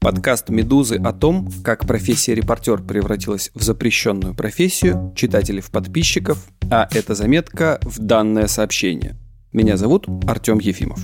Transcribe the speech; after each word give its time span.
подкаст 0.00 0.48
«Медузы» 0.48 0.96
о 0.96 1.12
том, 1.12 1.48
как 1.62 1.86
профессия 1.86 2.34
репортер 2.34 2.82
превратилась 2.82 3.50
в 3.54 3.62
запрещенную 3.62 4.34
профессию, 4.34 5.12
читателей 5.14 5.60
в 5.60 5.70
подписчиков, 5.70 6.48
а 6.70 6.88
эта 6.90 7.14
заметка 7.14 7.78
в 7.82 7.98
данное 7.98 8.46
сообщение. 8.46 9.16
Меня 9.52 9.76
зовут 9.76 10.06
Артем 10.26 10.58
Ефимов. 10.58 11.00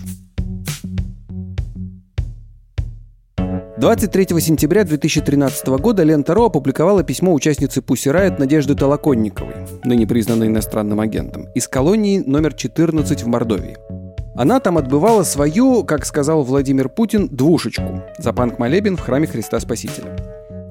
23 3.78 4.40
сентября 4.40 4.84
2013 4.84 5.66
года 5.66 6.02
Лента 6.02 6.32
Ро 6.32 6.46
опубликовала 6.46 7.02
письмо 7.02 7.34
участницы 7.34 7.80
Pussy 7.80 8.10
Riot 8.10 8.38
Надежды 8.38 8.74
Толоконниковой, 8.74 9.54
ныне 9.84 10.06
признанной 10.06 10.46
иностранным 10.46 11.00
агентом, 11.00 11.46
из 11.54 11.68
колонии 11.68 12.20
номер 12.20 12.54
14 12.54 13.22
в 13.22 13.26
Мордовии. 13.26 13.76
Она 14.36 14.60
там 14.60 14.76
отбывала 14.76 15.22
свою, 15.22 15.82
как 15.84 16.04
сказал 16.04 16.42
Владимир 16.42 16.88
Путин, 16.88 17.28
двушечку 17.28 18.02
за 18.18 18.32
панк-молебен 18.32 18.96
в 18.96 19.00
храме 19.00 19.26
Христа 19.26 19.58
Спасителя. 19.60 20.16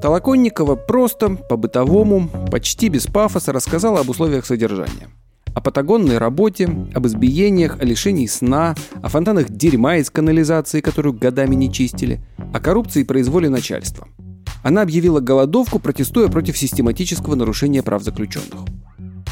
Толоконникова 0.02 0.76
просто, 0.76 1.32
по-бытовому, 1.36 2.30
почти 2.52 2.90
без 2.90 3.08
пафоса 3.08 3.52
рассказала 3.52 4.02
об 4.02 4.10
условиях 4.10 4.46
содержания– 4.46 5.10
о 5.55 5.62
патагонной 5.62 6.18
работе, 6.18 6.70
об 6.94 7.08
избиениях, 7.08 7.80
о 7.80 7.86
лишении 7.86 8.28
сна, 8.28 8.76
о 9.02 9.08
фонтанах 9.08 9.50
дерьма 9.50 9.96
из 9.96 10.10
канализации, 10.10 10.82
которую 10.82 11.13
годами 11.13 11.55
не 11.55 11.72
чистили, 11.72 12.20
о 12.54 12.60
коррупции 12.60 13.02
и 13.02 13.05
произволе 13.05 13.50
начальства. 13.50 14.07
Она 14.63 14.82
объявила 14.82 15.22
голодовку, 15.22 15.79
протестуя 15.79 16.27
против 16.27 16.57
систематического 16.57 17.35
нарушения 17.35 17.82
прав 17.84 18.04
заключенных. 18.04 18.66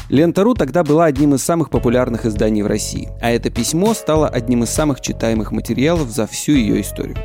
Лента.ру 0.08 0.54
тогда 0.54 0.84
была 0.84 1.06
одним 1.06 1.34
из 1.34 1.42
самых 1.42 1.70
популярных 1.70 2.26
изданий 2.26 2.62
в 2.62 2.66
России, 2.66 3.08
а 3.20 3.30
это 3.30 3.50
письмо 3.50 3.94
стало 3.94 4.28
одним 4.28 4.64
из 4.64 4.70
самых 4.70 5.00
читаемых 5.00 5.50
материалов 5.52 6.10
за 6.10 6.26
всю 6.26 6.52
ее 6.52 6.80
историю. 6.80 7.16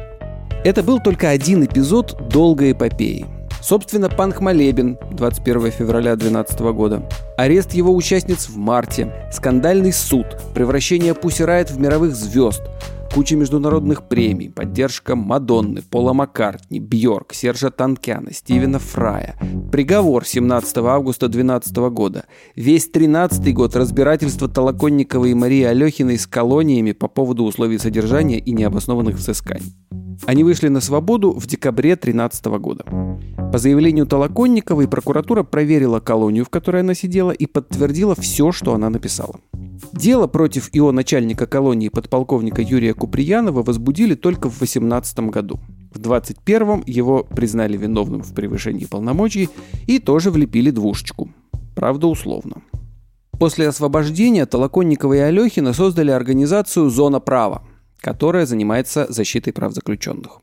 Это 0.64 0.84
был 0.84 1.00
только 1.00 1.30
один 1.30 1.66
эпизод 1.66 2.30
долгой 2.30 2.72
эпопеи– 2.72 3.26
Собственно, 3.62 4.10
Панк 4.10 4.40
Молебен 4.40 4.98
21 5.12 5.72
февраля 5.72 6.16
2012 6.16 6.60
года. 6.74 7.10
Арест 7.38 7.74
его 7.74 7.94
участниц 7.94 8.48
в 8.48 8.58
марте. 8.58 9.30
Скандальный 9.32 9.92
суд. 9.92 10.26
Превращение 10.54 11.14
Пусси 11.14 11.44
Райт 11.44 11.70
в 11.70 11.80
мировых 11.80 12.16
звезд. 12.16 12.62
Куча 13.14 13.36
международных 13.36 14.08
премий, 14.08 14.50
поддержка 14.50 15.16
Мадонны, 15.16 15.82
Пола 15.82 16.14
Маккартни, 16.14 16.80
Бьорк, 16.80 17.34
Сержа 17.34 17.72
Танкяна, 17.72 18.32
Стивена 18.32 18.78
Фрая. 18.78 19.36
Приговор 19.72 20.26
17 20.26 20.78
августа 20.78 21.28
2012 21.28 21.78
года. 21.92 22.26
Весь 22.56 22.88
13 22.88 23.54
год 23.54 23.76
разбирательство 23.76 24.48
Толоконникова 24.48 25.26
и 25.26 25.34
Марии 25.34 25.64
Алехиной 25.64 26.20
с 26.20 26.28
колониями 26.28 26.92
по 26.92 27.08
поводу 27.08 27.46
условий 27.46 27.80
содержания 27.80 28.38
и 28.38 28.52
необоснованных 28.52 29.16
взысканий. 29.16 29.74
Они 30.28 30.44
вышли 30.44 30.68
на 30.68 30.80
свободу 30.80 31.32
в 31.32 31.48
декабре 31.48 31.96
2013 31.96 32.46
года. 32.60 32.86
По 33.52 33.58
заявлению 33.58 34.06
Толоконниковой 34.06 34.88
прокуратура 34.88 35.42
проверила 35.42 36.00
колонию, 36.00 36.46
в 36.46 36.50
которой 36.50 36.82
она 36.82 36.94
сидела, 36.94 37.32
и 37.32 37.48
подтвердила 37.48 38.14
все, 38.14 38.52
что 38.52 38.76
она 38.76 38.92
написала. 38.92 39.40
Дело 39.94 40.28
против 40.28 40.74
его 40.74 40.92
начальника 40.92 41.46
колонии 41.46 41.90
подполковника 41.90 42.62
Юрия 42.62 42.94
Куприянова 42.94 43.64
возбудили 43.64 44.16
только 44.16 44.50
в 44.50 44.58
2018 44.58 45.20
году. 45.32 45.60
В 45.92 46.00
2021 46.00 46.84
его 46.86 47.24
признали 47.24 47.78
виновным 47.78 48.22
в 48.22 48.34
превышении 48.34 48.86
полномочий 48.86 49.50
и 49.88 50.00
тоже 50.00 50.32
влепили 50.32 50.72
двушечку. 50.72 51.30
Правда, 51.76 52.08
условно. 52.08 52.62
После 53.40 53.68
освобождения 53.68 54.46
Толоконникова 54.46 55.14
и 55.14 55.20
Алехина 55.20 55.74
создали 55.74 56.12
организацию 56.12 56.90
«Зона 56.90 57.20
права», 57.20 57.64
которая 58.02 58.46
занимается 58.46 59.08
защитой 59.10 59.52
прав 59.52 59.74
заключенных. 59.74 60.42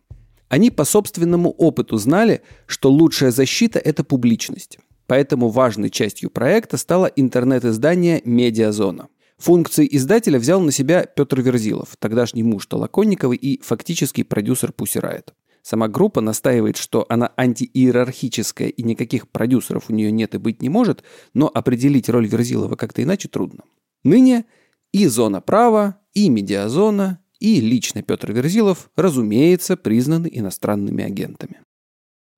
Они 0.48 0.70
по 0.70 0.84
собственному 0.84 1.50
опыту 1.50 1.96
знали, 1.98 2.40
что 2.66 2.90
лучшая 2.90 3.32
защита– 3.32 3.78
это 3.84 4.02
публичность. 4.02 4.78
Поэтому 5.06 5.50
важной 5.50 5.90
частью 5.90 6.30
проекта 6.30 6.76
стало 6.78 7.06
интернет-издание 7.06 8.22
«Медиазона». 8.24 9.08
Функции 9.38 9.86
издателя 9.90 10.38
взял 10.38 10.60
на 10.60 10.72
себя 10.72 11.04
Петр 11.04 11.40
Верзилов, 11.40 11.96
тогдашний 11.98 12.42
муж 12.42 12.66
Толоконниковой 12.66 13.36
и 13.36 13.60
фактический 13.62 14.24
продюсер 14.24 14.70
Riot. 14.70 15.32
Сама 15.62 15.88
группа 15.88 16.20
настаивает, 16.20 16.76
что 16.76 17.04
она 17.08 17.32
антииерархическая 17.36 18.68
и 18.68 18.82
никаких 18.82 19.28
продюсеров 19.28 19.90
у 19.90 19.92
нее 19.92 20.10
нет 20.10 20.34
и 20.34 20.38
быть 20.38 20.62
не 20.62 20.68
может, 20.68 21.02
но 21.34 21.50
определить 21.52 22.08
роль 22.08 22.26
Верзилова 22.26 22.76
как-то 22.76 23.02
иначе 23.02 23.28
трудно. 23.28 23.64
Ныне 24.04 24.46
и 24.92 25.06
зона 25.06 25.40
права, 25.40 25.98
и 26.14 26.28
медиазона, 26.30 27.20
и 27.40 27.60
лично 27.60 28.02
Петр 28.02 28.32
Верзилов, 28.32 28.90
разумеется, 28.96 29.76
признаны 29.76 30.30
иностранными 30.32 31.04
агентами. 31.04 31.60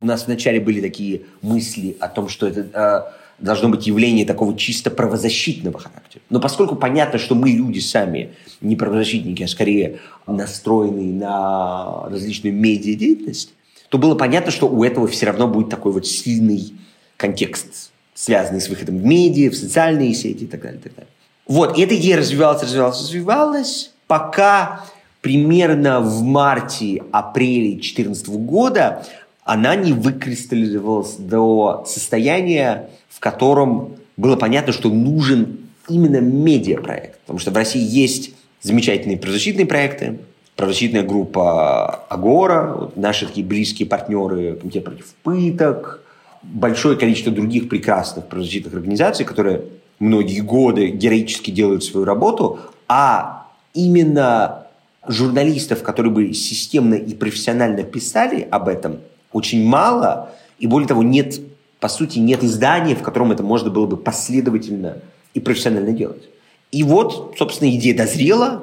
У 0.01 0.07
нас 0.07 0.27
вначале 0.27 0.61
были 0.61 0.81
такие 0.81 1.23
мысли 1.43 1.97
о 2.01 2.09
том, 2.09 2.29
что 2.29 2.47
это 2.47 2.61
э, 2.73 3.28
должно 3.39 3.69
быть 3.69 3.87
явление 3.87 4.27
такого 4.27 4.57
чисто 4.57 4.91
правозащитного 4.91 5.79
характера. 5.79 6.23
Но 6.31 6.41
поскольку 6.41 6.77
понятно, 6.77 7.19
что 7.19 7.35
мы 7.35 7.51
люди 7.51 7.79
сами 7.79 8.31
не 8.61 8.77
правозащитники, 8.77 9.43
а 9.43 9.49
скорее 9.49 10.01
настроены 10.27 11.13
на 11.13 12.09
различную 12.09 12.55
медиадеятельность, 12.55 13.55
то 13.89 13.99
было 13.99 14.15
понятно, 14.15 14.51
что 14.51 14.69
у 14.69 14.85
этого 14.85 15.07
все 15.07 15.27
равно 15.27 15.49
будет 15.49 15.71
такой 15.71 15.93
вот 15.93 16.07
сильный 16.07 16.75
контекст, 17.17 17.93
связанный 18.15 18.61
с 18.61 18.69
выходом 18.69 18.99
в 18.99 19.05
медиа, 19.05 19.51
в 19.51 19.55
социальные 19.55 20.15
сети 20.15 20.45
и 20.45 20.47
так 20.47 20.63
далее. 20.63 20.81
И 20.81 20.83
так 20.83 20.95
далее. 20.95 21.11
Вот, 21.47 21.79
и 21.79 21.83
эта 21.83 21.97
идея 21.97 22.19
развивалась, 22.19 22.63
развивалась, 22.63 23.01
развивалась, 23.01 23.91
пока 24.07 24.85
примерно 25.23 26.01
в 26.01 26.23
марте-апреле 26.23 27.73
2014 27.73 28.29
года 28.29 29.07
она 29.49 29.77
не 29.77 29.95
выкристаллизовалась 29.95 31.17
до 31.17 31.83
состояния, 31.87 32.91
в 33.09 33.19
котором 33.19 33.97
было 34.19 34.37
понятно, 34.37 34.75
что 34.75 34.91
нужен 34.91 35.61
именно 35.89 36.21
медиапроект. 36.21 37.19
Потому 37.21 37.39
что 37.39 37.51
в 37.51 37.57
России 37.57 37.81
есть 37.81 38.33
замечательные 38.61 39.17
правозащитные 39.17 39.65
проекты, 39.65 40.19
правозащитная 40.55 41.03
группа 41.03 41.87
Агора, 42.11 42.91
наши 42.95 43.27
такие 43.27 43.47
близкие 43.47 43.89
партнеры, 43.89 44.57
Комитет 44.57 44.85
против 44.85 45.15
пыток, 45.23 46.03
большое 46.43 46.99
количество 46.99 47.33
других 47.33 47.71
прекрасных 47.71 48.27
правозащитных 48.27 48.75
организаций, 48.75 49.25
которые 49.25 49.63
многие 49.99 50.41
годы 50.41 50.89
героически 50.89 51.51
делают 51.51 51.85
свою 51.85 52.05
работу, 52.05 52.59
а 52.87 53.47
именно 53.73 54.67
журналистов, 55.07 55.83
которые 55.83 56.13
бы 56.13 56.35
системно 56.35 56.97
и 56.97 57.15
профессионально 57.15 57.83
писали 57.83 58.47
об 58.51 58.69
этом, 58.69 58.99
очень 59.33 59.65
мало. 59.65 60.31
И 60.59 60.67
более 60.67 60.89
того, 60.89 61.03
нет, 61.03 61.41
по 61.81 61.89
сути, 61.89 62.19
нет 62.19 62.43
издания, 62.43 62.95
в 62.95 63.03
котором 63.03 63.33
это 63.33 63.43
можно 63.43 63.71
было 63.71 63.87
бы 63.87 63.97
последовательно 63.97 64.99
и 65.35 65.41
профессионально 65.41 65.93
делать. 65.93 66.29
И 66.73 66.83
вот, 66.83 67.35
собственно, 67.39 67.71
идея 67.71 67.97
дозрела. 67.97 68.63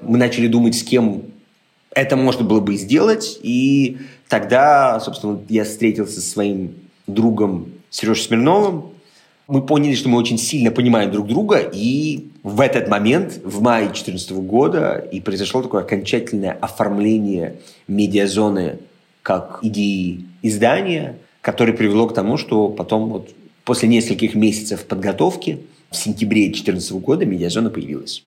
Мы 0.00 0.18
начали 0.18 0.48
думать, 0.48 0.74
с 0.74 0.82
кем 0.82 1.22
это 1.94 2.16
можно 2.16 2.44
было 2.44 2.60
бы 2.60 2.76
сделать. 2.76 3.38
И 3.42 3.98
тогда, 4.28 4.98
собственно, 5.00 5.38
я 5.48 5.64
встретился 5.64 6.20
со 6.20 6.28
своим 6.28 6.74
другом 7.06 7.68
Сережей 7.90 8.24
Смирновым, 8.24 8.94
мы 9.46 9.64
поняли, 9.64 9.94
что 9.94 10.08
мы 10.08 10.18
очень 10.18 10.38
сильно 10.38 10.70
понимаем 10.70 11.10
друг 11.10 11.26
друга, 11.26 11.58
и 11.58 12.28
в 12.42 12.60
этот 12.60 12.88
момент, 12.88 13.40
в 13.44 13.60
мае 13.60 13.86
2014 13.86 14.32
года, 14.32 15.06
и 15.12 15.20
произошло 15.20 15.62
такое 15.62 15.82
окончательное 15.82 16.52
оформление 16.52 17.56
медиазоны 17.86 18.78
как 19.24 19.58
идеи 19.62 20.26
издания, 20.42 21.18
которое 21.40 21.72
привело 21.72 22.06
к 22.06 22.14
тому, 22.14 22.36
что 22.36 22.68
потом 22.68 23.08
вот 23.08 23.30
после 23.64 23.88
нескольких 23.88 24.36
месяцев 24.36 24.84
подготовки 24.84 25.58
в 25.90 25.96
сентябре 25.96 26.44
2014 26.44 26.92
года 26.92 27.26
медиазона 27.26 27.70
появилась. 27.70 28.22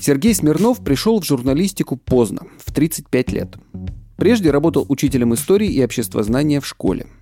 Сергей 0.00 0.34
Смирнов 0.34 0.82
пришел 0.82 1.20
в 1.20 1.24
журналистику 1.24 1.96
поздно, 1.96 2.48
в 2.58 2.72
35 2.72 3.32
лет. 3.32 3.56
Прежде 4.16 4.50
работал 4.50 4.84
учителем 4.88 5.34
истории 5.34 5.68
и 5.68 5.84
обществознания 5.84 6.60
в 6.60 6.66
школе– 6.66 7.06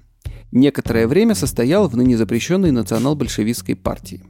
некоторое 0.52 1.06
время 1.06 1.34
состоял 1.34 1.88
в 1.88 1.96
ныне 1.96 2.16
запрещенной 2.16 2.70
национал-большевистской 2.70 3.76
партии. 3.76 4.24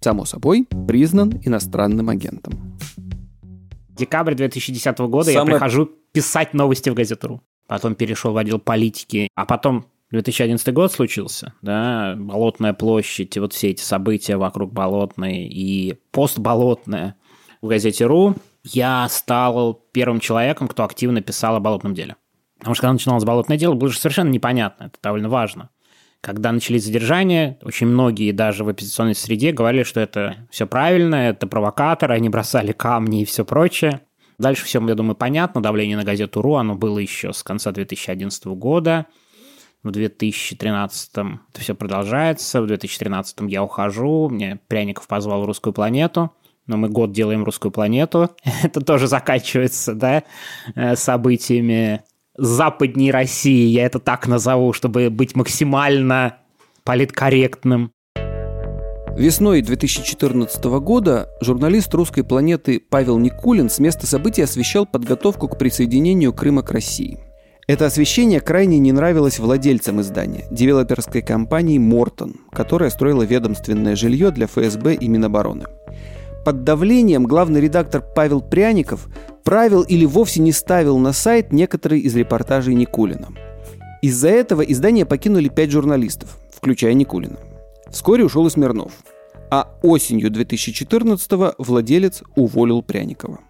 Само 0.00 0.24
собой, 0.24 0.66
признан 0.86 1.40
иностранным 1.44 2.08
агентом. 2.08 2.76
Декабрь 3.90 4.34
2010 4.34 4.98
года 4.98 5.32
Самое... 5.32 5.54
я 5.54 5.54
прихожу 5.54 5.90
писать 6.16 6.54
новости 6.54 6.88
в 6.88 6.94
газету.ру. 6.94 7.42
Потом 7.66 7.94
перешел 7.94 8.32
в 8.32 8.38
отдел 8.38 8.58
политики, 8.58 9.28
а 9.34 9.44
потом 9.44 9.84
2011 10.12 10.72
год 10.72 10.90
случился, 10.90 11.52
да, 11.60 12.14
Болотная 12.16 12.72
площадь, 12.72 13.36
и 13.36 13.40
вот 13.40 13.52
все 13.52 13.68
эти 13.68 13.82
события 13.82 14.38
вокруг 14.38 14.72
Болотной 14.72 15.46
и 15.46 15.98
постболотная 16.12 17.16
в 17.60 17.66
газете 17.66 18.06
«Ру», 18.06 18.34
я 18.64 19.06
стал 19.10 19.74
первым 19.92 20.20
человеком, 20.20 20.68
кто 20.68 20.84
активно 20.84 21.20
писал 21.20 21.54
о 21.54 21.60
болотном 21.60 21.92
деле. 21.92 22.16
Потому 22.60 22.74
что 22.74 22.80
когда 22.82 22.94
начиналось 22.94 23.24
болотное 23.24 23.58
дело, 23.58 23.74
было 23.74 23.90
же 23.90 23.98
совершенно 23.98 24.30
непонятно, 24.30 24.84
это 24.84 24.96
довольно 25.02 25.28
важно. 25.28 25.68
Когда 26.22 26.50
начались 26.50 26.84
задержания, 26.84 27.58
очень 27.60 27.88
многие 27.88 28.32
даже 28.32 28.64
в 28.64 28.70
оппозиционной 28.70 29.14
среде 29.14 29.52
говорили, 29.52 29.82
что 29.82 30.00
это 30.00 30.48
все 30.50 30.66
правильно, 30.66 31.16
это 31.16 31.46
провокаторы, 31.46 32.14
они 32.14 32.30
бросали 32.30 32.72
камни 32.72 33.20
и 33.20 33.24
все 33.26 33.44
прочее. 33.44 34.00
Дальше 34.38 34.64
все, 34.64 34.86
я 34.86 34.94
думаю, 34.94 35.14
понятно. 35.14 35.62
Давление 35.62 35.96
на 35.96 36.04
газету 36.04 36.42
«Ру», 36.42 36.54
оно 36.54 36.74
было 36.74 36.98
еще 36.98 37.32
с 37.32 37.42
конца 37.42 37.72
2011 37.72 38.46
года. 38.46 39.06
В 39.82 39.90
2013 39.90 41.10
это 41.12 41.60
все 41.60 41.74
продолжается. 41.74 42.60
В 42.60 42.66
2013 42.66 43.38
я 43.48 43.62
ухожу. 43.62 44.28
Мне 44.28 44.60
Пряников 44.68 45.06
позвал 45.06 45.42
в 45.42 45.46
«Русскую 45.46 45.72
планету». 45.72 46.32
Но 46.66 46.76
мы 46.76 46.88
год 46.88 47.12
делаем 47.12 47.44
«Русскую 47.44 47.72
планету». 47.72 48.30
это 48.62 48.80
тоже 48.80 49.06
заканчивается, 49.06 49.94
да, 49.94 50.24
э, 50.74 50.96
событиями 50.96 52.02
западней 52.36 53.10
России, 53.10 53.68
я 53.68 53.86
это 53.86 53.98
так 53.98 54.26
назову, 54.26 54.72
чтобы 54.72 55.10
быть 55.10 55.34
максимально 55.36 56.38
политкорректным. 56.84 57.92
Весной 59.16 59.62
2014 59.62 60.62
года 60.64 61.30
журналист 61.40 61.94
«Русской 61.94 62.22
планеты» 62.22 62.78
Павел 62.78 63.18
Никулин 63.18 63.70
с 63.70 63.78
места 63.78 64.06
событий 64.06 64.42
освещал 64.42 64.84
подготовку 64.84 65.48
к 65.48 65.56
присоединению 65.56 66.34
Крыма 66.34 66.60
к 66.60 66.70
России. 66.70 67.20
Это 67.66 67.86
освещение 67.86 68.40
крайне 68.42 68.78
не 68.78 68.92
нравилось 68.92 69.38
владельцам 69.38 70.02
издания, 70.02 70.44
девелоперской 70.50 71.22
компании 71.22 71.78
«Мортон», 71.78 72.34
которая 72.52 72.90
строила 72.90 73.22
ведомственное 73.22 73.96
жилье 73.96 74.30
для 74.32 74.46
ФСБ 74.48 74.96
и 74.96 75.08
Минобороны. 75.08 75.64
Под 76.44 76.64
давлением 76.64 77.24
главный 77.24 77.62
редактор 77.62 78.04
Павел 78.14 78.42
Пряников 78.42 79.08
правил 79.44 79.80
или 79.80 80.04
вовсе 80.04 80.42
не 80.42 80.52
ставил 80.52 80.98
на 80.98 81.14
сайт 81.14 81.54
некоторые 81.54 82.02
из 82.02 82.14
репортажей 82.14 82.74
Никулина. 82.74 83.28
Из-за 84.02 84.28
этого 84.28 84.60
издание 84.60 85.06
покинули 85.06 85.48
пять 85.48 85.70
журналистов, 85.70 86.38
включая 86.54 86.92
Никулина. 86.92 87.38
Вскоре 87.96 88.26
ушел 88.26 88.46
и 88.46 88.50
Смирнов. 88.50 88.92
А 89.50 89.74
осенью 89.82 90.30
2014-го 90.30 91.54
владелец 91.56 92.22
уволил 92.34 92.82
Пряникова. 92.82 93.40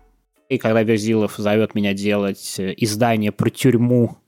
И 0.48 0.56
когда 0.58 0.84
Верзилов 0.84 1.34
зовет 1.36 1.74
меня 1.74 1.94
делать 1.94 2.54
э, 2.60 2.72
издание 2.76 3.32
про 3.32 3.50
тюрьму 3.50 4.18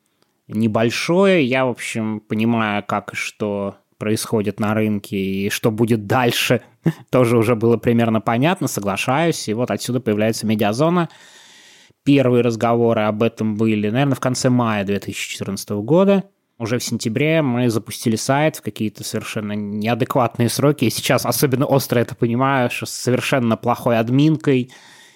небольшое, 0.49 1.45
я, 1.45 1.67
в 1.67 1.69
общем, 1.69 2.19
понимаю, 2.19 2.83
как 2.85 3.13
и 3.13 3.17
что 3.17 3.77
происходит 3.97 4.59
на 4.59 4.75
рынке 4.75 5.17
и 5.17 5.51
что 5.51 5.71
будет 5.71 6.09
дальше, 6.09 6.63
тоже 7.11 7.39
уже 7.39 7.55
было 7.55 7.77
примерно 7.77 8.21
понятно, 8.21 8.67
соглашаюсь. 8.67 9.49
И 9.49 9.55
вот 9.55 9.71
отсюда 9.71 10.01
появляется 10.01 10.49
медиазона– 10.49 11.11
Первые 12.09 12.43
разговоры 12.43 13.03
об 13.03 13.23
этом 13.23 13.57
были, 13.57 13.91
наверное, 13.91 14.15
в 14.15 14.21
конце 14.21 14.49
мая 14.49 14.83
2014 14.83 15.69
года. 15.83 16.25
Уже 16.59 16.79
в 16.79 16.85
сентябре 16.85 17.41
мы 17.41 17.71
запустили 17.71 18.17
сайт 18.17 18.57
в 18.57 18.63
какие-то 18.63 19.05
совершенно 19.05 19.53
неадекватные 19.53 20.49
сроки. 20.49 20.87
И 20.87 20.91
сейчас 20.91 21.25
особенно 21.25 21.67
остро 21.67 22.01
это 22.01 22.15
понимаю, 22.15 22.69
что 22.71 22.87
с 22.87 22.91
совершенно 22.91 23.57
плохой 23.57 23.99
админкой, 23.99 24.71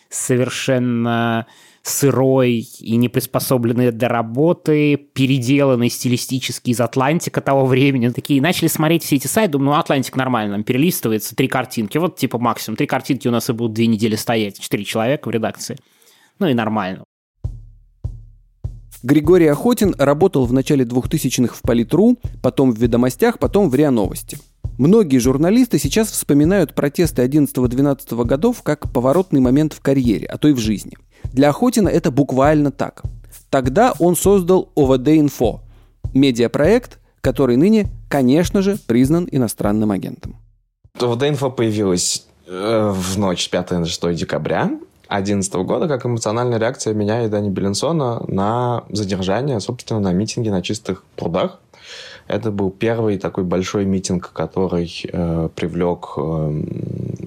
совершенно 0.08 1.46
сырой 1.82 2.64
и 2.78 2.94
не 2.94 3.08
приспособленный 3.08 3.90
для 3.90 4.08
работы, 4.08 4.96
переделанный 4.96 5.90
стилистически 5.90 6.70
из 6.70 6.80
Атлантика 6.80 7.40
того 7.40 7.66
времени. 7.66 8.08
Такие 8.10 8.40
начали 8.40 8.68
смотреть 8.68 9.02
все 9.02 9.16
эти 9.16 9.26
сайты, 9.26 9.52
думаю, 9.52 9.74
ну, 9.74 9.80
Атлантик 9.80 10.14
нормально, 10.14 10.62
перелистывается, 10.62 11.34
три 11.34 11.48
картинки. 11.48 11.98
Вот 11.98 12.16
типа 12.16 12.38
максимум, 12.38 12.76
три 12.76 12.86
картинки 12.86 13.26
у 13.26 13.32
нас 13.32 13.50
и 13.50 13.52
будут 13.52 13.72
две 13.72 13.88
недели 13.88 14.14
стоять, 14.14 14.60
четыре 14.60 14.84
человека 14.84 15.28
в 15.28 15.32
редакции 15.32 15.76
ну 16.42 16.48
и 16.48 16.54
нормально. 16.54 17.04
Григорий 19.02 19.48
Охотин 19.48 19.96
работал 19.98 20.46
в 20.46 20.52
начале 20.52 20.84
2000-х 20.84 21.56
в 21.56 21.62
Политру, 21.62 22.18
потом 22.40 22.72
в 22.72 22.78
Ведомостях, 22.78 23.40
потом 23.40 23.68
в 23.68 23.74
РИА 23.74 23.90
Новости. 23.90 24.38
Многие 24.78 25.18
журналисты 25.18 25.78
сейчас 25.78 26.10
вспоминают 26.10 26.74
протесты 26.74 27.22
11-12 27.22 28.24
годов 28.24 28.62
как 28.62 28.92
поворотный 28.92 29.40
момент 29.40 29.72
в 29.72 29.80
карьере, 29.80 30.26
а 30.26 30.38
то 30.38 30.48
и 30.48 30.52
в 30.52 30.58
жизни. 30.58 30.96
Для 31.24 31.50
Охотина 31.50 31.88
это 31.88 32.10
буквально 32.10 32.70
так. 32.70 33.02
Тогда 33.50 33.92
он 33.98 34.16
создал 34.16 34.70
ОВД-инфо– 34.76 35.60
медиапроект, 36.14 37.00
который 37.20 37.56
ныне, 37.56 37.88
конечно 38.08 38.62
же, 38.62 38.78
признан 38.86 39.28
иностранным 39.30 39.90
агентом. 39.90 40.36
ОВД-инфо 40.98 41.50
появилась 41.50 42.26
э, 42.46 42.92
в 42.94 43.18
ночь 43.18 43.44
с 43.44 43.48
5 43.48 43.70
на 43.72 43.84
6 43.84 44.14
декабря. 44.14 44.70
2011 45.20 45.54
года 45.66 45.88
как 45.88 46.06
эмоциональная 46.06 46.58
реакция 46.58 46.94
меня 46.94 47.24
и 47.24 47.28
Дани 47.28 47.50
Беленсона 47.50 48.22
на 48.26 48.84
задержание, 48.90 49.60
собственно, 49.60 50.00
на 50.00 50.12
митинге 50.12 50.50
на 50.50 50.62
чистых 50.62 51.04
прудах. 51.16 51.58
Это 52.28 52.50
был 52.50 52.70
первый 52.70 53.18
такой 53.18 53.44
большой 53.44 53.84
митинг, 53.84 54.32
который 54.32 54.90
э, 55.12 55.48
привлек 55.54 56.14
э, 56.16 56.62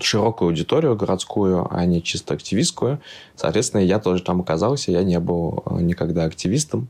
широкую 0.01 0.47
аудиторию 0.47 0.95
городскую, 0.95 1.67
а 1.69 1.85
не 1.85 2.01
чисто 2.01 2.33
активистскую. 2.33 2.99
Соответственно, 3.35 3.81
я 3.81 3.99
тоже 3.99 4.23
там 4.23 4.41
оказался, 4.41 4.91
я 4.91 5.03
не 5.03 5.19
был 5.19 5.63
э, 5.65 5.81
никогда 5.81 6.23
активистом. 6.23 6.87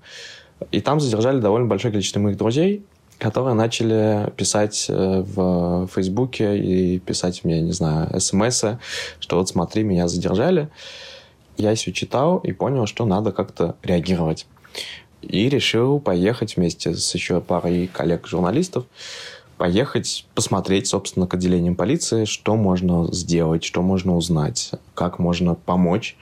И 0.72 0.80
там 0.80 1.00
задержали 1.02 1.40
довольно 1.40 1.68
большое 1.68 1.92
количество 1.92 2.20
моих 2.20 2.38
друзей, 2.38 2.86
которые 3.20 3.54
начали 3.54 4.32
писать 4.36 4.88
э, 4.90 5.22
в 5.22 5.88
Фейсбуке 5.88 6.58
и 6.58 7.00
писать 7.00 7.44
мне, 7.44 7.62
не 7.62 7.72
знаю, 7.72 8.20
смс, 8.20 8.64
что 9.20 9.38
вот 9.38 9.50
смотри, 9.50 9.84
меня 9.84 10.08
задержали. 10.08 10.70
Я 11.58 11.74
все 11.76 11.94
читал 11.94 12.38
и 12.40 12.52
понял, 12.52 12.86
что 12.86 13.06
надо 13.06 13.32
как-то 13.32 13.76
реагировать. 13.84 14.48
И 15.22 15.50
решил 15.50 16.00
поехать 16.00 16.58
вместе 16.58 16.94
с 16.94 17.16
еще 17.16 17.40
парой 17.42 17.90
коллег-журналистов, 17.92 18.86
поехать 19.58 20.28
посмотреть, 20.36 20.88
собственно, 20.88 21.26
к 21.26 21.34
отделениям 21.34 21.76
полиции, 21.76 22.26
что 22.26 22.56
можно 22.56 23.12
сделать, 23.14 23.64
что 23.64 23.82
можно 23.82 24.16
узнать, 24.16 24.72
как 24.94 25.18
можно 25.18 25.56
помочь. 25.56 26.18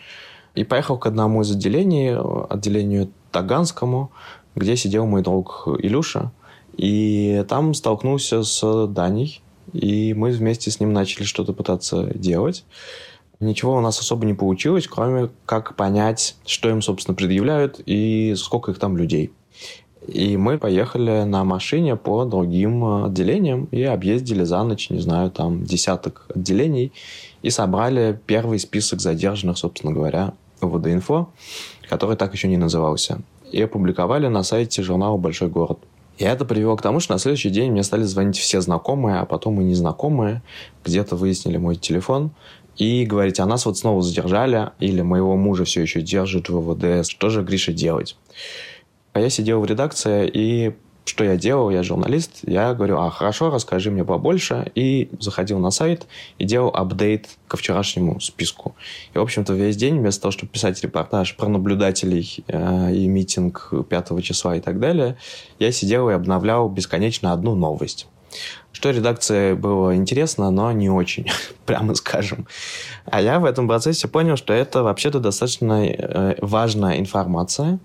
И 0.54 0.63
поехал 0.63 1.00
к 1.00 1.07
одному 1.07 1.42
из 1.42 1.51
отделений, 1.51 2.16
отделению 2.48 3.10
Таганскому, 3.31 4.12
где 4.56 4.78
сидел 4.78 5.07
мой 5.07 5.24
друг 5.24 5.68
Илюша– 5.80 6.31
и 6.77 7.45
там 7.47 7.73
столкнулся 7.73 8.43
с 8.43 8.87
Даней, 8.87 9.41
и 9.71 10.13
мы 10.13 10.31
вместе 10.31 10.71
с 10.71 10.79
ним 10.79 10.93
начали 10.93 11.23
что-то 11.23 11.53
пытаться 11.53 12.11
делать. 12.15 12.65
Ничего 13.39 13.75
у 13.75 13.81
нас 13.81 13.99
особо 13.99 14.25
не 14.25 14.33
получилось, 14.33 14.87
кроме 14.87 15.30
как 15.45 15.75
понять, 15.75 16.35
что 16.45 16.69
им, 16.69 16.81
собственно, 16.81 17.15
предъявляют 17.15 17.81
и 17.85 18.33
сколько 18.37 18.71
их 18.71 18.80
там 18.80 18.97
людей. 18.97 19.31
И 20.07 20.35
мы 20.35 20.57
поехали 20.57 21.23
на 21.23 21.44
машине 21.44 21.95
по 21.95 22.25
другим 22.25 23.06
отделениям 23.06 23.65
и 23.71 23.83
объездили 23.83 24.44
за 24.44 24.61
ночь, 24.63 24.89
не 24.89 24.99
знаю, 24.99 25.31
там 25.31 25.63
десяток 25.63 26.25
отделений 26.33 26.92
и 27.42 27.49
собрали 27.49 28.19
первый 28.25 28.59
список 28.59 28.99
задержанных, 28.99 29.57
собственно 29.57 29.94
говоря, 29.94 30.33
ВД-инфо, 30.61 31.27
который 31.89 32.18
так 32.18 32.33
еще 32.33 32.47
не 32.47 32.57
назывался. 32.57 33.21
И 33.51 33.61
опубликовали 33.61 34.27
на 34.27 34.44
сайте 34.44 34.83
журнала 34.83 35.18
«Большой 35.18 35.47
город». 35.47 35.80
И 36.17 36.23
это 36.23 36.45
привело 36.45 36.75
к 36.75 36.81
тому, 36.81 36.99
что 36.99 37.13
на 37.13 37.19
следующий 37.19 37.49
день 37.49 37.71
мне 37.71 37.83
стали 37.83 38.03
звонить 38.03 38.37
все 38.37 38.61
знакомые, 38.61 39.19
а 39.19 39.25
потом 39.25 39.59
и 39.61 39.63
незнакомые. 39.63 40.43
Где-то 40.85 41.15
выяснили 41.15 41.57
мой 41.57 41.75
телефон 41.75 42.31
и 42.77 43.05
говорить, 43.05 43.39
а 43.39 43.45
нас 43.45 43.65
вот 43.65 43.77
снова 43.77 44.01
задержали, 44.01 44.71
или 44.79 45.01
моего 45.01 45.35
мужа 45.35 45.65
все 45.65 45.81
еще 45.81 46.01
держат 46.01 46.49
в 46.49 46.59
ВВД, 46.59 47.09
что 47.09 47.29
же 47.29 47.43
Гриша 47.43 47.71
делать? 47.71 48.17
А 49.13 49.19
я 49.19 49.29
сидел 49.29 49.61
в 49.61 49.65
редакции 49.65 50.29
и 50.31 50.75
что 51.06 51.24
я 51.24 51.36
делал, 51.36 51.69
я 51.69 51.83
журналист, 51.83 52.40
я 52.44 52.74
говорю, 52.74 52.98
а 53.00 53.10
хорошо, 53.10 53.50
расскажи 53.50 53.92
мне 53.92 54.06
побольше, 54.06 54.72
и 54.76 55.10
заходил 55.19 55.60
на 55.60 55.69
сайт 55.72 56.07
и 56.38 56.45
делал 56.45 56.69
апдейт 56.74 57.30
ко 57.48 57.57
вчерашнему 57.57 58.19
списку. 58.19 58.76
И, 59.14 59.18
в 59.18 59.22
общем-то, 59.22 59.54
весь 59.54 59.76
день, 59.76 60.00
вместо 60.00 60.22
того, 60.24 60.31
чтобы 60.31 60.52
писать 60.52 60.81
репортаж 60.81 61.36
про 61.36 61.48
наблюдателей 61.50 62.44
э, 62.48 62.94
и 62.94 63.07
митинг 63.07 63.74
5 63.90 64.24
числа 64.24 64.56
и 64.56 64.62
так 64.62 64.80
далее, 64.80 65.18
я 65.60 65.72
сидел 65.72 66.10
и 66.10 66.14
обновлял 66.14 66.69
бесконечно 66.69 67.33
одну 67.33 67.56
новость. 67.56 68.07
Что 68.72 68.90
редакции 68.90 69.54
было 69.54 69.95
интересно, 69.95 70.50
но 70.50 70.72
не 70.72 70.90
очень, 70.90 71.28
прямо 71.66 71.94
скажем. 71.95 72.48
А 73.06 73.22
я 73.22 73.40
в 73.40 73.45
этом 73.45 73.68
процессе 73.68 74.07
понял, 74.07 74.36
что 74.36 74.54
это 74.54 74.83
вообще-то 74.83 75.19
достаточно 75.19 75.86
э, 75.86 76.36
важная 76.42 77.00
информация, 77.00 77.80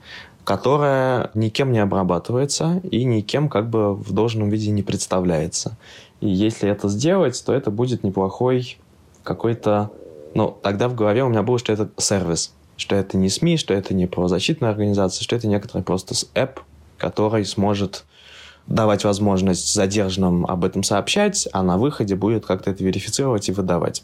которая 0.49 1.31
никем 1.35 1.73
не 1.73 1.79
обрабатывается 1.79 2.81
и 2.91 3.05
никем 3.05 3.51
как 3.51 3.69
бы 3.69 3.95
в 3.95 4.15
должном 4.15 4.49
виде 4.49 4.71
не 4.71 4.83
представляется. 4.83 5.77
И 6.23 6.29
если 6.31 6.71
это 6.71 6.89
сделать, 6.89 7.43
то 7.45 7.53
это 7.53 7.71
будет 7.71 8.03
неплохой 8.03 8.79
какой-то... 9.25 9.91
Ну, 10.33 10.57
тогда 10.63 10.89
в 10.89 10.95
голове 10.95 11.23
у 11.23 11.29
меня 11.29 11.43
было, 11.43 11.59
что 11.59 11.75
это 11.75 11.91
сервис, 11.99 12.55
что 12.79 12.97
это 12.97 13.19
не 13.19 13.29
СМИ, 13.29 13.59
что 13.59 13.75
это 13.75 13.93
не 13.93 14.07
правозащитная 14.07 14.71
организация, 14.71 15.23
что 15.23 15.37
это 15.37 15.47
некоторый 15.49 15.83
просто 15.83 16.15
app, 16.35 16.61
который 16.97 17.45
сможет 17.45 18.07
давать 18.67 19.05
возможность 19.05 19.75
задержанным 19.75 20.47
об 20.47 20.65
этом 20.65 20.83
сообщать, 20.83 21.47
а 21.53 21.63
на 21.63 21.77
выходе 21.77 22.17
будет 22.17 22.47
как-то 22.47 22.71
это 22.71 22.83
верифицировать 22.83 23.51
и 23.51 23.53
выдавать. 23.53 24.03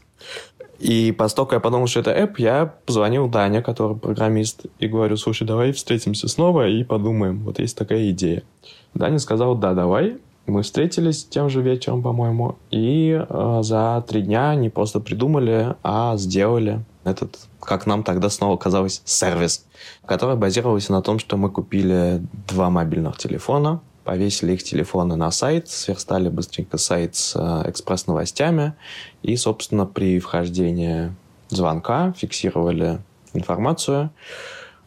И 0.85 1.13
поскольку 1.13 1.55
я 1.55 1.61
подумал, 1.61 1.87
что 1.87 2.01
это 2.01 2.11
эп, 2.11 2.39
я 2.39 2.75
позвонил 2.85 3.27
Дане, 3.27 3.63
который 3.63 3.97
программист, 3.97 4.67
и 4.79 4.87
говорю, 4.87 5.17
слушай, 5.17 5.47
давай 5.47 5.73
встретимся 5.73 6.29
снова 6.29 6.69
и 6.69 6.85
подумаем. 6.85 7.43
Вот 7.45 7.59
есть 7.59 7.79
такая 7.79 8.11
идея. 8.11 8.43
Даня 8.93 9.19
сказал, 9.19 9.55
да, 9.55 9.73
давай. 9.73 10.19
Мы 10.47 10.63
встретились 10.63 11.25
тем 11.25 11.49
же 11.49 11.63
вечером, 11.63 12.03
по-моему, 12.03 12.57
и 12.71 13.19
э, 13.19 13.59
за 13.63 14.05
три 14.07 14.21
дня 14.21 14.55
не 14.57 14.69
просто 14.69 15.01
придумали, 15.01 15.75
а 15.83 16.19
сделали 16.19 16.85
этот, 17.05 17.39
как 17.61 17.87
нам 17.87 18.03
тогда 18.03 18.29
снова 18.29 18.59
казалось, 18.59 19.01
сервис, 19.07 19.65
который 20.05 20.37
базировался 20.37 20.93
на 20.93 21.01
том, 21.01 21.19
что 21.19 21.39
мы 21.39 21.49
купили 21.49 22.21
два 22.47 22.69
мобильных 22.69 23.17
телефона, 23.17 23.81
повесили 24.05 24.53
их 24.53 24.63
телефоны 24.63 25.17
на 25.17 25.31
сайт, 25.31 25.69
сверстали 25.69 26.29
быстренько 26.29 26.79
сайт 26.79 27.17
с 27.17 27.35
э, 27.37 27.71
экспресс-новостями 27.71 28.75
и, 29.23 29.37
собственно, 29.37 29.87
при 29.87 30.19
вхождении 30.21 31.13
звонка 31.49 32.13
фиксировали 32.17 33.01
информацию 33.33 34.11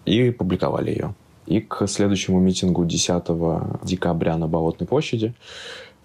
и 0.06 0.30
публиковали 0.30 0.92
ее. 0.92 1.16
И 1.48 1.62
к 1.62 1.88
следующему 1.88 2.40
митингу 2.40 2.86
10 2.86 3.24
декабря 3.84 4.38
на 4.38 4.48
Болотной 4.48 4.88
площади 4.88 5.34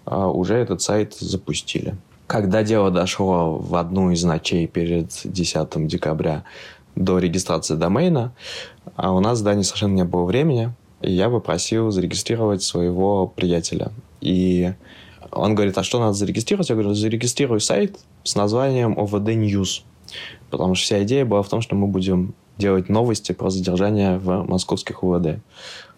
э, 0.07 0.15
уже 0.15 0.55
этот 0.55 0.81
сайт 0.81 1.15
запустили. 1.15 1.97
Когда 2.27 2.63
дело 2.63 2.91
дошло 2.91 3.59
в 3.59 3.75
одну 3.77 4.11
из 4.11 4.25
ночей 4.25 4.67
перед 4.67 5.11
10 5.25 5.87
декабря 5.87 6.45
до 6.95 7.19
регистрации 7.19 7.75
домена, 7.75 8.33
а 8.97 9.13
у 9.13 9.21
нас 9.21 9.39
в 9.39 9.41
здании 9.41 9.63
совершенно 9.63 9.95
не 9.95 10.05
было 10.05 10.25
времени, 10.25 10.73
я 11.03 11.29
попросил 11.31 11.91
зарегистрировать 11.91 12.63
своего 12.63 13.27
приятеля. 13.27 13.93
И 14.21 14.73
он 15.31 15.55
говорит, 15.55 15.77
а 15.79 15.83
что 15.83 15.99
надо 15.99 16.13
зарегистрировать? 16.13 16.69
Я 16.69 16.77
говорю, 16.77 16.95
зарегистрируй 16.95 17.61
сайт 17.61 17.99
с 18.23 18.35
названием 18.35 18.95
OVD 18.95 19.35
News. 19.35 19.83
Потому 20.51 20.75
что 20.75 20.85
вся 20.85 21.03
идея 21.03 21.25
была 21.25 21.43
в 21.43 21.49
том, 21.49 21.61
что 21.61 21.75
мы 21.75 21.87
будем 21.87 22.35
делать 22.59 22.89
новости 22.89 23.33
про 23.33 23.51
задержание 23.51 24.19
в 24.19 24.45
московских 24.45 25.03
УВД. 25.03 25.41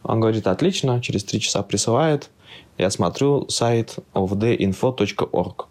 Он 0.03 0.21
говорит, 0.21 0.47
отлично, 0.47 1.03
через 1.03 1.25
три 1.25 1.41
часа 1.41 1.63
присылает. 1.63 2.31
Я 2.79 2.91
смотрю 2.91 3.49
сайт 3.49 3.97
ovdinfo.org. 4.15 5.67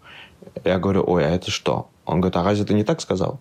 Я 0.64 0.78
говорю, 0.78 1.04
ой, 1.06 1.26
а 1.26 1.30
это 1.30 1.50
что? 1.50 1.88
Он 2.04 2.20
говорит, 2.20 2.36
а 2.36 2.44
разве 2.44 2.64
ты 2.64 2.74
не 2.74 2.84
так 2.84 3.00
сказал? 3.00 3.40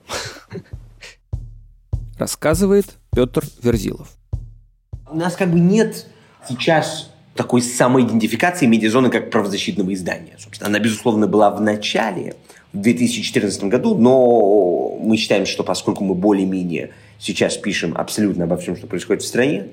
Рассказывает 2.17 2.85
Петр 3.12 3.43
Верзилов. 3.62 4.17
У 5.13 5.15
нас 5.15 5.36
как 5.36 5.51
бы 5.51 5.60
нет 5.60 6.08
сейчас 6.50 7.12
такой 7.36 7.62
самоидентификации 7.62 8.65
медиазоны 8.65 9.12
как 9.12 9.29
правозащитного 9.29 9.93
издания. 9.93 10.34
Собственно, 10.39 10.70
она, 10.70 10.79
безусловно, 10.79 11.27
была 11.27 11.51
в 11.51 11.62
начале, 11.62 12.34
в 12.74 12.82
2014 12.82 13.65
году, 13.65 13.96
но 13.96 14.98
мы 15.00 15.17
считаем, 15.17 15.46
что 15.46 15.63
поскольку 15.63 16.03
мы 16.03 16.15
более-менее 16.15 16.89
сейчас 17.20 17.58
пишем 17.58 17.93
абсолютно 17.96 18.46
обо 18.46 18.58
всем, 18.58 18.75
что 18.75 18.88
происходит 18.88 19.22
в 19.22 19.27
стране, 19.27 19.67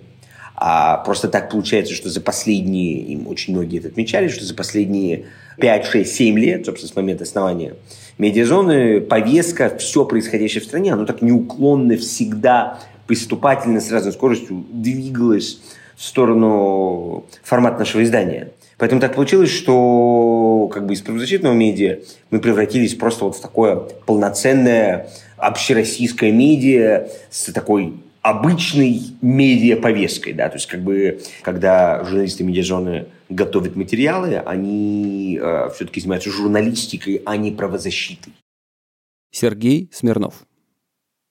а 0.57 0.99
просто 0.99 1.29
так 1.29 1.51
получается, 1.51 1.95
что 1.95 2.11
за 2.11 2.21
последние, 2.21 2.99
им 2.99 3.27
очень 3.27 3.55
многие 3.55 3.79
это 3.79 3.89
отмечали, 3.89 4.29
что 4.29 4.45
за 4.45 4.55
последние 4.55 5.25
5, 5.59 5.87
6, 5.87 6.15
7 6.17 6.39
лет, 6.39 6.67
собственно, 6.67 6.93
с 6.93 6.97
момента 6.97 7.25
основания 7.25 7.77
медиазоны, 8.19 9.01
повестка, 9.01 9.75
все 9.79 10.05
происходящее 10.05 10.61
в 10.61 10.67
стране, 10.67 10.93
оно 10.93 11.07
так 11.07 11.23
неуклонно 11.23 11.97
всегда 11.97 12.79
поступательно 13.11 13.81
с 13.81 13.91
разной 13.91 14.13
скоростью 14.13 14.65
двигалось 14.71 15.61
в 15.97 16.05
сторону 16.05 17.27
формата 17.43 17.81
нашего 17.81 18.05
издания. 18.05 18.53
Поэтому 18.79 19.01
так 19.01 19.17
получилось, 19.17 19.51
что 19.51 20.71
как 20.73 20.87
бы 20.87 20.95
из 20.95 21.01
правозащитного 21.01 21.53
медиа 21.53 21.99
мы 22.31 22.39
превратились 22.39 22.95
просто 22.95 23.25
вот 23.25 23.35
в 23.35 23.41
такое 23.41 23.75
полноценное 24.07 25.11
общероссийское 25.39 26.31
медиа 26.31 27.09
с 27.31 27.53
такой 27.53 27.95
обычной 28.23 29.03
медиа-повесткой, 29.23 30.35
да, 30.35 30.49
то 30.49 30.57
есть 30.57 30.67
как 30.67 30.83
бы, 30.85 31.21
когда 31.43 32.05
журналисты 32.05 32.45
медиазоны 32.45 33.07
готовят 33.29 33.75
материалы, 33.75 34.37
они 34.37 35.37
э, 35.43 35.71
все-таки 35.75 36.01
занимаются 36.01 36.31
журналистикой, 36.31 37.23
а 37.27 37.37
не 37.37 37.51
правозащитой. 37.51 38.35
Сергей 39.33 39.89
Смирнов 39.93 40.47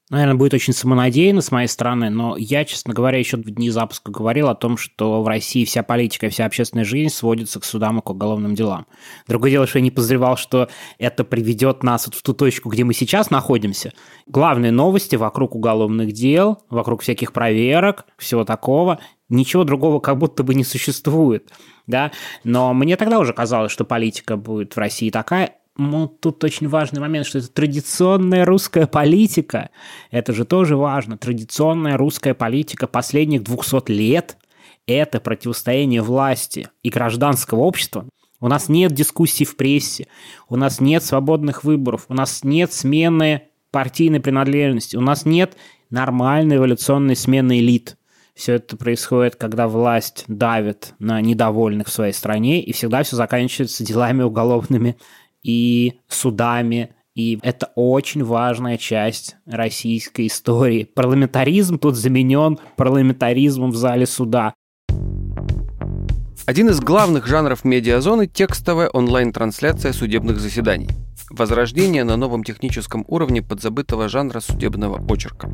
наверное, 0.09 0.35
будет 0.35 0.53
очень 0.53 0.73
самонадеянно 0.73 1.41
с 1.41 1.51
моей 1.51 1.67
стороны, 1.67 2.09
но 2.09 2.35
я, 2.37 2.65
честно 2.65 2.93
говоря, 2.93 3.19
еще 3.19 3.37
в 3.37 3.43
дни 3.43 3.69
запуска 3.69 4.11
говорил 4.11 4.49
о 4.49 4.55
том, 4.55 4.77
что 4.77 5.21
в 5.21 5.27
России 5.27 5.65
вся 5.65 5.83
политика 5.83 6.27
и 6.27 6.29
вся 6.29 6.45
общественная 6.45 6.85
жизнь 6.85 7.13
сводится 7.13 7.59
к 7.59 7.65
судам 7.65 7.99
и 7.99 8.01
к 8.01 8.09
уголовным 8.09 8.55
делам. 8.55 8.87
Другое 9.27 9.51
дело, 9.51 9.67
что 9.67 9.79
я 9.79 9.83
не 9.83 9.91
подозревал, 9.91 10.37
что 10.37 10.69
это 10.97 11.23
приведет 11.23 11.83
нас 11.83 12.07
вот 12.07 12.15
в 12.15 12.23
ту 12.23 12.33
точку, 12.33 12.69
где 12.69 12.83
мы 12.83 12.93
сейчас 12.93 13.29
находимся. 13.29 13.93
Главные 14.25 14.71
новости 14.71 15.15
вокруг 15.15 15.55
уголовных 15.55 16.11
дел, 16.11 16.63
вокруг 16.69 17.01
всяких 17.01 17.31
проверок, 17.31 18.05
всего 18.17 18.45
такого, 18.45 18.99
ничего 19.29 19.63
другого 19.63 19.99
как 19.99 20.17
будто 20.17 20.43
бы 20.43 20.55
не 20.55 20.63
существует. 20.63 21.51
Да? 21.87 22.11
Но 22.43 22.73
мне 22.73 22.97
тогда 22.97 23.19
уже 23.19 23.33
казалось, 23.33 23.71
что 23.71 23.85
политика 23.85 24.37
будет 24.37 24.75
в 24.75 24.79
России 24.79 25.09
такая, 25.09 25.55
ну, 25.79 26.07
тут 26.07 26.43
очень 26.43 26.67
важный 26.67 26.99
момент, 26.99 27.25
что 27.25 27.39
это 27.39 27.47
традиционная 27.47 28.45
русская 28.45 28.85
политика. 28.85 29.69
Это 30.11 30.33
же 30.33 30.45
тоже 30.45 30.75
важно. 30.75 31.17
Традиционная 31.17 31.97
русская 31.97 32.33
политика 32.33 32.85
последних 32.85 33.43
200 33.43 33.89
лет– 33.91 34.37
это 34.87 35.19
противостояние 35.19 36.01
власти 36.01 36.69
и 36.83 36.89
гражданского 36.89 37.61
общества. 37.61 38.05
У 38.41 38.47
нас 38.47 38.69
нет 38.69 38.91
дискуссий 38.91 39.45
в 39.45 39.55
прессе, 39.57 40.07
у 40.47 40.55
нас 40.55 40.79
нет 40.79 41.03
свободных 41.03 41.63
выборов, 41.63 42.05
у 42.09 42.13
нас 42.13 42.43
нет 42.43 42.71
смены 42.71 43.43
партийной 43.71 44.19
принадлежности, 44.19 44.95
у 44.95 45.01
нас 45.01 45.25
нет 45.25 45.57
нормальной 45.89 46.57
эволюционной 46.57 47.15
смены 47.15 47.59
элит. 47.59 47.97
Все 48.33 48.53
это 48.53 48.77
происходит, 48.77 49.35
когда 49.35 49.67
власть 49.67 50.23
давит 50.27 50.93
на 50.99 51.19
недовольных 51.19 51.87
в 51.87 51.91
своей 51.91 52.13
стране, 52.13 52.61
и 52.61 52.71
всегда 52.71 53.03
все 53.03 53.17
заканчивается 53.17 53.83
делами 53.83 54.23
уголовными 54.23 54.97
и 55.43 55.99
судами, 56.07 56.95
и 57.15 57.39
это 57.41 57.71
очень 57.75 58.23
важная 58.23 58.77
часть 58.77 59.35
российской 59.45 60.27
истории. 60.27 60.85
Парламентаризм 60.85 61.77
тут 61.77 61.95
заменен 61.95 62.59
парламентаризмом 62.77 63.71
в 63.71 63.75
зале 63.75 64.05
суда. 64.05 64.53
Один 66.49 66.67
из 66.69 66.79
главных 66.79 67.27
жанров 67.27 67.63
медиазоны– 67.63 68.25
текстовая 68.33 68.89
онлайн-трансляция 68.89 69.93
судебных 69.93 70.39
заседаний. 70.39 70.89
Возрождение 71.29 72.03
на 72.03 72.17
новом 72.17 72.43
техническом 72.43 73.05
уровне 73.07 73.43
подзабытого 73.43 74.09
жанра 74.09 74.39
судебного 74.39 74.99
очерка. 75.07 75.47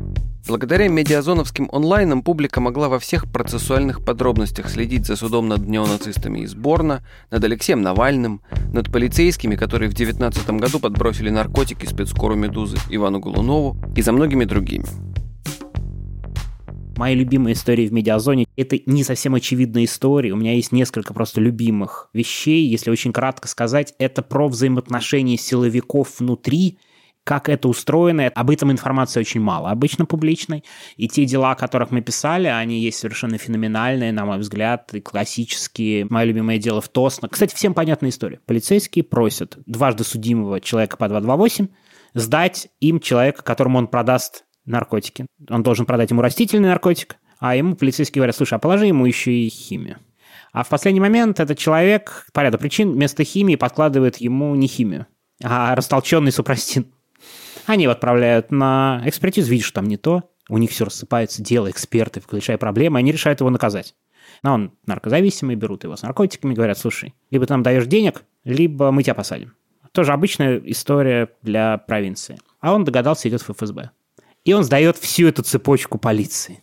Благодаря 0.48 0.88
медиазоновским 0.88 1.68
онлайнам 1.70 2.22
публика 2.22 2.62
могла 2.62 2.88
во 2.88 2.98
всех 2.98 3.30
процессуальных 3.30 4.06
подробностях 4.06 4.70
следить 4.70 5.04
за 5.04 5.16
судом 5.16 5.48
над 5.48 5.68
неонацистами 5.68 6.38
из 6.38 6.54
Борна, 6.54 7.02
над 7.30 7.44
Алексеем 7.44 7.82
Навальным, 7.82 8.40
над 8.72 8.90
полицейскими, 8.90 9.54
которые 9.54 9.90
в 9.90 9.92
19 9.92 10.48
году 10.52 10.80
подбросили 10.80 11.28
наркотики 11.28 11.84
спецскору 11.84 12.36
«Медузы» 12.36 12.78
Ивану 12.88 13.20
Голунову 13.20 13.76
и 13.94 14.00
за 14.00 14.12
многими 14.12 14.46
другими. 14.46 14.86
Мои 16.96 17.14
любимые 17.14 17.52
истории 17.52 17.86
в 17.86 17.92
медиазоне— 17.92 18.46
это 18.56 18.78
не 18.86 19.04
совсем 19.04 19.34
очевидные 19.34 19.84
истории. 19.84 20.30
У 20.30 20.36
меня 20.36 20.54
есть 20.54 20.72
несколько 20.72 21.12
просто 21.12 21.42
любимых 21.42 22.08
вещей. 22.14 22.66
Если 22.66 22.90
очень 22.90 23.12
кратко 23.12 23.48
сказать, 23.48 23.94
это 23.98 24.22
про 24.22 24.48
взаимоотношения 24.48 25.36
силовиков 25.36 26.18
внутри 26.18 26.78
как 27.26 27.48
это 27.48 27.66
устроено, 27.66 28.28
об 28.28 28.50
этом 28.50 28.70
информации 28.70 29.18
очень 29.18 29.40
мало, 29.40 29.72
обычно 29.72 30.06
публичной. 30.06 30.62
И 30.96 31.08
те 31.08 31.24
дела, 31.24 31.50
о 31.50 31.54
которых 31.56 31.90
мы 31.90 32.00
писали, 32.00 32.46
они 32.46 32.78
есть 32.78 32.98
совершенно 32.98 33.36
феноменальные, 33.36 34.12
на 34.12 34.24
мой 34.24 34.38
взгляд, 34.38 34.94
и 34.94 35.00
классические. 35.00 36.06
Мое 36.08 36.26
любимое 36.26 36.58
дело 36.58 36.80
в 36.80 36.88
Тосно. 36.88 37.28
Кстати, 37.28 37.52
всем 37.52 37.74
понятная 37.74 38.10
история. 38.10 38.38
Полицейские 38.46 39.02
просят 39.02 39.58
дважды 39.66 40.04
судимого 40.04 40.60
человека 40.60 40.96
по 40.96 41.08
228 41.08 41.66
сдать 42.14 42.68
им 42.80 43.00
человека, 43.00 43.42
которому 43.42 43.78
он 43.78 43.88
продаст 43.88 44.45
наркотики. 44.66 45.26
Он 45.48 45.62
должен 45.62 45.86
продать 45.86 46.10
ему 46.10 46.22
растительный 46.22 46.68
наркотик, 46.68 47.16
а 47.38 47.56
ему 47.56 47.76
полицейские 47.76 48.20
говорят, 48.20 48.36
слушай, 48.36 48.54
а 48.54 48.58
положи 48.58 48.86
ему 48.86 49.06
еще 49.06 49.32
и 49.32 49.48
химию. 49.48 49.98
А 50.52 50.64
в 50.64 50.68
последний 50.68 51.00
момент 51.00 51.40
этот 51.40 51.58
человек 51.58 52.26
по 52.32 52.40
ряду 52.40 52.58
причин 52.58 52.92
вместо 52.92 53.24
химии 53.24 53.56
подкладывает 53.56 54.16
ему 54.16 54.54
не 54.54 54.66
химию, 54.66 55.06
а 55.42 55.74
растолченный 55.74 56.32
супрастин. 56.32 56.86
Они 57.66 57.84
его 57.84 57.92
отправляют 57.92 58.50
на 58.50 59.02
экспертизу, 59.04 59.50
видят, 59.50 59.66
что 59.66 59.76
там 59.76 59.86
не 59.86 59.96
то, 59.96 60.30
у 60.48 60.58
них 60.58 60.70
все 60.70 60.84
рассыпается, 60.84 61.42
дело, 61.42 61.70
эксперты, 61.70 62.20
включая 62.20 62.58
проблемы, 62.58 62.98
они 62.98 63.12
решают 63.12 63.40
его 63.40 63.50
наказать. 63.50 63.94
Но 64.42 64.54
он 64.54 64.72
наркозависимый, 64.86 65.56
берут 65.56 65.84
его 65.84 65.96
с 65.96 66.02
наркотиками, 66.02 66.54
говорят, 66.54 66.78
слушай, 66.78 67.14
либо 67.30 67.46
ты 67.46 67.52
нам 67.52 67.62
даешь 67.62 67.86
денег, 67.86 68.24
либо 68.44 68.90
мы 68.92 69.02
тебя 69.02 69.14
посадим. 69.14 69.54
Тоже 69.92 70.12
обычная 70.12 70.60
история 70.64 71.30
для 71.42 71.78
провинции. 71.78 72.38
А 72.60 72.74
он 72.74 72.84
догадался, 72.84 73.28
идет 73.28 73.42
в 73.42 73.52
ФСБ. 73.52 73.90
И 74.46 74.52
он 74.52 74.62
сдает 74.62 74.96
всю 74.96 75.26
эту 75.26 75.42
цепочку 75.42 75.98
полиции. 75.98 76.62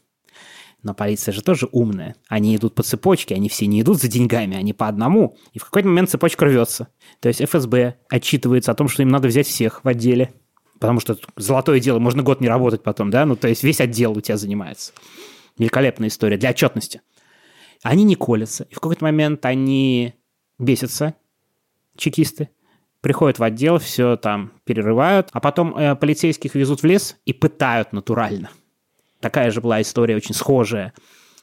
Но 0.83 0.93
полиция 0.93 1.33
же 1.33 1.41
тоже 1.41 1.67
умная. 1.73 2.15
Они 2.29 2.55
идут 2.55 2.75
по 2.75 2.81
цепочке, 2.81 3.35
они 3.35 3.49
все 3.49 3.67
не 3.67 3.81
идут 3.81 4.01
за 4.01 4.07
деньгами, 4.07 4.55
они 4.55 4.71
по 4.71 4.87
одному. 4.87 5.35
И 5.51 5.59
в 5.59 5.65
какой-то 5.65 5.89
момент 5.89 6.09
цепочка 6.09 6.45
рвется. 6.45 6.87
То 7.19 7.27
есть 7.27 7.41
ФСБ 7.41 7.97
отчитывается 8.09 8.71
о 8.71 8.75
том, 8.75 8.87
что 8.87 9.03
им 9.03 9.09
надо 9.09 9.27
взять 9.27 9.47
всех 9.47 9.83
в 9.83 9.87
отделе. 9.87 10.33
Потому 10.79 11.01
что 11.01 11.17
золотое 11.35 11.81
дело, 11.81 11.99
можно 11.99 12.23
год 12.23 12.39
не 12.39 12.47
работать 12.47 12.83
потом, 12.83 13.09
да? 13.09 13.25
Ну, 13.25 13.35
то 13.35 13.49
есть 13.49 13.63
весь 13.63 13.81
отдел 13.81 14.17
у 14.17 14.21
тебя 14.21 14.37
занимается. 14.37 14.93
Великолепная 15.57 16.07
история 16.07 16.37
для 16.37 16.51
отчетности. 16.51 17.01
Они 17.81 18.05
не 18.05 18.15
колятся. 18.15 18.63
И 18.69 18.75
в 18.75 18.79
какой-то 18.79 19.03
момент 19.03 19.45
они 19.45 20.13
бесятся, 20.57 21.15
чекисты, 21.97 22.49
приходят 23.03 23.37
в 23.37 23.43
отдел, 23.43 23.77
все 23.77 24.15
там 24.15 24.53
перерывают, 24.63 25.29
а 25.31 25.39
потом 25.39 25.77
э, 25.77 25.95
полицейских 25.95 26.55
везут 26.55 26.81
в 26.81 26.85
лес 26.87 27.17
и 27.25 27.33
пытают 27.33 27.93
натурально– 27.93 28.49
Такая 29.23 29.51
же 29.51 29.61
была 29.61 29.81
история 29.81 30.17
очень 30.17 30.35
схожая 30.35 30.91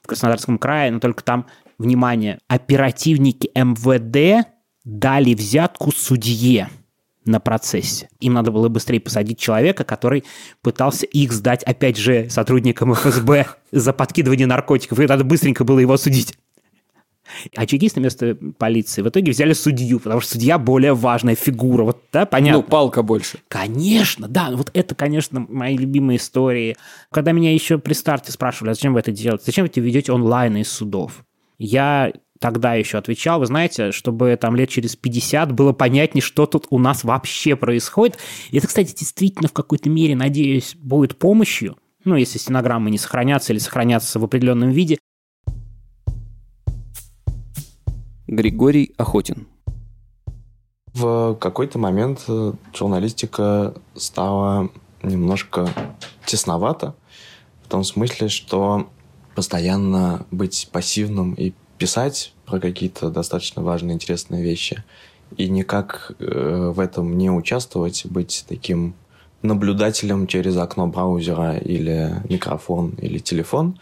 в 0.02 0.06
Краснодарском 0.06 0.58
крае, 0.58 0.90
но 0.90 1.00
только 1.00 1.24
там, 1.24 1.46
внимание, 1.78 2.38
оперативники 2.46 3.50
МВД 3.54 4.46
дали 4.84 5.32
взятку 5.32 5.90
судье 5.90 6.68
на 7.24 7.40
процессе. 7.40 8.10
Им 8.20 8.34
надо 8.34 8.50
было 8.50 8.68
быстрее 8.68 9.00
посадить 9.00 9.38
человека, 9.38 9.84
который 9.84 10.24
пытался 10.60 11.06
их 11.06 11.32
сдать, 11.32 11.62
опять 11.62 11.96
же, 11.96 12.28
сотрудникам 12.28 12.92
ФСБ 12.92 13.46
за 13.72 13.94
подкидывание 13.94 14.46
наркотиков, 14.46 15.00
и 15.00 15.06
надо 15.06 15.24
быстренько 15.24 15.64
было 15.64 15.78
его 15.78 15.96
судить. 15.96 16.36
А 17.56 17.66
чекисты 17.66 18.00
вместо 18.00 18.36
полиции 18.58 19.02
в 19.02 19.08
итоге 19.08 19.32
взяли 19.32 19.52
судью, 19.52 20.00
потому 20.00 20.20
что 20.20 20.32
судья 20.32 20.58
более 20.58 20.94
важная 20.94 21.34
фигура. 21.34 21.84
Вот, 21.84 22.02
да, 22.12 22.26
понятно? 22.26 22.62
Ну, 22.62 22.62
палка 22.62 23.02
больше. 23.02 23.38
Конечно, 23.48 24.28
да. 24.28 24.50
Вот 24.52 24.70
это, 24.74 24.94
конечно, 24.94 25.46
мои 25.48 25.76
любимые 25.76 26.18
истории. 26.18 26.76
Когда 27.10 27.32
меня 27.32 27.52
еще 27.52 27.78
при 27.78 27.92
старте 27.92 28.32
спрашивали, 28.32 28.70
а 28.70 28.74
зачем 28.74 28.94
вы 28.94 29.00
это 29.00 29.12
делаете? 29.12 29.44
Зачем 29.46 29.64
вы 29.64 29.68
это 29.68 29.80
ведете 29.80 30.12
онлайн 30.12 30.56
из 30.56 30.70
судов? 30.70 31.24
Я 31.58 32.12
тогда 32.40 32.74
еще 32.74 32.98
отвечал, 32.98 33.38
вы 33.38 33.46
знаете, 33.46 33.92
чтобы 33.92 34.36
там 34.40 34.56
лет 34.56 34.70
через 34.70 34.96
50 34.96 35.52
было 35.52 35.72
понятнее, 35.72 36.22
что 36.22 36.46
тут 36.46 36.66
у 36.70 36.78
нас 36.78 37.04
вообще 37.04 37.54
происходит. 37.54 38.18
И 38.50 38.58
это, 38.58 38.66
кстати, 38.66 38.94
действительно 38.96 39.48
в 39.48 39.52
какой-то 39.52 39.90
мере, 39.90 40.16
надеюсь, 40.16 40.74
будет 40.76 41.18
помощью, 41.18 41.76
ну, 42.04 42.16
если 42.16 42.38
стенограммы 42.38 42.90
не 42.90 42.98
сохранятся 42.98 43.52
или 43.52 43.60
сохранятся 43.60 44.18
в 44.18 44.24
определенном 44.24 44.70
виде, 44.70 44.98
Григорий 48.30 48.94
Охотин. 48.96 49.48
В 50.94 51.34
какой-то 51.34 51.80
момент 51.80 52.26
э, 52.28 52.52
журналистика 52.72 53.74
стала 53.96 54.70
немножко 55.02 55.68
тесновато, 56.26 56.94
в 57.64 57.68
том 57.68 57.82
смысле, 57.82 58.28
что 58.28 58.88
постоянно 59.34 60.26
быть 60.30 60.68
пассивным 60.70 61.34
и 61.34 61.54
писать 61.76 62.32
про 62.46 62.60
какие-то 62.60 63.10
достаточно 63.10 63.62
важные, 63.62 63.96
интересные 63.96 64.44
вещи, 64.44 64.84
и 65.36 65.48
никак 65.48 66.12
э, 66.20 66.70
в 66.72 66.78
этом 66.78 67.18
не 67.18 67.30
участвовать, 67.30 68.06
быть 68.06 68.44
таким 68.48 68.94
наблюдателем 69.42 70.28
через 70.28 70.56
окно 70.56 70.86
браузера 70.86 71.56
или 71.56 72.22
микрофон 72.28 72.90
или 72.90 73.18
телефон, 73.18 73.80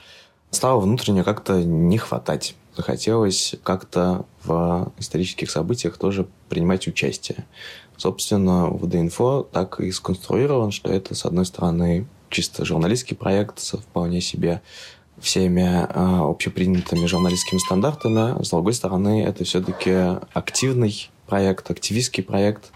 стало 0.50 0.80
внутренне 0.80 1.22
как-то 1.22 1.62
не 1.62 1.98
хватать 1.98 2.54
захотелось 2.78 3.56
как-то 3.64 4.24
в 4.44 4.92
исторических 4.98 5.50
событиях 5.50 5.98
тоже 5.98 6.28
принимать 6.48 6.86
участие. 6.86 7.44
Собственно, 7.96 8.68
ВД-инфо 8.68 9.42
так 9.42 9.80
и 9.80 9.90
сконструирован, 9.90 10.70
что 10.70 10.92
это, 10.92 11.16
с 11.16 11.24
одной 11.24 11.44
стороны, 11.44 12.06
чисто 12.30 12.64
журналистский 12.64 13.16
проект 13.16 13.58
со 13.58 13.78
вполне 13.78 14.20
себе 14.20 14.62
всеми 15.20 15.62
э, 15.62 16.30
общепринятыми 16.30 17.06
журналистскими 17.06 17.58
стандартами. 17.58 18.40
С 18.44 18.50
другой 18.50 18.74
стороны, 18.74 19.24
это 19.24 19.42
все-таки 19.42 20.20
активный 20.32 21.10
проект, 21.26 21.68
активистский 21.72 22.22
проект. 22.22 22.70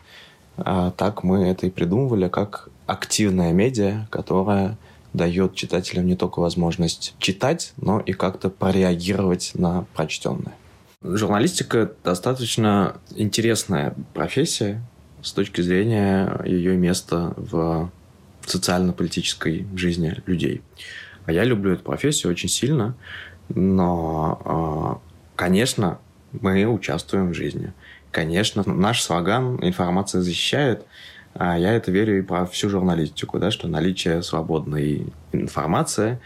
А 0.56 0.90
так 0.90 1.22
мы 1.22 1.46
это 1.46 1.68
и 1.68 1.70
придумывали 1.70 2.28
как 2.28 2.68
активная 2.86 3.52
медиа, 3.52 4.08
которая 4.10 4.76
дает 5.12 5.54
читателям 5.54 6.06
не 6.06 6.16
только 6.16 6.40
возможность 6.40 7.14
читать, 7.18 7.72
но 7.76 8.00
и 8.00 8.12
как-то 8.12 8.50
пореагировать 8.50 9.52
на 9.54 9.86
прочтенное. 9.94 10.54
Журналистика 11.02 11.92
достаточно 12.04 12.96
интересная 13.14 13.94
профессия 14.14 14.82
с 15.22 15.32
точки 15.32 15.60
зрения 15.60 16.40
ее 16.44 16.76
места 16.76 17.34
в 17.36 17.90
социально-политической 18.46 19.66
жизни 19.74 20.16
людей. 20.26 20.62
А 21.26 21.32
я 21.32 21.44
люблю 21.44 21.72
эту 21.72 21.82
профессию 21.82 22.30
очень 22.32 22.48
сильно, 22.48 22.94
но, 23.48 24.40
а, 24.44 25.00
конечно, 25.36 25.98
мы 26.32 26.64
участвуем 26.66 27.30
в 27.30 27.34
жизни. 27.34 27.72
Конечно, 28.10 28.62
наш 28.66 29.02
слоган 29.02 29.58
«Информация 29.62 30.20
защищает» 30.20 30.84
А 31.34 31.58
я 31.58 31.72
это 31.72 31.90
верю 31.90 32.18
и 32.18 32.22
про 32.22 32.46
всю 32.46 32.68
журналистику, 32.68 33.38
да, 33.38 33.50
что 33.50 33.68
наличие 33.68 34.22
свободной 34.22 35.06
информации 35.32 36.20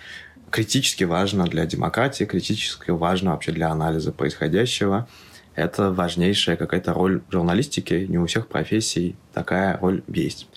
критически 0.51 1.05
важно 1.05 1.45
для 1.45 1.67
демократии, 1.67 2.25
критически 2.25 2.91
важно 2.91 3.33
вообще 3.33 3.53
для 3.53 3.71
анализа 3.71 4.13
происходящего. 4.13 5.09
Это 5.55 5.91
важнейшая 5.91 6.57
какая-то 6.57 6.93
роль 6.93 7.23
журналистики. 7.31 8.07
Не 8.09 8.19
у 8.19 8.27
всех 8.27 8.49
профессий 8.49 9.17
такая 9.33 9.79
роль 9.79 10.03
есть. 10.09 10.49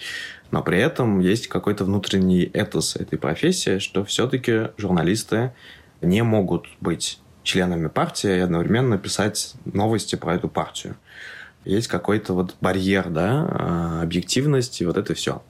Но 0.51 0.63
при 0.63 0.79
этом 0.79 1.19
есть 1.19 1.47
какой-то 1.47 1.85
внутренний 1.85 2.43
этос 2.53 2.95
этой 2.95 3.17
профессии, 3.17 3.79
что 3.79 4.03
все-таки 4.03 4.69
журналисты 4.77 5.53
не 6.01 6.23
могут 6.23 6.67
быть 6.81 7.19
членами 7.43 7.87
партии 7.87 8.35
и 8.35 8.39
одновременно 8.39 8.97
писать 8.97 9.53
новости 9.65 10.15
про 10.15 10.35
эту 10.35 10.49
партию 10.49 10.95
есть 11.65 11.87
какой-то 11.87 12.33
вот 12.33 12.55
барьер, 12.61 13.09
да, 13.09 13.47
а, 13.49 14.01
объективность, 14.01 14.81
и 14.81 14.85
вот 14.85 14.97
это 14.97 15.13
все. 15.13 15.41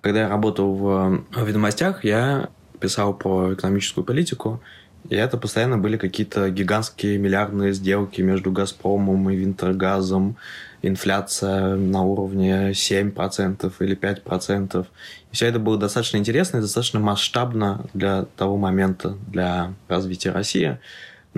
Когда 0.00 0.20
я 0.20 0.28
работал 0.28 0.74
в, 0.74 1.24
ведомостях, 1.36 2.04
я 2.04 2.50
писал 2.80 3.14
про 3.14 3.54
экономическую 3.54 4.04
политику, 4.04 4.60
и 5.08 5.14
это 5.14 5.38
постоянно 5.38 5.78
были 5.78 5.96
какие-то 5.96 6.50
гигантские 6.50 7.18
миллиардные 7.18 7.72
сделки 7.72 8.20
между 8.20 8.52
«Газпромом» 8.52 9.30
и 9.30 9.36
«Винтергазом», 9.36 10.36
инфляция 10.82 11.76
на 11.76 12.02
уровне 12.02 12.70
7% 12.70 13.72
или 13.80 13.96
5%. 13.96 14.86
И 15.30 15.34
все 15.34 15.46
это 15.46 15.58
было 15.58 15.78
достаточно 15.78 16.18
интересно 16.18 16.58
и 16.58 16.60
достаточно 16.60 17.00
масштабно 17.00 17.86
для 17.94 18.26
того 18.36 18.56
момента, 18.56 19.16
для 19.26 19.72
развития 19.88 20.30
России. 20.30 20.78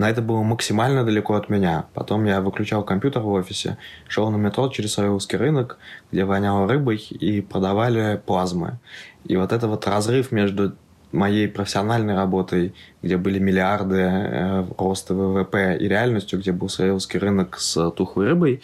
Но 0.00 0.08
это 0.08 0.22
было 0.22 0.42
максимально 0.42 1.04
далеко 1.04 1.34
от 1.34 1.50
меня. 1.50 1.84
Потом 1.92 2.24
я 2.24 2.40
выключал 2.40 2.82
компьютер 2.82 3.20
в 3.20 3.28
офисе, 3.28 3.76
шел 4.08 4.30
на 4.30 4.36
метро 4.36 4.66
через 4.70 4.94
Савеловский 4.94 5.36
рынок, 5.36 5.76
где 6.10 6.24
воняло 6.24 6.66
рыбой, 6.66 6.96
и 6.96 7.42
продавали 7.42 8.18
плазмы. 8.24 8.78
И 9.26 9.36
вот 9.36 9.52
это 9.52 9.68
вот 9.68 9.86
разрыв 9.86 10.32
между 10.32 10.74
моей 11.12 11.48
профессиональной 11.48 12.14
работой, 12.14 12.74
где 13.02 13.18
были 13.18 13.38
миллиарды 13.38 13.96
э, 13.98 14.66
роста 14.78 15.12
ВВП, 15.12 15.76
и 15.78 15.86
реальностью, 15.86 16.38
где 16.38 16.52
был 16.52 16.70
Савеловский 16.70 17.20
рынок 17.20 17.58
с 17.58 17.90
тухлой 17.90 18.28
рыбой, 18.28 18.62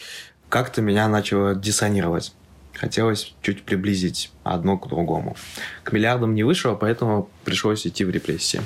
как-то 0.49 0.81
меня 0.81 1.07
начало 1.07 1.55
диссонировать. 1.55 2.33
Хотелось 2.73 3.35
чуть 3.43 3.63
приблизить 3.63 4.33
одно 4.43 4.79
к 4.79 4.89
другому. 4.89 5.37
К 5.83 5.93
миллиардам 5.93 6.35
не 6.35 6.45
вышло, 6.45 6.77
поэтому 6.77 7.29
пришлось 7.45 7.87
идти 7.87 8.07
в 8.07 8.11
репрессии. 8.11 8.63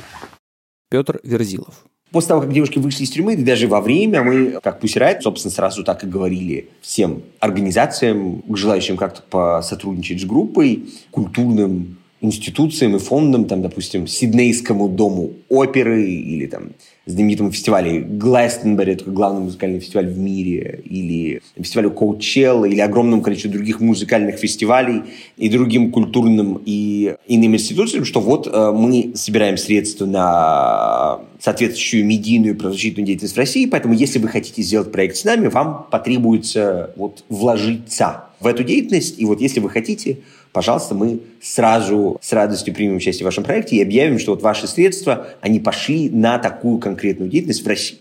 Петр 0.88 1.18
Верзилов. 1.24 1.89
После 2.10 2.28
того, 2.28 2.40
как 2.40 2.52
девушки 2.52 2.78
вышли 2.78 3.04
из 3.04 3.10
тюрьмы, 3.10 3.36
даже 3.36 3.68
во 3.68 3.80
время 3.80 4.22
мы, 4.24 4.58
как 4.62 4.82
Pussy 4.82 5.20
собственно, 5.20 5.52
сразу 5.52 5.84
так 5.84 6.02
и 6.02 6.08
говорили 6.08 6.68
всем 6.80 7.22
организациям, 7.38 8.42
желающим 8.56 8.96
как-то 8.96 9.22
посотрудничать 9.22 10.20
с 10.20 10.24
группой, 10.24 10.88
культурным 11.12 11.99
институциям 12.20 12.96
и 12.96 12.98
фондам, 12.98 13.46
там, 13.46 13.62
допустим, 13.62 14.06
Сиднейскому 14.06 14.88
дому 14.88 15.32
оперы 15.48 16.04
или 16.04 16.46
там 16.46 16.70
знаменитому 17.06 17.50
фестивалю 17.50 18.04
Гластенберри, 18.06 18.92
это 18.92 19.10
главный 19.10 19.42
музыкальный 19.42 19.80
фестиваль 19.80 20.06
в 20.06 20.18
мире, 20.18 20.82
или 20.84 21.40
фестивалю 21.56 21.90
Коучелла, 21.90 22.66
или 22.66 22.80
огромному 22.80 23.22
количеству 23.22 23.50
других 23.50 23.80
музыкальных 23.80 24.36
фестивалей 24.36 25.02
и 25.36 25.48
другим 25.48 25.90
культурным 25.90 26.60
и 26.64 27.14
иным 27.26 27.54
институциям, 27.54 28.04
что 28.04 28.20
вот 28.20 28.46
э, 28.46 28.72
мы 28.72 29.12
собираем 29.14 29.56
средства 29.56 30.06
на 30.06 31.20
соответствующую 31.40 32.04
медийную 32.04 32.56
правозащитную 32.56 33.06
деятельность 33.06 33.34
в 33.34 33.38
России, 33.38 33.66
поэтому 33.66 33.94
если 33.94 34.18
вы 34.18 34.28
хотите 34.28 34.62
сделать 34.62 34.92
проект 34.92 35.16
с 35.16 35.24
нами, 35.24 35.48
вам 35.48 35.86
потребуется 35.90 36.92
вот 36.96 37.24
вложиться 37.28 38.24
в 38.40 38.46
эту 38.46 38.62
деятельность, 38.62 39.18
и 39.18 39.24
вот 39.24 39.40
если 39.40 39.60
вы 39.60 39.70
хотите, 39.70 40.18
пожалуйста, 40.52 40.94
мы 40.94 41.20
сразу 41.40 42.18
с 42.20 42.32
радостью 42.32 42.74
примем 42.74 42.96
участие 42.96 43.24
в 43.24 43.26
вашем 43.26 43.44
проекте 43.44 43.76
и 43.76 43.82
объявим, 43.82 44.18
что 44.18 44.32
вот 44.32 44.42
ваши 44.42 44.66
средства, 44.66 45.28
они 45.40 45.60
пошли 45.60 46.08
на 46.10 46.38
такую 46.38 46.78
конкретную 46.78 47.30
деятельность 47.30 47.64
в 47.64 47.68
России. 47.68 47.98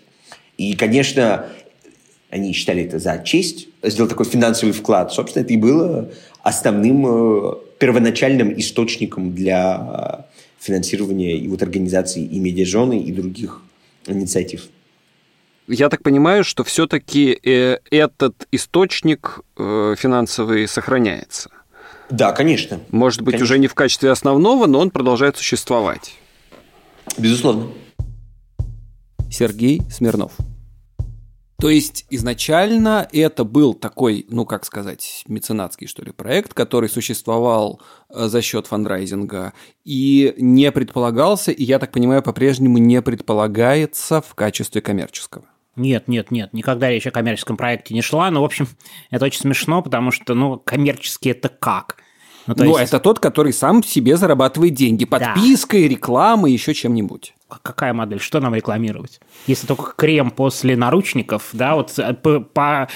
И, 0.58 0.76
конечно, 0.76 1.46
они 2.30 2.54
считали 2.54 2.84
это 2.84 3.00
за 3.00 3.22
честь, 3.24 3.68
сделать 3.84 4.12
такой 4.12 4.26
финансовый 4.26 4.72
вклад. 4.72 5.12
Собственно, 5.12 5.44
это 5.44 5.54
и 5.54 5.58
было 5.58 6.10
основным 6.44 7.06
э, 7.08 7.54
первоначальным 7.80 8.58
источником 8.58 9.34
для 9.34 10.26
финансирования 10.60 11.38
и 11.38 11.48
вот 11.48 11.62
организации 11.64 12.24
и 12.24 12.40
медиазоны, 12.40 13.00
и 13.00 13.12
других 13.12 13.62
инициатив. 14.06 14.68
Я 15.68 15.90
так 15.90 16.02
понимаю, 16.02 16.44
что 16.44 16.64
все-таки 16.64 17.40
э, 17.44 17.78
этот 17.92 18.48
источник 18.52 19.40
э, 19.58 19.96
финансовый 19.98 20.68
сохраняется. 20.68 21.50
Да, 22.10 22.32
конечно. 22.32 22.80
Может 22.90 23.22
быть, 23.22 23.34
Конечно. 23.34 23.44
уже 23.44 23.60
не 23.60 23.68
в 23.68 23.76
качестве 23.76 24.12
основного, 24.12 24.66
но 24.66 24.80
он 24.80 24.90
продолжает 24.90 25.38
существовать. 25.38 26.16
Безусловно. 27.18 27.68
Сергей 29.30 29.82
Смирнов. 29.92 30.34
То 31.60 31.70
есть 31.70 32.06
изначально 32.10 33.08
это 33.12 33.44
был 33.44 33.74
такой, 33.74 34.26
ну 34.30 34.46
как 34.46 34.64
сказать, 34.64 35.24
меценатский 35.28 35.88
что 35.88 36.04
ли 36.04 36.14
проект, 36.14 36.54
который 36.54 36.88
существовал 36.88 37.82
э, 38.10 38.28
за 38.28 38.42
счет 38.42 38.66
фандрайзинга 38.66 39.52
и 39.84 40.34
не 40.38 40.72
предполагался, 40.72 41.52
и 41.52 41.64
я 41.64 41.78
так 41.78 41.92
понимаю, 41.92 42.24
по-прежнему 42.24 42.78
не 42.78 43.02
предполагается 43.02 44.22
в 44.22 44.36
качестве 44.36 44.82
коммерческого. 44.82 45.44
Нет, 45.76 46.08
нет, 46.08 46.32
нет, 46.32 46.54
никогда 46.54 46.90
речь 46.90 47.08
о 47.08 47.12
коммерческом 47.12 47.58
проекте 47.58 47.94
не 47.94 48.02
шла. 48.02 48.32
Но, 48.32 48.42
в 48.42 48.46
общем, 48.46 48.68
это 49.12 49.26
очень 49.26 49.42
смешно, 49.42 49.82
потому 49.82 50.12
что, 50.12 50.34
ну, 50.34 50.58
коммерческий 50.58 51.30
это 51.30 51.50
как? 51.50 51.98
Ну, 52.58 52.78
есть, 52.80 52.90
это 52.92 53.00
тот, 53.00 53.20
который 53.20 53.54
сам 53.54 53.84
себе 53.84 54.18
зарабатывает 54.18 54.74
деньги 54.74 55.06
подпиской, 55.06 55.88
рекламой, 55.88 56.52
еще 56.52 56.74
чем-нибудь. 56.74 57.34
какая 57.62 57.94
модель? 57.94 58.20
Что 58.20 58.40
нам 58.40 58.56
рекламировать? 58.56 59.20
Если 59.48 59.68
только 59.68 59.94
крем 59.96 60.32
после 60.32 60.76
наручников, 60.76 61.50
да, 61.54 61.76
вот 61.76 61.98
э, 61.98 62.14
по, 62.14 62.40
по 62.40 62.90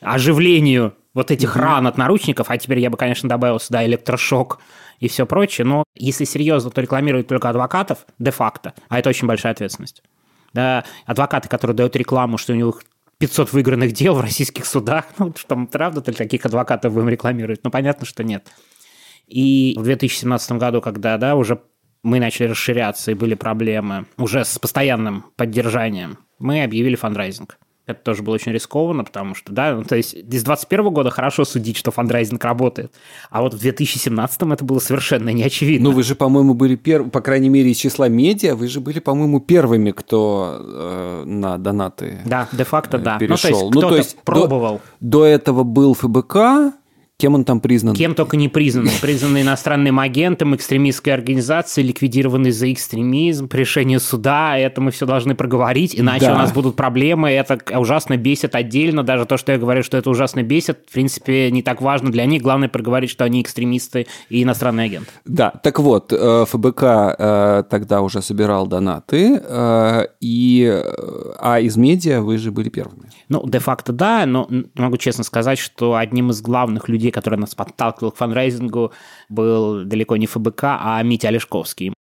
оживлению 0.00 0.94
вот 1.14 1.30
этих 1.30 1.56
ран 1.56 1.86
от 1.86 1.96
наручников, 1.98 2.50
а 2.50 2.58
теперь 2.58 2.78
я 2.78 2.90
бы, 2.90 2.96
конечно, 2.96 3.28
добавил 3.28 3.58
сюда 3.58 3.84
электрошок 3.84 4.58
и 5.00 5.08
все 5.08 5.26
прочее, 5.26 5.64
но 5.64 5.84
если 5.94 6.24
серьезно, 6.24 6.70
то 6.70 6.80
рекламируют 6.80 7.28
только 7.28 7.48
адвокатов 7.48 8.06
де-факто, 8.18 8.74
а 8.88 8.98
это 8.98 9.08
очень 9.08 9.26
большая 9.26 9.52
ответственность. 9.52 10.02
Да, 10.52 10.84
адвокаты, 11.06 11.48
которые 11.48 11.76
дают 11.76 11.94
рекламу, 11.96 12.38
что 12.38 12.52
у 12.52 12.56
них 12.56 12.82
500 13.18 13.52
выигранных 13.52 13.92
дел 13.92 14.14
в 14.14 14.20
российских 14.20 14.64
судах, 14.66 15.04
ну, 15.18 15.34
что 15.36 15.48
там 15.48 15.66
правда 15.66 16.02
ли 16.06 16.16
таких 16.16 16.46
адвокатов 16.46 16.94
будем 16.94 17.08
рекламировать? 17.08 17.60
Ну, 17.64 17.70
понятно, 17.70 18.06
что 18.06 18.24
нет. 18.24 18.46
И 19.28 19.74
в 19.76 19.82
2017 19.82 20.52
году, 20.52 20.80
когда, 20.80 21.18
да, 21.18 21.36
уже 21.36 21.60
мы 22.02 22.20
начали 22.20 22.48
расширяться 22.48 23.10
и 23.10 23.14
были 23.14 23.34
проблемы 23.34 24.06
уже 24.16 24.44
с 24.44 24.58
постоянным 24.58 25.26
поддержанием, 25.36 26.18
мы 26.38 26.62
объявили 26.62 26.96
фандрайзинг. 26.96 27.58
Это 27.88 28.02
тоже 28.02 28.22
было 28.22 28.34
очень 28.34 28.52
рискованно, 28.52 29.02
потому 29.02 29.34
что, 29.34 29.50
да, 29.50 29.74
ну, 29.74 29.82
то 29.82 29.96
есть 29.96 30.10
с 30.10 30.12
2021 30.12 30.90
года 30.90 31.08
хорошо 31.08 31.46
судить, 31.46 31.78
что 31.78 31.90
фандрайзинг 31.90 32.44
работает, 32.44 32.92
а 33.30 33.40
вот 33.40 33.54
в 33.54 33.58
2017 33.58 34.42
это 34.52 34.62
было 34.62 34.78
совершенно 34.78 35.30
неочевидно. 35.30 35.88
Ну, 35.88 35.96
вы 35.96 36.02
же, 36.02 36.14
по-моему, 36.14 36.52
были 36.52 36.76
первыми, 36.76 37.08
по 37.08 37.22
крайней 37.22 37.48
мере, 37.48 37.70
из 37.70 37.78
числа 37.78 38.08
медиа, 38.08 38.56
вы 38.56 38.68
же 38.68 38.80
были, 38.80 38.98
по-моему, 38.98 39.40
первыми, 39.40 39.92
кто 39.92 40.58
э, 40.60 41.22
на 41.24 41.56
донаты 41.56 42.18
да, 42.26 42.46
де-факто, 42.52 42.98
э, 42.98 43.00
да. 43.00 43.18
перешел. 43.18 43.70
Ну, 43.70 43.80
то 43.80 43.96
есть 43.96 44.18
кто-то 44.20 44.40
до- 44.40 44.48
пробовал. 44.48 44.80
До, 45.00 45.24
этого 45.24 45.62
был 45.62 45.94
ФБК, 45.94 46.74
кем 47.20 47.34
он 47.34 47.44
там 47.44 47.60
признан? 47.60 47.96
Кем 47.96 48.14
только 48.14 48.36
не 48.36 48.48
признаны. 48.48 48.90
Признаны 49.02 49.42
иностранным 49.42 49.98
агентом, 49.98 50.54
экстремистской 50.54 51.12
организацией, 51.12 51.88
ликвидированы 51.88 52.52
за 52.52 52.72
экстремизм, 52.72 53.48
по 53.48 53.56
решению 53.56 53.98
суда. 53.98 54.56
Это 54.56 54.80
мы 54.80 54.92
все 54.92 55.04
должны 55.04 55.34
проговорить, 55.34 55.98
иначе 55.98 56.26
Да. 56.26 56.34
у 56.34 56.38
нас 56.38 56.52
будут 56.52 56.76
проблемы. 56.76 57.30
Это 57.30 57.58
ужасно 57.76 58.16
бесит 58.16 58.54
отдельно. 58.54 59.02
Даже 59.02 59.26
то, 59.26 59.36
что 59.36 59.50
я 59.50 59.58
говорю, 59.58 59.82
что 59.82 59.96
это 59.96 60.08
ужасно 60.10 60.44
бесит, 60.44 60.78
в 60.88 60.92
принципе, 60.92 61.50
не 61.50 61.62
так 61.62 61.82
важно 61.82 62.12
для 62.12 62.24
них. 62.24 62.40
Главное 62.40 62.68
проговорить, 62.68 63.10
что 63.10 63.24
они 63.24 63.42
экстремисты 63.42 64.06
и 64.28 64.44
иностранный 64.44 64.84
агент. 64.84 65.08
Да, 65.24 65.50
так 65.50 65.80
вот, 65.80 66.12
э, 66.12 66.44
ФБК 66.48 66.82
э, 67.18 67.64
тогда 67.68 68.02
уже 68.02 68.22
собирал 68.22 68.68
донаты, 68.68 69.42
э, 69.42 70.06
и, 70.20 70.82
а 71.40 71.58
из 71.58 71.76
медиа 71.76 72.20
вы 72.20 72.38
же 72.38 72.52
были 72.52 72.68
первыми. 72.68 73.10
Ну, 73.28 73.44
де-факто 73.44 73.92
да, 73.92 74.24
но 74.24 74.48
могу 74.76 74.98
честно 74.98 75.24
сказать, 75.24 75.58
что 75.58 75.96
одним 75.96 76.30
из 76.30 76.40
главных 76.40 76.88
людей, 76.88 77.07
который 77.10 77.38
нас 77.38 77.54
подталкивал 77.54 78.12
к 78.12 78.16
фандрайзингу, 78.16 78.92
был 79.28 79.84
далеко 79.84 80.16
не 80.16 80.26
ФБК, 80.26 80.64
а 80.64 81.02
Митя 81.02 81.28
Олешковский. 81.28 81.92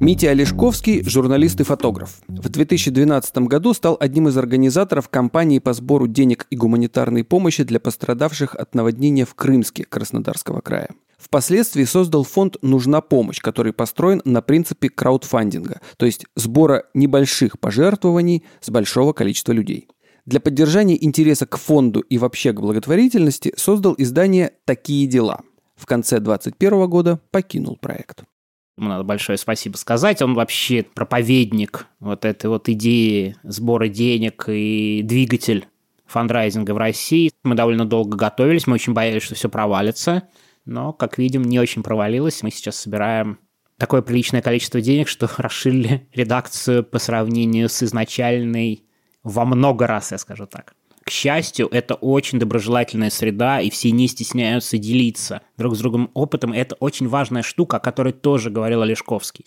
Митя 0.00 0.30
Олешковский– 0.30 1.02
журналист 1.04 1.60
и 1.60 1.62
фотограф. 1.62 2.20
В 2.26 2.48
2012 2.48 3.36
году 3.40 3.74
стал 3.74 3.98
одним 4.00 4.28
из 4.28 4.38
организаторов 4.38 5.10
кампании 5.10 5.58
по 5.58 5.74
сбору 5.74 6.06
денег 6.06 6.46
и 6.48 6.56
гуманитарной 6.56 7.22
помощи 7.22 7.64
для 7.64 7.80
пострадавших 7.80 8.54
от 8.54 8.74
наводнения 8.74 9.26
в 9.26 9.34
Крымске 9.34 9.84
Краснодарского 9.84 10.62
края. 10.62 10.88
Впоследствии 11.18 11.84
создал 11.84 12.24
фонд 12.24 12.56
«Нужна 12.62 13.02
помощь», 13.02 13.40
который 13.42 13.74
построен 13.74 14.22
на 14.24 14.40
принципе 14.40 14.88
краудфандинга, 14.88 15.82
то 15.98 16.06
есть 16.06 16.24
сбора 16.34 16.84
небольших 16.94 17.60
пожертвований 17.60 18.44
с 18.62 18.70
большого 18.70 19.12
количества 19.12 19.52
людей. 19.52 19.86
Для 20.26 20.40
поддержания 20.40 21.02
интереса 21.02 21.46
к 21.46 21.56
фонду 21.56 22.00
и 22.00 22.18
вообще 22.18 22.52
к 22.52 22.60
благотворительности 22.60 23.52
создал 23.56 23.94
издание 23.98 24.52
«Такие 24.64 25.06
дела». 25.06 25.40
В 25.76 25.86
конце 25.86 26.20
2021 26.20 26.88
года 26.88 27.20
покинул 27.30 27.76
проект. 27.76 28.24
Ему 28.76 28.88
надо 28.88 29.04
большое 29.04 29.36
спасибо 29.38 29.76
сказать. 29.76 30.22
Он 30.22 30.34
вообще 30.34 30.82
проповедник 30.82 31.86
вот 32.00 32.24
этой 32.24 32.46
вот 32.48 32.68
идеи 32.68 33.36
сбора 33.42 33.88
денег 33.88 34.44
и 34.48 35.02
двигатель 35.04 35.66
фандрайзинга 36.06 36.72
в 36.72 36.78
России. 36.78 37.30
Мы 37.44 37.54
довольно 37.54 37.84
долго 37.84 38.16
готовились, 38.16 38.66
мы 38.66 38.74
очень 38.74 38.92
боялись, 38.92 39.22
что 39.22 39.34
все 39.34 39.48
провалится, 39.48 40.28
но, 40.64 40.92
как 40.92 41.18
видим, 41.18 41.42
не 41.42 41.58
очень 41.58 41.82
провалилось. 41.82 42.42
Мы 42.42 42.50
сейчас 42.50 42.76
собираем 42.76 43.38
такое 43.76 44.02
приличное 44.02 44.42
количество 44.42 44.80
денег, 44.80 45.08
что 45.08 45.30
расширили 45.36 46.08
редакцию 46.12 46.84
по 46.84 46.98
сравнению 46.98 47.68
с 47.68 47.82
изначальной 47.82 48.84
во 49.22 49.44
много 49.44 49.86
раз, 49.86 50.12
я 50.12 50.18
скажу 50.18 50.46
так. 50.46 50.74
К 51.04 51.10
счастью, 51.10 51.68
это 51.72 51.94
очень 51.94 52.38
доброжелательная 52.38 53.10
среда, 53.10 53.60
и 53.60 53.70
все 53.70 53.90
не 53.90 54.06
стесняются 54.06 54.78
делиться 54.78 55.42
друг 55.56 55.74
с 55.74 55.78
другом 55.78 56.10
опытом. 56.14 56.54
И 56.54 56.58
это 56.58 56.76
очень 56.76 57.08
важная 57.08 57.42
штука, 57.42 57.78
о 57.78 57.80
которой 57.80 58.12
тоже 58.12 58.50
говорил 58.50 58.82
Олешковский. 58.82 59.46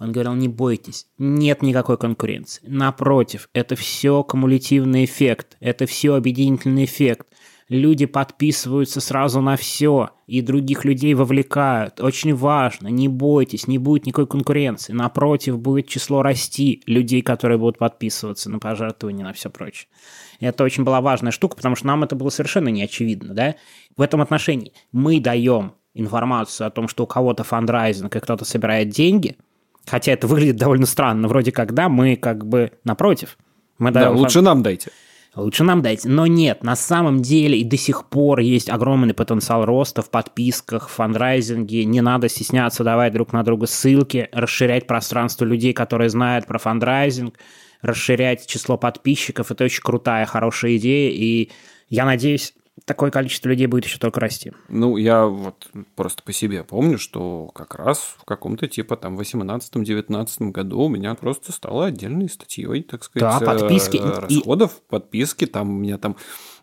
Он 0.00 0.10
говорил, 0.10 0.34
не 0.34 0.48
бойтесь, 0.48 1.06
нет 1.18 1.62
никакой 1.62 1.98
конкуренции. 1.98 2.62
Напротив, 2.66 3.48
это 3.52 3.76
все 3.76 4.24
кумулятивный 4.24 5.04
эффект, 5.04 5.56
это 5.60 5.86
все 5.86 6.14
объединительный 6.14 6.84
эффект. 6.84 7.28
Люди 7.68 8.04
подписываются 8.04 9.00
сразу 9.00 9.40
на 9.40 9.56
все, 9.56 10.10
и 10.26 10.42
других 10.42 10.84
людей 10.84 11.14
вовлекают. 11.14 11.98
Очень 11.98 12.34
важно, 12.34 12.88
не 12.88 13.08
бойтесь, 13.08 13.66
не 13.66 13.78
будет 13.78 14.04
никакой 14.04 14.26
конкуренции. 14.26 14.92
Напротив, 14.92 15.58
будет 15.58 15.88
число 15.88 16.22
расти 16.22 16.82
людей, 16.86 17.22
которые 17.22 17.56
будут 17.56 17.78
подписываться 17.78 18.50
на 18.50 18.58
пожертвования, 18.58 19.24
на 19.24 19.32
все 19.32 19.48
прочее. 19.48 19.88
И 20.40 20.46
это 20.46 20.62
очень 20.62 20.84
была 20.84 21.00
важная 21.00 21.32
штука, 21.32 21.56
потому 21.56 21.74
что 21.74 21.86
нам 21.86 22.04
это 22.04 22.14
было 22.16 22.28
совершенно 22.28 22.68
не 22.68 22.82
очевидно. 22.82 23.32
Да? 23.32 23.54
В 23.96 24.02
этом 24.02 24.20
отношении 24.20 24.74
мы 24.92 25.18
даем 25.18 25.72
информацию 25.94 26.66
о 26.66 26.70
том, 26.70 26.86
что 26.86 27.04
у 27.04 27.06
кого-то 27.06 27.44
фандрайзинг 27.44 28.14
и 28.14 28.20
кто-то 28.20 28.44
собирает 28.44 28.90
деньги, 28.90 29.36
хотя 29.86 30.12
это 30.12 30.26
выглядит 30.26 30.56
довольно 30.56 30.86
странно. 30.86 31.28
Вроде 31.28 31.50
как, 31.50 31.72
да, 31.72 31.88
мы 31.88 32.16
как 32.16 32.46
бы 32.46 32.72
напротив. 32.84 33.38
Мы 33.78 33.90
Да, 33.90 34.04
даем 34.04 34.16
лучше 34.16 34.42
нам 34.42 34.62
дайте. 34.62 34.90
Лучше 35.36 35.64
нам 35.64 35.82
дайте. 35.82 36.08
Но 36.08 36.26
нет, 36.26 36.62
на 36.62 36.76
самом 36.76 37.20
деле 37.20 37.58
и 37.58 37.64
до 37.64 37.76
сих 37.76 38.06
пор 38.06 38.38
есть 38.38 38.70
огромный 38.70 39.14
потенциал 39.14 39.64
роста 39.64 40.00
в 40.02 40.10
подписках, 40.10 40.88
в 40.88 40.92
фандрайзинге. 40.92 41.84
Не 41.84 42.00
надо 42.00 42.28
стесняться 42.28 42.84
давать 42.84 43.12
друг 43.12 43.32
на 43.32 43.42
друга 43.42 43.66
ссылки, 43.66 44.28
расширять 44.32 44.86
пространство 44.86 45.44
людей, 45.44 45.72
которые 45.72 46.08
знают 46.08 46.46
про 46.46 46.58
фандрайзинг, 46.58 47.36
расширять 47.82 48.46
число 48.46 48.76
подписчиков. 48.76 49.50
Это 49.50 49.64
очень 49.64 49.82
крутая, 49.82 50.24
хорошая 50.24 50.76
идея. 50.76 51.10
И 51.10 51.50
я 51.88 52.04
надеюсь, 52.04 52.54
такое 52.84 53.10
количество 53.10 53.48
людей 53.48 53.66
будет 53.66 53.84
еще 53.86 53.98
только 53.98 54.20
расти. 54.20 54.52
Ну, 54.68 54.96
я 54.96 55.26
вот 55.26 55.68
просто 55.96 56.22
по 56.22 56.32
себе 56.32 56.64
помню, 56.64 56.98
что 56.98 57.50
как 57.54 57.74
раз 57.74 57.98
в 58.18 58.24
каком-то 58.24 58.68
типа 58.68 58.96
там 58.96 59.18
18-19 59.18 60.50
году 60.50 60.80
у 60.82 60.88
меня 60.88 61.14
просто 61.14 61.52
стало 61.52 61.86
отдельной 61.86 62.28
статьей, 62.28 62.82
так 62.82 63.04
сказать, 63.04 63.40
Да, 63.40 63.46
подписки. 63.46 63.96
э, 63.96 64.26
И- 64.28 64.36
расходов, 64.36 64.80
подписки. 64.88 65.46
Там 65.46 65.70
у 65.70 65.78
меня 65.78 65.98
там 65.98 66.16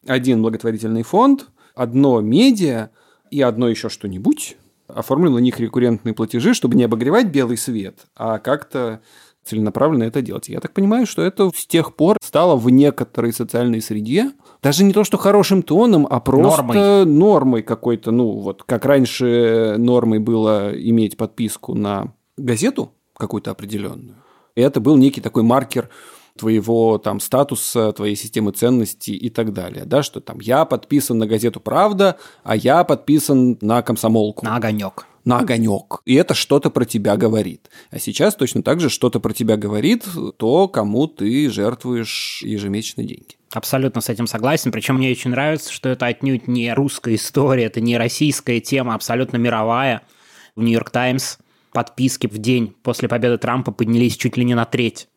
один 0.05 0.41
благотворительный 0.41 1.03
фонд, 1.03 1.47
одно 1.75 2.21
медиа 2.21 2.89
и 3.29 3.41
одно 3.41 3.67
еще 3.69 3.89
что-нибудь. 3.89 4.57
Оформлен 4.88 5.34
на 5.34 5.39
них 5.39 5.60
рекуррентные 5.60 6.13
платежи, 6.13 6.53
чтобы 6.53 6.75
не 6.75 6.84
обогревать 6.84 7.27
белый 7.27 7.57
свет, 7.57 8.07
а 8.15 8.39
как-то 8.39 9.01
целенаправленно 9.43 10.04
это 10.04 10.21
делать. 10.21 10.49
Я 10.49 10.60
так 10.60 10.73
понимаю, 10.73 11.06
что 11.06 11.21
это 11.21 11.49
с 11.56 11.65
тех 11.65 11.95
пор 11.95 12.17
стало 12.21 12.56
в 12.56 12.69
некоторой 12.69 13.34
социальной 13.34 13.82
среде 13.82 14.32
даже 14.62 14.84
не 14.84 14.93
то, 14.93 15.04
что 15.04 15.17
хорошим 15.17 15.63
тоном, 15.63 16.08
а 16.10 16.19
просто 16.19 16.73
Нормой. 16.73 17.06
нормой 17.06 17.63
какой-то. 17.63 18.12
Ну, 18.12 18.32
вот 18.39 18.63
как 18.63 18.86
раньше 18.86 19.75
нормой 19.77 20.19
было 20.19 20.71
иметь 20.73 21.17
подписку 21.17 21.73
на 21.73 22.13
газету 22.38 22.93
какую-то 23.17 23.51
определенную. 23.51 24.17
И 24.56 24.62
это 24.62 24.80
был 24.80 24.97
некий 24.97 25.21
такой 25.21 25.43
маркер 25.43 25.89
твоего 26.41 26.97
там 26.97 27.19
статуса, 27.19 27.91
твоей 27.93 28.15
системы 28.15 28.51
ценностей 28.51 29.15
и 29.15 29.30
так 29.30 29.54
далее, 29.54 29.86
да, 29.86 30.01
что 30.01 30.19
там 30.19 30.39
я 30.39 30.65
подписан 30.65 31.19
на 31.19 31.27
газету 31.27 31.60
«Правда», 31.60 32.17
а 32.43 32.56
я 32.56 32.84
подписан 32.84 33.58
на 33.62 33.82
«Комсомолку». 33.84 34.43
На 34.43 34.58
огонек 34.58 35.08
на 35.23 35.38
огонек. 35.38 36.01
И 36.06 36.15
это 36.15 36.34
что-то 36.34 36.71
про 36.71 36.84
тебя 36.84 37.15
говорит. 37.15 37.69
А 37.91 37.99
сейчас 37.99 38.34
точно 38.34 38.63
так 38.63 38.80
же 38.80 38.89
что-то 38.89 39.19
про 39.19 39.34
тебя 39.34 39.56
говорит 39.56 40.04
то, 40.38 40.67
кому 40.67 41.06
ты 41.06 41.47
жертвуешь 41.51 42.41
ежемесячные 42.41 43.06
деньги. 43.06 43.38
Абсолютно 43.54 44.01
с 44.01 44.10
этим 44.10 44.25
согласен. 44.25 44.71
Причем 44.71 44.95
мне 44.95 45.12
очень 45.12 45.30
нравится, 45.30 45.71
что 45.71 45.89
это 45.89 46.08
отнюдь 46.08 46.47
не 46.47 46.73
русская 46.73 47.13
история, 47.13 47.65
это 47.65 47.82
не 47.82 47.99
российская 47.99 48.60
тема, 48.62 48.95
абсолютно 48.95 49.38
мировая. 49.38 50.01
В 50.56 50.63
Нью-Йорк 50.63 50.89
Таймс 50.89 51.38
подписки 51.71 52.25
в 52.25 52.39
день 52.39 52.75
после 52.82 53.08
победы 53.08 53.38
Трампа 53.38 53.71
поднялись 53.71 54.17
чуть 54.17 54.38
ли 54.38 54.43
не 54.43 54.56
на 54.56 54.65
треть. 54.65 55.08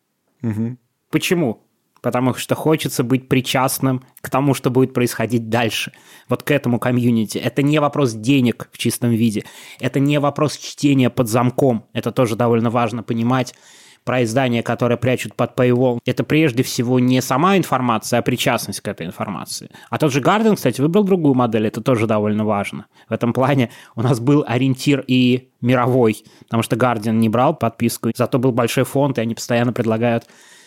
Угу. 0.43 0.77
Почему? 1.15 1.63
Потому 2.03 2.35
что 2.35 2.57
хочется 2.57 3.05
быть 3.05 3.29
причастным 3.29 4.03
к 4.21 4.29
тому, 4.29 4.53
что 4.53 4.69
будет 4.71 4.93
происходить 4.93 5.49
дальше. 5.49 5.93
Вот 6.29 6.43
к 6.43 6.51
этому 6.51 6.81
комьюнити. 6.81 7.39
Это 7.39 7.63
не 7.63 7.79
вопрос 7.79 8.15
денег 8.15 8.69
в 8.73 8.79
чистом 8.79 9.11
виде. 9.11 9.45
Это 9.79 10.01
не 10.01 10.19
вопрос 10.19 10.57
чтения 10.57 11.11
под 11.11 11.29
замком. 11.29 11.85
Это 11.93 12.11
тоже 12.11 12.35
довольно 12.35 12.69
важно 12.69 13.05
понимать 13.05 13.55
про 14.03 14.25
издания, 14.25 14.65
которые 14.65 14.99
прячут 14.99 15.35
под 15.35 15.59
paywall, 15.59 15.99
это 16.05 16.25
прежде 16.25 16.63
всего 16.63 17.01
не 17.01 17.23
сама 17.23 17.57
информация, 17.57 18.19
а 18.19 18.23
причастность 18.23 18.81
к 18.81 18.89
этой 18.89 19.07
информации. 19.07 19.71
А 19.89 19.97
тот 19.97 20.13
же 20.13 20.21
Гарден, 20.21 20.57
кстати, 20.57 20.81
выбрал 20.81 21.05
другую 21.05 21.35
модель, 21.35 21.67
это 21.67 21.81
тоже 21.81 22.07
довольно 22.07 22.45
важно. 22.45 22.85
В 23.09 23.13
этом 23.13 23.33
плане 23.33 23.71
у 23.97 24.03
нас 24.03 24.21
был 24.21 24.45
ориентир 24.47 25.03
и 25.07 25.49
мировой, 25.63 26.23
потому 26.41 26.63
что 26.63 26.77
Гардиан 26.77 27.19
не 27.19 27.31
брал 27.31 27.55
подписку, 27.55 28.11
зато 28.15 28.39
был 28.39 28.53
большой 28.53 28.85
фонд, 28.85 29.17
и 29.17 29.23
они 29.23 29.35
постоянно 29.35 29.73
предлагают 29.73 30.25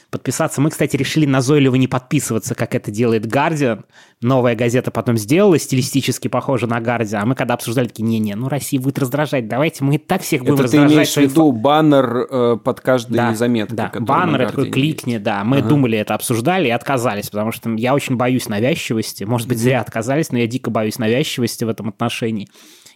подписаться. 0.09 0.61
Мы, 0.61 0.69
кстати, 0.69 0.95
решили 0.95 1.25
назойливо 1.25 1.75
не 1.75 1.87
подписываться, 1.87 2.55
как 2.55 2.75
это 2.75 2.91
делает 2.91 3.25
Guardian. 3.25 3.83
Новая 4.21 4.55
газета 4.55 4.89
потом 4.89 5.17
сделала, 5.17 5.59
стилистически 5.59 6.27
похоже 6.27 6.67
на 6.67 6.79
Guardian. 6.79 7.19
А 7.21 7.25
мы 7.25 7.35
когда 7.35 7.55
обсуждали, 7.55 7.87
такие, 7.87 8.03
не-не, 8.03 8.35
ну 8.35 8.47
Россия 8.47 8.79
будет 8.79 8.99
раздражать, 8.99 9.47
давайте 9.47 9.83
мы 9.83 9.95
и 9.95 9.97
так 9.97 10.21
всех 10.21 10.41
будем 10.41 10.55
это 10.55 10.63
раздражать. 10.63 10.89
ты 10.89 10.95
имеешь 10.95 11.13
в 11.13 11.17
виду 11.17 11.51
баннер 11.51 12.27
э, 12.29 12.57
под 12.63 12.81
каждой 12.81 13.15
да, 13.15 13.33
заметкой? 13.35 13.75
Да, 13.75 13.91
баннер, 13.99 14.41
это 14.41 14.51
такой 14.51 14.71
кликни, 14.71 15.13
есть. 15.13 15.23
да. 15.23 15.43
Мы 15.43 15.59
ага. 15.59 15.69
думали 15.69 15.97
это, 15.97 16.15
обсуждали 16.15 16.67
и 16.67 16.71
отказались, 16.71 17.29
потому 17.29 17.51
что 17.51 17.69
я 17.75 17.93
очень 17.93 18.15
боюсь 18.15 18.47
навязчивости. 18.47 19.23
Может 19.23 19.47
быть, 19.47 19.59
зря 19.59 19.81
отказались, 19.81 20.31
но 20.31 20.39
я 20.39 20.47
дико 20.47 20.71
боюсь 20.71 20.97
навязчивости 20.97 21.63
в 21.63 21.69
этом 21.69 21.89
отношении. 21.89 22.47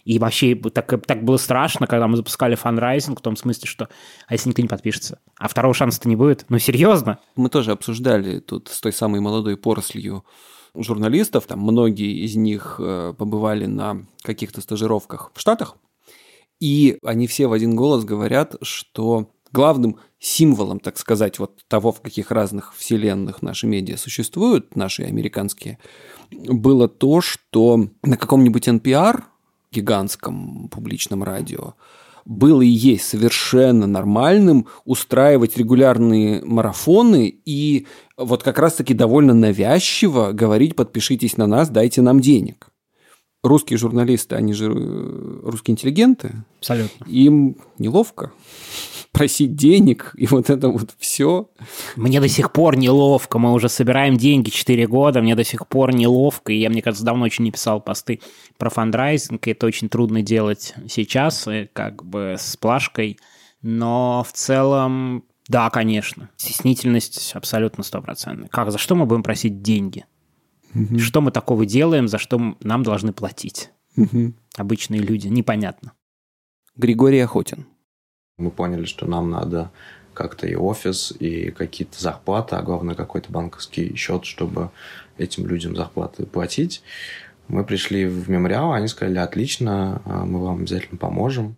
И 0.04 0.18
вообще 0.18 0.54
так, 0.54 1.06
так 1.06 1.24
было 1.24 1.36
страшно, 1.36 1.86
когда 1.86 2.08
мы 2.08 2.16
запускали 2.16 2.54
фанрайзинг, 2.54 3.20
в 3.20 3.22
том 3.22 3.36
смысле, 3.36 3.68
что 3.68 3.88
а 4.26 4.34
если 4.34 4.48
никто 4.48 4.62
не 4.62 4.68
подпишется? 4.68 5.20
А 5.38 5.48
второго 5.48 5.74
шанса-то 5.74 6.08
не 6.08 6.16
будет? 6.16 6.44
Ну, 6.48 6.58
серьезно? 6.58 7.18
Мы 7.36 7.48
тоже 7.48 7.72
обсуждали 7.72 8.40
тут 8.40 8.68
с 8.68 8.80
той 8.80 8.92
самой 8.92 9.20
молодой 9.20 9.56
порослью 9.56 10.24
журналистов, 10.74 11.46
там 11.46 11.60
многие 11.60 12.24
из 12.24 12.34
них 12.34 12.76
э, 12.78 13.14
побывали 13.16 13.66
на 13.66 14.06
каких-то 14.22 14.60
стажировках 14.60 15.30
в 15.34 15.40
Штатах, 15.40 15.76
и 16.60 16.98
они 17.04 17.26
все 17.26 17.46
в 17.46 17.52
один 17.52 17.76
голос 17.76 18.04
говорят, 18.04 18.56
что 18.62 19.28
главным 19.52 19.98
символом, 20.18 20.80
так 20.80 20.98
сказать, 20.98 21.38
вот 21.38 21.60
того, 21.68 21.92
в 21.92 22.00
каких 22.00 22.30
разных 22.30 22.74
вселенных 22.74 23.42
наши 23.42 23.66
медиа 23.66 23.96
существуют, 23.96 24.76
наши 24.76 25.02
американские, 25.02 25.78
было 26.30 26.88
то, 26.88 27.20
что 27.20 27.88
на 28.02 28.16
каком-нибудь 28.16 28.68
NPR 28.68 29.24
гигантском 29.72 30.68
публичном 30.68 31.22
радио, 31.22 31.74
было 32.24 32.62
и 32.62 32.68
есть 32.68 33.04
совершенно 33.04 33.86
нормальным 33.86 34.68
устраивать 34.84 35.56
регулярные 35.56 36.44
марафоны 36.44 37.34
и 37.44 37.86
вот 38.16 38.42
как 38.42 38.58
раз-таки 38.58 38.94
довольно 38.94 39.34
навязчиво 39.34 40.32
говорить 40.32 40.76
«подпишитесь 40.76 41.36
на 41.36 41.46
нас, 41.46 41.68
дайте 41.68 42.00
нам 42.02 42.20
денег». 42.20 42.68
Русские 43.42 43.76
журналисты, 43.76 44.36
они 44.36 44.52
же 44.52 44.70
э, 44.72 45.40
русские 45.42 45.72
интеллигенты. 45.72 46.44
Абсолютно. 46.60 47.04
Им 47.06 47.56
неловко 47.76 48.30
просить 49.12 49.54
денег, 49.54 50.12
и 50.16 50.26
вот 50.26 50.50
это 50.50 50.68
вот 50.68 50.94
все. 50.98 51.50
Мне 51.96 52.20
до 52.20 52.28
сих 52.28 52.50
пор 52.52 52.76
неловко, 52.76 53.38
мы 53.38 53.52
уже 53.52 53.68
собираем 53.68 54.16
деньги 54.16 54.48
4 54.50 54.86
года, 54.86 55.20
мне 55.20 55.34
до 55.34 55.44
сих 55.44 55.68
пор 55.68 55.94
неловко, 55.94 56.52
и 56.52 56.58
я, 56.58 56.70
мне 56.70 56.82
кажется, 56.82 57.04
давно 57.04 57.26
очень 57.26 57.44
не 57.44 57.50
писал 57.50 57.80
посты 57.80 58.20
про 58.58 58.70
фандрайзинг, 58.70 59.46
и 59.46 59.50
это 59.50 59.66
очень 59.66 59.88
трудно 59.88 60.22
делать 60.22 60.74
сейчас, 60.88 61.46
как 61.74 62.04
бы 62.04 62.36
с 62.38 62.56
плашкой, 62.56 63.18
но 63.60 64.24
в 64.26 64.32
целом, 64.32 65.24
да, 65.46 65.68
конечно, 65.70 66.30
стеснительность 66.36 67.32
абсолютно 67.34 67.84
стопроцентная. 67.84 68.48
Как, 68.48 68.72
за 68.72 68.78
что 68.78 68.94
мы 68.94 69.04
будем 69.06 69.22
просить 69.22 69.62
деньги? 69.62 70.06
Угу. 70.74 70.98
Что 70.98 71.20
мы 71.20 71.30
такого 71.30 71.66
делаем, 71.66 72.08
за 72.08 72.16
что 72.16 72.56
нам 72.60 72.82
должны 72.82 73.12
платить? 73.12 73.70
Угу. 73.96 74.32
Обычные 74.56 75.02
люди, 75.02 75.28
непонятно. 75.28 75.92
Григорий 76.76 77.20
Охотин. 77.20 77.66
Мы 78.42 78.50
поняли, 78.50 78.84
что 78.84 79.06
нам 79.06 79.30
надо 79.30 79.70
как-то 80.14 80.46
и 80.46 80.54
офис, 80.54 81.12
и 81.18 81.50
какие-то 81.50 82.00
зарплаты, 82.00 82.56
а 82.56 82.62
главное 82.62 82.94
какой-то 82.94 83.30
банковский 83.30 83.94
счет, 83.96 84.24
чтобы 84.24 84.70
этим 85.16 85.46
людям 85.46 85.76
зарплаты 85.76 86.26
платить. 86.26 86.82
Мы 87.48 87.64
пришли 87.64 88.06
в 88.06 88.28
мемориал, 88.28 88.72
они 88.72 88.88
сказали, 88.88 89.18
отлично, 89.18 90.02
а 90.04 90.24
мы 90.24 90.42
вам 90.42 90.58
обязательно 90.60 90.98
поможем. 90.98 91.56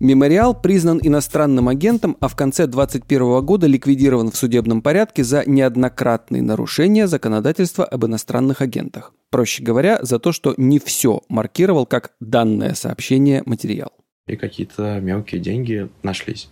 Мемориал 0.00 0.54
признан 0.54 1.00
иностранным 1.02 1.68
агентом, 1.68 2.16
а 2.20 2.28
в 2.28 2.36
конце 2.36 2.66
2021 2.68 3.44
года 3.44 3.66
ликвидирован 3.66 4.30
в 4.30 4.36
судебном 4.36 4.80
порядке 4.80 5.24
за 5.24 5.42
неоднократные 5.44 6.40
нарушения 6.40 7.08
законодательства 7.08 7.84
об 7.84 8.04
иностранных 8.04 8.60
агентах. 8.60 9.12
Проще 9.30 9.62
говоря, 9.62 9.98
за 10.02 10.20
то, 10.20 10.30
что 10.30 10.54
не 10.56 10.78
все 10.78 11.22
маркировал 11.28 11.84
как 11.84 12.12
данное 12.20 12.74
сообщение 12.74 13.42
материал 13.44 13.92
и 14.28 14.36
какие-то 14.36 15.00
мелкие 15.00 15.40
деньги 15.40 15.88
нашлись, 16.02 16.48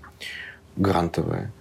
грантовые. 0.76 1.52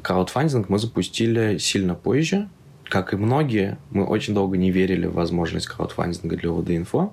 Краудфандинг 0.00 0.68
мы 0.68 0.78
запустили 0.78 1.58
сильно 1.58 1.94
позже. 1.94 2.48
Как 2.84 3.12
и 3.14 3.16
многие, 3.16 3.78
мы 3.90 4.04
очень 4.04 4.34
долго 4.34 4.56
не 4.56 4.70
верили 4.70 5.06
в 5.06 5.14
возможность 5.14 5.66
краудфандинга 5.66 6.36
для 6.36 6.50
ОВД-инфо. 6.50 7.12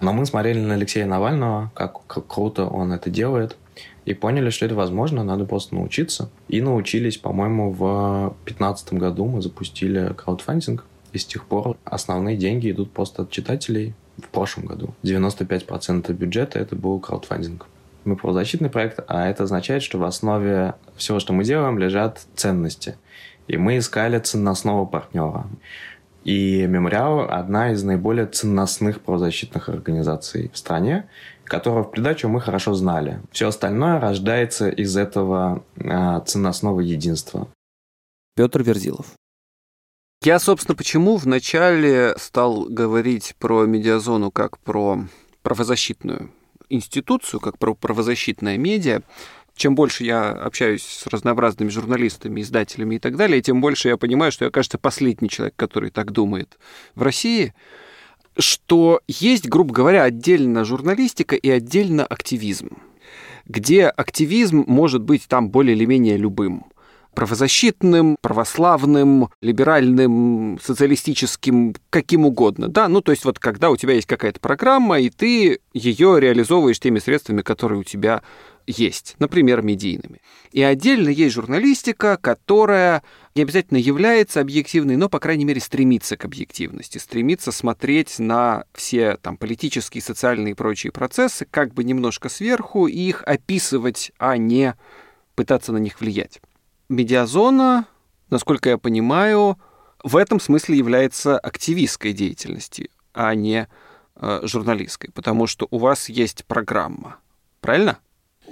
Но 0.00 0.12
мы 0.12 0.26
смотрели 0.26 0.60
на 0.60 0.74
Алексея 0.74 1.06
Навального, 1.06 1.70
как, 1.74 2.06
как 2.06 2.26
круто 2.26 2.66
он 2.66 2.92
это 2.92 3.10
делает, 3.10 3.56
и 4.04 4.14
поняли, 4.14 4.50
что 4.50 4.64
это 4.64 4.74
возможно, 4.74 5.24
надо 5.24 5.44
просто 5.44 5.74
научиться. 5.74 6.30
И 6.48 6.60
научились, 6.60 7.18
по-моему, 7.18 7.72
в 7.72 8.34
2015 8.44 8.92
году 8.94 9.26
мы 9.26 9.42
запустили 9.42 10.14
краудфандинг, 10.16 10.84
и 11.12 11.18
с 11.18 11.24
тех 11.24 11.44
пор 11.44 11.76
основные 11.84 12.36
деньги 12.36 12.70
идут 12.70 12.92
просто 12.92 13.22
от 13.22 13.30
читателей, 13.30 13.94
в 14.22 14.28
прошлом 14.28 14.66
году. 14.66 14.94
95% 15.02 16.12
бюджета 16.12 16.58
это 16.58 16.76
был 16.76 17.00
краудфандинг. 17.00 17.66
Мы 18.04 18.16
правозащитный 18.16 18.70
проект, 18.70 19.00
а 19.06 19.28
это 19.28 19.44
означает, 19.44 19.82
что 19.82 19.98
в 19.98 20.04
основе 20.04 20.74
всего, 20.96 21.20
что 21.20 21.32
мы 21.32 21.44
делаем, 21.44 21.78
лежат 21.78 22.26
ценности. 22.34 22.96
И 23.46 23.56
мы 23.56 23.78
искали 23.78 24.18
ценностного 24.18 24.84
партнера. 24.86 25.46
И 26.24 26.66
Мемориал– 26.66 27.20
одна 27.30 27.72
из 27.72 27.82
наиболее 27.82 28.26
ценностных 28.26 29.00
правозащитных 29.00 29.68
организаций 29.68 30.50
в 30.52 30.58
стране, 30.58 31.08
которую 31.44 31.84
в 31.84 31.90
придачу 31.90 32.28
мы 32.28 32.40
хорошо 32.40 32.74
знали. 32.74 33.20
Все 33.32 33.48
остальное 33.48 33.98
рождается 34.00 34.68
из 34.68 34.96
этого 34.96 35.64
э, 35.76 36.20
ценностного 36.26 36.80
единства. 36.80 37.48
Петр 38.36 38.62
Верзилов. 38.62 39.06
Я, 40.24 40.40
собственно, 40.40 40.74
почему 40.74 41.16
вначале 41.16 42.14
стал 42.18 42.64
говорить 42.64 43.36
про 43.38 43.66
медиазону 43.66 44.32
как 44.32 44.58
про 44.58 45.04
правозащитную 45.42 46.32
институцию, 46.68 47.38
как 47.38 47.56
про 47.56 47.74
правозащитное 47.76 48.58
медиа. 48.58 49.02
Чем 49.54 49.76
больше 49.76 50.02
я 50.02 50.30
общаюсь 50.30 50.82
с 50.82 51.06
разнообразными 51.06 51.68
журналистами, 51.68 52.40
издателями 52.40 52.96
и 52.96 52.98
так 52.98 53.16
далее, 53.16 53.40
тем 53.40 53.60
больше 53.60 53.88
я 53.88 53.96
понимаю, 53.96 54.32
что 54.32 54.44
я, 54.44 54.50
кажется, 54.50 54.76
последний 54.76 55.28
человек, 55.28 55.54
который 55.54 55.90
так 55.90 56.10
думает 56.10 56.58
в 56.96 57.02
России, 57.02 57.54
что 58.36 59.00
есть, 59.06 59.48
грубо 59.48 59.72
говоря, 59.72 60.02
отдельно 60.02 60.64
журналистика 60.64 61.36
и 61.36 61.48
отдельно 61.48 62.04
активизм, 62.04 62.78
где 63.46 63.86
активизм 63.86 64.64
может 64.66 65.02
быть 65.02 65.28
там 65.28 65.50
более 65.50 65.76
или 65.76 65.84
менее 65.84 66.16
любым– 66.16 66.66
правозащитным, 67.18 68.16
православным, 68.20 69.30
либеральным, 69.42 70.56
социалистическим, 70.62 71.74
каким 71.90 72.24
угодно. 72.24 72.68
Да, 72.68 72.86
ну 72.86 73.00
то 73.00 73.10
есть 73.10 73.24
вот 73.24 73.40
когда 73.40 73.70
у 73.70 73.76
тебя 73.76 73.94
есть 73.94 74.06
какая-то 74.06 74.38
программа, 74.38 75.00
и 75.00 75.10
ты 75.10 75.58
ее 75.74 76.20
реализовываешь 76.20 76.78
теми 76.78 77.00
средствами, 77.00 77.42
которые 77.42 77.80
у 77.80 77.82
тебя 77.82 78.22
есть, 78.68 79.16
например, 79.18 79.62
медийными. 79.62 80.20
И 80.52 80.62
отдельно 80.62 81.08
есть 81.08 81.34
журналистика, 81.34 82.18
которая 82.18 83.02
не 83.34 83.42
обязательно 83.42 83.78
является 83.78 84.40
объективной, 84.40 84.94
но, 84.94 85.08
по 85.08 85.18
крайней 85.18 85.44
мере, 85.44 85.60
стремится 85.60 86.16
к 86.16 86.24
объективности, 86.24 86.98
стремится 86.98 87.50
смотреть 87.50 88.20
на 88.20 88.62
все 88.74 89.16
там 89.16 89.36
политические, 89.36 90.02
социальные 90.02 90.52
и 90.52 90.54
прочие 90.54 90.92
процессы 90.92 91.48
как 91.50 91.74
бы 91.74 91.82
немножко 91.82 92.28
сверху 92.28 92.86
и 92.86 92.96
их 92.96 93.24
описывать, 93.26 94.12
а 94.18 94.36
не 94.36 94.76
пытаться 95.34 95.72
на 95.72 95.78
них 95.78 96.00
влиять. 96.00 96.40
Медиазона 96.88 97.86
насколько 98.30 98.68
я 98.68 98.78
понимаю, 98.78 99.58
в 100.02 100.16
этом 100.16 100.40
смысле 100.40 100.76
является 100.76 101.38
активистской 101.38 102.12
деятельностью, 102.12 102.88
а 103.12 103.34
не 103.34 103.68
э, 104.16 104.40
журналистской, 104.44 105.10
потому 105.12 105.46
что 105.46 105.66
у 105.70 105.78
вас 105.78 106.08
есть 106.08 106.44
программа. 106.44 107.16
Правильно? 107.60 107.98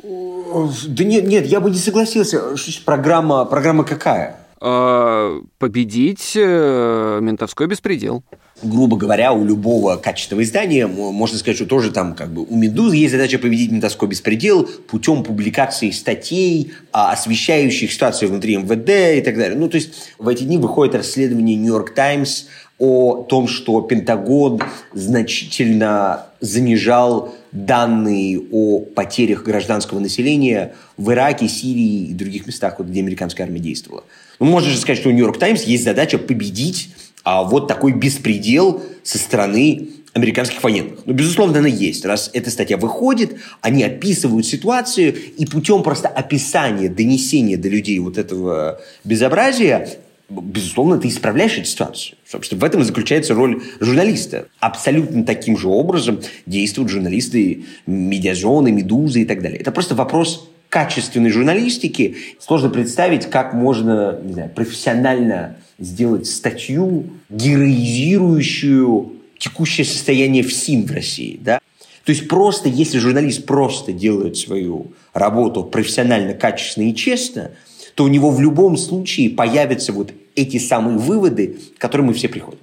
Да 0.03 1.05
нет, 1.05 1.27
нет, 1.27 1.46
я 1.46 1.61
бы 1.61 1.70
не 1.70 1.79
согласился. 1.79 2.55
Программа, 2.85 3.44
программа 3.44 3.85
какая? 3.85 4.45
Э, 4.68 5.42
победить 5.59 6.33
э, 6.35 7.20
ментовской 7.22 7.68
беспредел 7.68 8.24
грубо 8.62 8.96
говоря, 8.96 9.33
у 9.33 9.44
любого 9.44 9.96
качественного 9.96 10.42
издания, 10.42 10.87
можно 10.87 11.37
сказать, 11.37 11.57
что 11.57 11.66
тоже 11.66 11.90
там 11.90 12.14
как 12.14 12.33
бы 12.33 12.42
у 12.42 12.57
«Медузы» 12.57 12.96
есть 12.96 13.12
задача 13.12 13.38
победить 13.38 13.70
ментовской 13.70 14.09
беспредел 14.09 14.64
путем 14.64 15.22
публикации 15.22 15.90
статей, 15.90 16.72
а, 16.90 17.12
освещающих 17.12 17.92
ситуацию 17.92 18.31
внутри 18.31 18.57
МВД 18.57 19.18
и 19.18 19.20
так 19.20 19.37
далее. 19.37 19.59
Ну, 19.59 19.68
то 19.68 19.76
есть 19.76 20.14
в 20.18 20.26
эти 20.26 20.44
дни 20.44 20.57
выходит 20.57 20.94
расследование 20.94 21.55
«Нью-Йорк 21.55 21.94
Таймс» 21.94 22.46
о 22.79 23.24
том, 23.24 23.46
что 23.46 23.83
Пентагон 23.83 24.62
значительно 24.94 26.26
занижал 26.40 27.35
данные 27.64 28.40
о 28.51 28.81
потерях 28.81 29.42
гражданского 29.42 29.99
населения 29.99 30.75
в 30.97 31.11
Ираке, 31.11 31.49
Сирии 31.49 32.11
и 32.11 32.14
других 32.14 32.47
местах, 32.47 32.79
где 32.79 33.01
американская 33.01 33.47
армия 33.47 33.61
действовала. 33.61 34.05
Ну, 34.38 34.47
можно 34.47 34.71
же 34.71 34.77
сказать, 34.77 34.99
что 34.99 35.09
у 35.09 35.12
«Нью-Йорк 35.12 35.38
Таймс» 35.38 35.62
есть 35.62 35.85
задача 35.85 36.19
победить 36.19 36.90
а 37.27 37.42
вот 37.42 37.66
такой 37.66 37.90
беспредел 37.90 38.85
со 39.03 39.19
стороны 39.19 39.88
американских 40.12 40.62
военных. 40.62 41.01
Ну, 41.07 41.12
безусловно, 41.12 41.59
она 41.59 41.66
есть. 41.66 42.05
Раз 42.05 42.31
эта 42.33 42.53
статья 42.53 42.77
выходит, 42.77 43.38
они 43.61 43.83
описывают 43.83 44.47
ситуацию, 44.47 45.12
и 45.37 45.45
путем 45.45 45.83
просто 45.83 46.07
описания, 46.07 46.88
донесения 46.88 47.57
до 47.57 47.69
людей 47.69 47.99
вот 47.99 48.16
этого 48.16 48.81
безобразия, 49.03 49.88
безусловно, 50.28 50.98
ты 50.98 51.08
исправляешь 51.08 51.58
эту 51.58 51.66
ситуацию. 51.66 52.18
Собственно, 52.26 52.60
в 52.60 52.64
этом 52.64 52.82
и 52.82 52.84
заключается 52.84 53.34
роль 53.34 53.62
журналиста. 53.80 54.48
Абсолютно 54.60 55.24
таким 55.24 55.56
же 55.56 55.68
образом 55.68 56.20
действуют 56.46 56.90
журналисты 56.90 57.64
медиазоны, 57.86 58.72
медузы 58.72 59.22
и 59.22 59.24
так 59.24 59.42
далее. 59.42 59.60
Это 59.60 59.72
просто 59.72 59.94
вопрос 59.94 60.48
качественной 60.68 61.30
журналистики. 61.30 62.16
Сложно 62.40 62.70
представить, 62.70 63.26
как 63.26 63.54
можно 63.54 64.18
не 64.22 64.32
знаю, 64.32 64.50
профессионально 64.50 65.56
сделать 65.78 66.26
статью, 66.26 67.06
героизирующую 67.30 69.12
текущее 69.38 69.84
состояние 69.84 70.42
ФСИН 70.42 70.86
в 70.86 70.92
России. 70.92 71.38
Да? 71.40 71.60
То 72.04 72.10
есть 72.10 72.28
просто, 72.28 72.68
если 72.68 72.98
журналист 72.98 73.46
просто 73.46 73.92
делает 73.92 74.36
свою 74.36 74.92
работу 75.12 75.64
профессионально, 75.64 76.34
качественно 76.34 76.88
и 76.88 76.94
честно, 76.94 77.50
то 77.96 78.04
у 78.04 78.09
него 78.09 78.30
в 78.30 78.40
любом 78.40 78.76
случае 78.76 79.30
появятся 79.30 79.92
вот 79.92 80.12
эти 80.35 80.59
самые 80.59 80.98
выводы, 80.98 81.59
к 81.76 81.80
которым 81.80 82.09
мы 82.09 82.12
все 82.12 82.28
приходим. 82.28 82.59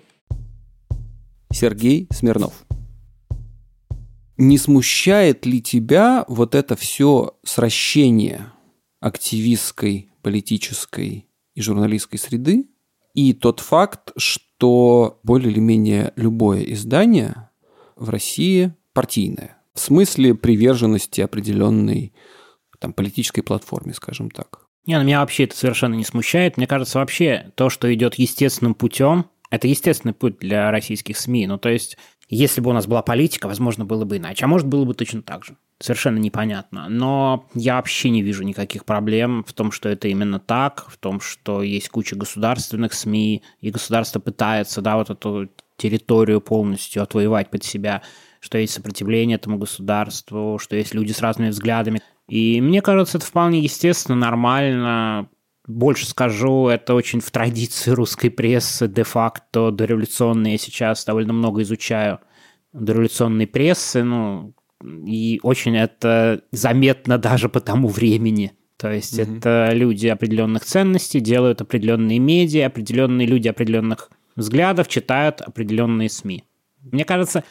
Сергей 1.51 2.07
Смирнов. 2.11 2.53
Не 4.37 4.59
смущает 4.59 5.45
ли 5.47 5.59
тебя 5.61 6.23
вот 6.27 6.53
это 6.53 6.75
все 6.75 7.35
сращение 7.43 8.51
активистской, 8.99 10.11
политической 10.21 11.27
и 11.55 11.61
журналистской 11.61 12.19
среды 12.19 12.67
и 13.15 13.33
тот 13.33 13.59
факт, 13.59 14.11
что 14.15 15.19
более 15.23 15.51
или 15.51 15.59
менее 15.59 16.13
любое 16.15 16.61
издание 16.61 17.49
в 17.95 18.09
России 18.09 18.75
партийное. 18.93 19.57
В 19.73 19.79
смысле 19.79 20.35
приверженности 20.35 21.21
определенной 21.21 22.13
там, 22.79 22.93
политической 22.93 23.41
платформе, 23.41 23.93
скажем 23.95 24.29
так. 24.29 24.62
Не, 24.85 24.97
ну, 24.97 25.03
меня 25.05 25.21
вообще 25.21 25.45
это 25.45 25.55
совершенно 25.55 25.95
не 25.95 26.03
смущает. 26.03 26.57
Мне 26.57 26.67
кажется, 26.67 26.99
вообще 26.99 27.51
то, 27.55 27.69
что 27.69 27.93
идет 27.93 28.15
естественным 28.15 28.73
путем, 28.73 29.25
это 29.49 29.67
естественный 29.67 30.13
путь 30.13 30.39
для 30.39 30.71
российских 30.71 31.17
СМИ. 31.17 31.47
Ну, 31.47 31.57
то 31.57 31.69
есть, 31.69 31.97
если 32.27 32.59
бы 32.59 32.71
у 32.71 32.73
нас 32.73 32.87
была 32.87 33.01
политика, 33.01 33.47
возможно, 33.47 33.85
было 33.85 34.03
бы 34.03 34.17
иначе. 34.17 34.45
А 34.45 34.47
может, 34.47 34.67
было 34.67 34.83
бы 34.83 34.93
точно 34.93 35.21
так 35.21 35.45
же 35.45 35.55
совершенно 35.79 36.17
непонятно. 36.17 36.87
Но 36.89 37.45
я 37.53 37.75
вообще 37.75 38.09
не 38.09 38.21
вижу 38.21 38.43
никаких 38.43 38.85
проблем 38.85 39.43
в 39.45 39.53
том, 39.53 39.71
что 39.71 39.89
это 39.89 40.07
именно 40.07 40.39
так, 40.39 40.85
в 40.89 40.97
том, 40.97 41.19
что 41.19 41.61
есть 41.61 41.89
куча 41.89 42.15
государственных 42.15 42.93
СМИ, 42.93 43.43
и 43.59 43.69
государство 43.69 44.19
пытается, 44.19 44.81
да, 44.81 44.95
вот 44.97 45.09
эту 45.09 45.49
территорию 45.77 46.39
полностью 46.39 47.03
отвоевать 47.03 47.49
под 47.49 47.63
себя, 47.63 48.01
что 48.39 48.57
есть 48.57 48.73
сопротивление 48.73 49.35
этому 49.35 49.57
государству, 49.57 50.57
что 50.57 50.75
есть 50.75 50.93
люди 50.93 51.11
с 51.11 51.21
разными 51.21 51.49
взглядами. 51.49 52.01
И 52.27 52.61
мне 52.61 52.81
кажется, 52.81 53.17
это 53.17 53.27
вполне 53.27 53.59
естественно, 53.59 54.17
нормально. 54.17 55.29
Больше 55.67 56.05
скажу, 56.07 56.67
это 56.67 56.93
очень 56.93 57.19
в 57.19 57.31
традиции 57.31 57.91
русской 57.91 58.29
прессы, 58.29 58.87
де-факто 58.87 59.71
дореволюционной. 59.71 60.51
Я 60.51 60.57
сейчас 60.57 61.05
довольно 61.05 61.33
много 61.33 61.61
изучаю 61.61 62.19
дореволюционной 62.73 63.47
прессы, 63.47 64.03
ну, 64.03 64.53
и 64.83 65.39
очень 65.43 65.77
это 65.77 66.41
заметно 66.51 67.17
даже 67.17 67.49
по 67.49 67.61
тому 67.61 67.87
времени. 67.87 68.53
То 68.77 68.91
есть 68.91 69.17
mm-hmm. 69.17 69.37
это 69.37 69.69
люди 69.73 70.07
определенных 70.07 70.65
ценностей, 70.65 71.21
делают 71.21 71.61
определенные 71.61 72.19
медиа, 72.19 72.67
определенные 72.67 73.27
люди 73.27 73.47
определенных 73.47 74.09
взглядов, 74.35 74.87
читают 74.87 75.41
определенные 75.41 76.09
СМИ. 76.09 76.43
Мне 76.91 77.05
кажется, 77.05 77.43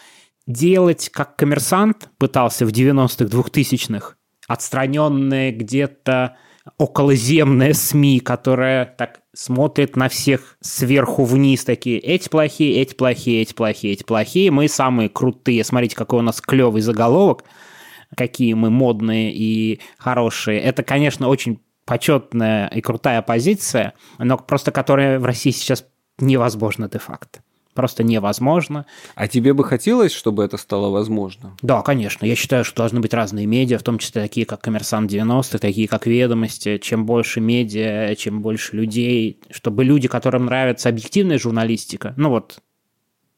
делать 0.47 1.09
как 1.09 1.37
коммерсант 1.37 2.11
пытался 2.19 2.67
в 2.67 2.71
90-х, 2.71 3.25
2000-х, 3.25 4.17
отстраненные 4.53 5.53
где-то 5.53 6.37
околоземные 6.79 7.75
СМИ, 7.75 8.21
которая 8.21 8.85
так 8.85 9.21
смотрит 9.35 9.97
на 9.97 10.09
всех 10.09 10.57
сверху 10.61 11.25
вниз, 11.25 11.65
такие, 11.65 11.99
эти 11.99 12.29
плохие, 12.29 12.81
эти 12.83 12.95
плохие, 12.95 13.43
эти 13.43 13.55
плохие, 13.55 13.95
эти 13.95 14.05
плохие, 14.05 14.51
мы 14.51 14.69
самые 14.69 15.09
крутые, 15.09 15.65
смотрите, 15.65 15.97
какой 15.97 16.21
у 16.21 16.23
нас 16.23 16.41
клевый 16.41 16.83
заголовок, 16.83 17.45
какие 18.17 18.53
мы 18.55 18.71
модные 18.71 19.33
и 19.33 19.81
хорошие. 19.99 20.61
Это, 20.61 20.83
конечно, 20.83 21.29
очень 21.29 21.61
почетная 21.85 22.69
и 22.69 22.81
крутая 22.81 23.23
позиция, 23.23 23.95
но 24.19 24.37
просто 24.37 24.71
которая 24.71 25.19
в 25.19 25.25
России 25.25 25.51
сейчас 25.51 25.85
невозможна 26.19 26.89
де-факто 26.89 27.41
просто 27.75 28.03
невозможно. 28.03 28.87
А 29.15 29.29
тебе 29.29 29.53
бы 29.53 29.65
хотелось, 29.65 30.13
чтобы 30.13 30.45
это 30.45 30.57
стало 30.57 30.91
возможно? 30.91 31.57
Да, 31.63 31.83
конечно. 31.83 32.25
Я 32.27 32.35
считаю, 32.37 32.65
что 32.65 32.79
должны 32.79 33.01
быть 33.01 33.15
разные 33.15 33.47
медиа, 33.47 33.79
в 33.79 33.83
том 33.83 33.99
числе 33.99 34.23
такие, 34.23 34.47
как 34.47 34.61
«Коммерсант 34.61 35.11
90», 35.11 35.59
такие, 35.59 35.89
как 35.89 36.07
«Ведомости». 36.07 36.79
Чем 36.79 37.07
больше 37.07 37.41
медиа, 37.41 38.15
чем 38.17 38.43
больше 38.43 38.77
людей, 38.77 39.41
чтобы 39.51 39.85
люди, 39.85 40.09
которым 40.09 40.47
нравится 40.47 40.89
объективная 40.89 41.39
журналистика, 41.39 42.15
ну 42.17 42.31
вот, 42.31 42.59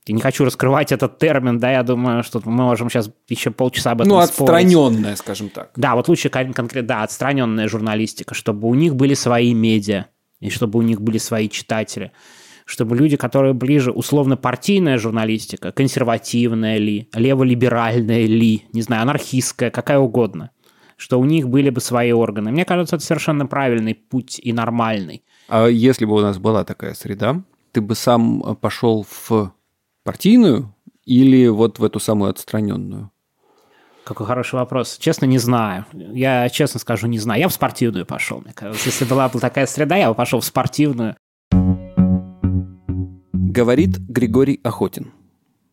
я 0.07 0.15
не 0.15 0.21
хочу 0.21 0.45
раскрывать 0.45 0.93
этот 0.93 1.19
термин, 1.19 1.59
да, 1.59 1.73
я 1.73 1.83
думаю, 1.83 2.23
что 2.23 2.43
мы 2.45 2.65
можем 2.65 2.91
сейчас 2.91 3.11
еще 3.29 3.51
полчаса 3.51 3.93
об 3.93 4.03
этом 4.03 4.11
Ну, 4.11 4.19
отстраненная, 4.19 5.17
спорить. 5.17 5.19
скажем 5.19 5.49
так. 5.49 5.71
Да, 5.77 5.95
вот 5.95 6.09
лучше 6.09 6.29
конкретно, 6.29 6.83
да, 6.83 7.03
отстраненная 7.05 7.69
журналистика, 7.69 8.35
чтобы 8.35 8.69
у 8.69 8.75
них 8.75 8.97
были 8.97 9.15
свои 9.15 9.55
медиа, 9.55 10.07
и 10.41 10.51
чтобы 10.51 10.79
у 10.79 10.83
них 10.83 11.01
были 11.01 11.17
свои 11.17 11.49
читатели 11.49 12.13
чтобы 12.65 12.97
люди, 12.97 13.17
которые 13.17 13.55
ближе 13.55 13.91
условно 13.93 14.37
партийная 14.37 14.99
журналистика, 14.99 15.73
консервативная 15.73 16.79
ли, 16.79 17.09
леволиберальная 17.15 18.27
ли, 18.27 18.65
не 18.73 18.83
знаю, 18.83 19.03
анархистская, 19.03 19.71
какая 19.71 19.99
угодно, 19.99 20.51
что 20.97 21.21
у 21.21 21.25
них 21.25 21.49
были 21.49 21.71
бы 21.71 21.81
свои 21.81 22.13
органы. 22.13 22.51
Мне 22.51 22.65
кажется, 22.65 22.97
это 22.97 23.05
совершенно 23.05 23.47
правильный 23.47 23.95
путь 23.95 24.41
и 24.43 24.53
нормальный. 24.53 25.25
А 25.49 25.67
если 25.67 26.05
бы 26.05 26.15
у 26.15 26.21
нас 26.21 26.39
была 26.39 26.65
такая 26.65 26.95
среда, 26.95 27.43
ты 27.73 27.81
бы 27.81 27.95
сам 27.95 28.57
пошел 28.57 29.07
в 29.09 29.53
партийную 30.05 30.75
или 31.05 31.49
вот 31.49 31.79
в 31.79 31.85
эту 31.85 32.01
самую 32.01 32.31
отстраненную? 32.31 33.11
Какой 34.05 34.27
хороший 34.27 34.57
вопрос. 34.57 34.99
Честно, 34.99 35.25
не 35.25 35.39
знаю. 35.39 35.87
Я 35.93 36.51
честно 36.51 36.79
скажу, 36.79 37.07
не 37.07 37.19
знаю. 37.19 37.41
Я 37.41 37.49
в 37.49 37.55
спортивную 37.55 38.05
пошел, 38.05 38.41
мне 38.43 38.53
кажется. 38.53 38.87
Если 38.87 39.07
была 39.07 39.31
бы 39.31 39.41
такая 39.41 39.67
среда, 39.67 39.97
я 39.97 40.11
бы 40.11 40.15
пошел 40.15 40.41
в 40.41 40.45
спортивную. 40.45 41.17
Говорит 43.57 43.99
Григорий 44.09 44.59
Охотин. 44.65 45.13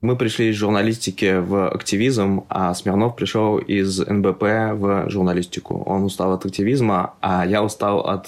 Мы 0.02 0.16
пришли 0.16 0.50
из 0.50 0.56
журналистики 0.56 1.40
в 1.40 1.68
активизм, 1.68 2.44
а 2.48 2.76
Смирнов 2.76 3.16
пришел 3.16 3.58
из 3.58 3.98
НБП 3.98 4.44
в 4.74 5.10
журналистику. 5.10 5.82
Он 5.88 6.04
устал 6.04 6.32
от 6.34 6.46
активизма, 6.46 7.16
а 7.22 7.44
я 7.44 7.64
устал 7.64 8.02
от 8.02 8.28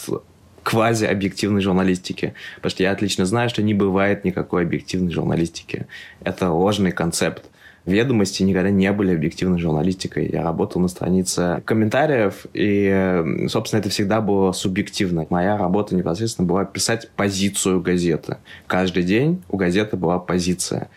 квази-объективной 0.63 1.61
журналистики. 1.61 2.33
Потому 2.55 2.71
что 2.71 2.81
я 2.81 2.91
отлично 2.91 3.27
знаю, 3.27 3.47
что 3.47 3.61
не 3.61 3.75
бывает 3.75 4.25
никакой 4.25 4.63
объективной 4.63 5.11
журналистики. 5.11 5.85
Это 6.23 6.49
ложный 6.49 6.91
концепт 6.91 7.45
ведомости 7.85 8.43
никогда 8.43 8.69
не 8.69 8.91
были 8.91 9.13
объективной 9.13 9.59
журналистикой. 9.59 10.29
Я 10.31 10.43
работал 10.43 10.81
на 10.81 10.87
странице 10.87 11.61
комментариев, 11.65 12.45
и, 12.53 13.47
собственно, 13.47 13.79
это 13.79 13.89
всегда 13.89 14.21
было 14.21 14.51
субъективно. 14.51 15.25
Моя 15.29 15.57
работа 15.57 15.95
непосредственно 15.95 16.47
была 16.47 16.65
писать 16.65 17.09
позицию 17.15 17.81
газеты. 17.81 18.37
Каждый 18.67 19.03
день 19.03 19.43
у 19.49 19.57
газеты 19.57 19.97
была 19.97 20.19
позиция 20.19 20.89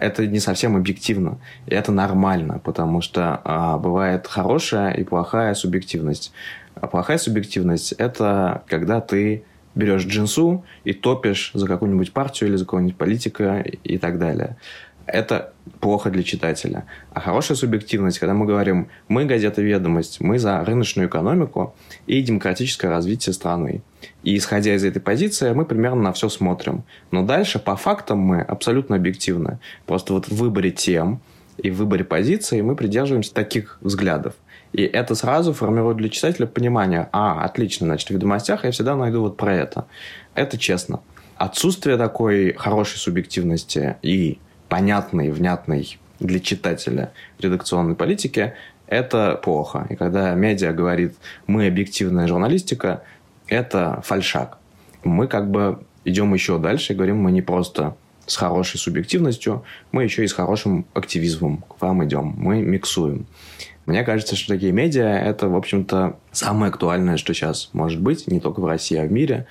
это 0.00 0.26
не 0.26 0.40
совсем 0.40 0.76
объективно. 0.76 1.38
И 1.66 1.74
это 1.74 1.92
нормально, 1.92 2.58
потому 2.64 3.02
что 3.02 3.40
а, 3.44 3.76
бывает 3.78 4.26
хорошая 4.26 4.92
и 4.92 5.04
плохая 5.04 5.54
субъективность. 5.54 6.32
А 6.74 6.86
плохая 6.86 7.18
субъективность– 7.18 7.92
это 7.98 8.62
когда 8.66 9.02
ты 9.02 9.44
берешь 9.74 10.04
джинсу 10.04 10.64
и 10.84 10.92
топишь 10.92 11.52
за 11.54 11.66
какую-нибудь 11.66 12.12
партию 12.12 12.48
или 12.50 12.56
за 12.56 12.64
какого-нибудь 12.64 12.96
политика 12.96 13.60
и 13.60 13.98
так 13.98 14.18
далее. 14.18 14.56
Это 15.12 15.52
плохо 15.80 16.10
для 16.10 16.22
читателя. 16.22 16.84
А 17.12 17.20
хорошая 17.20 17.56
субъективность, 17.56 18.18
когда 18.18 18.34
мы 18.34 18.46
говорим, 18.46 18.88
мы 19.08 19.24
газета 19.24 19.60
«Ведомость», 19.60 20.20
мы 20.20 20.38
за 20.38 20.64
рыночную 20.64 21.08
экономику 21.08 21.74
и 22.06 22.22
демократическое 22.22 22.88
развитие 22.88 23.32
страны. 23.32 23.82
И 24.22 24.36
исходя 24.36 24.74
из 24.74 24.84
этой 24.84 25.00
позиции, 25.00 25.52
мы 25.52 25.64
примерно 25.64 26.02
на 26.02 26.12
все 26.12 26.28
смотрим. 26.28 26.84
Но 27.10 27.24
дальше 27.24 27.58
по 27.58 27.76
фактам 27.76 28.18
мы 28.18 28.40
абсолютно 28.40 28.96
объективны. 28.96 29.58
Просто 29.86 30.12
вот 30.12 30.28
в 30.28 30.36
выборе 30.36 30.70
тем 30.70 31.20
и 31.58 31.70
в 31.70 31.76
выборе 31.76 32.04
позиции 32.04 32.60
мы 32.60 32.76
придерживаемся 32.76 33.34
таких 33.34 33.78
взглядов. 33.80 34.34
И 34.72 34.82
это 34.82 35.14
сразу 35.16 35.52
формирует 35.52 35.96
для 35.96 36.08
читателя 36.08 36.46
понимание, 36.46 37.08
а, 37.12 37.44
отлично, 37.44 37.86
значит, 37.86 38.08
в 38.08 38.12
ведомостях 38.12 38.64
я 38.64 38.70
всегда 38.70 38.94
найду 38.94 39.20
вот 39.22 39.36
про 39.36 39.54
это. 39.54 39.86
Это 40.34 40.56
честно. 40.56 41.00
Отсутствие 41.36 41.96
такой 41.96 42.52
хорошей 42.52 42.98
субъективности 42.98 43.96
и 44.02 44.38
понятной, 44.70 45.30
внятной 45.30 45.98
для 46.18 46.40
читателя 46.40 47.12
редакционной 47.38 47.94
политики– 47.94 48.54
это 48.86 49.38
плохо. 49.42 49.86
И 49.90 49.96
когда 49.96 50.34
медиа 50.34 50.72
говорит 50.72 51.14
«мы 51.46 51.66
объективная 51.66 52.26
журналистика», 52.26 53.02
это 53.46 54.00
фальшак. 54.04 54.58
Мы 55.04 55.26
как 55.26 55.50
бы 55.50 55.80
идем 56.04 56.32
еще 56.32 56.58
дальше 56.58 56.92
и 56.92 56.96
говорим, 56.96 57.18
мы 57.18 57.32
не 57.32 57.42
просто 57.42 57.96
с 58.26 58.36
хорошей 58.36 58.78
субъективностью, 58.78 59.64
мы 59.92 60.04
еще 60.04 60.24
и 60.24 60.28
с 60.28 60.32
хорошим 60.32 60.86
активизмом 60.94 61.64
к 61.68 61.82
вам 61.82 62.04
идем. 62.04 62.34
Мы 62.36 62.62
миксуем. 62.62 63.26
Мне 63.86 64.04
кажется, 64.04 64.36
что 64.36 64.54
такие 64.54 64.72
медиа– 64.72 65.18
это, 65.24 65.48
в 65.48 65.56
общем-то, 65.56 66.16
самое 66.30 66.70
актуальное, 66.70 67.16
что 67.16 67.34
сейчас 67.34 67.70
может 67.72 68.00
быть, 68.00 68.28
не 68.28 68.38
только 68.38 68.60
в 68.60 68.66
России, 68.66 68.96
а 68.96 69.04
в 69.04 69.10
мире. 69.10 69.46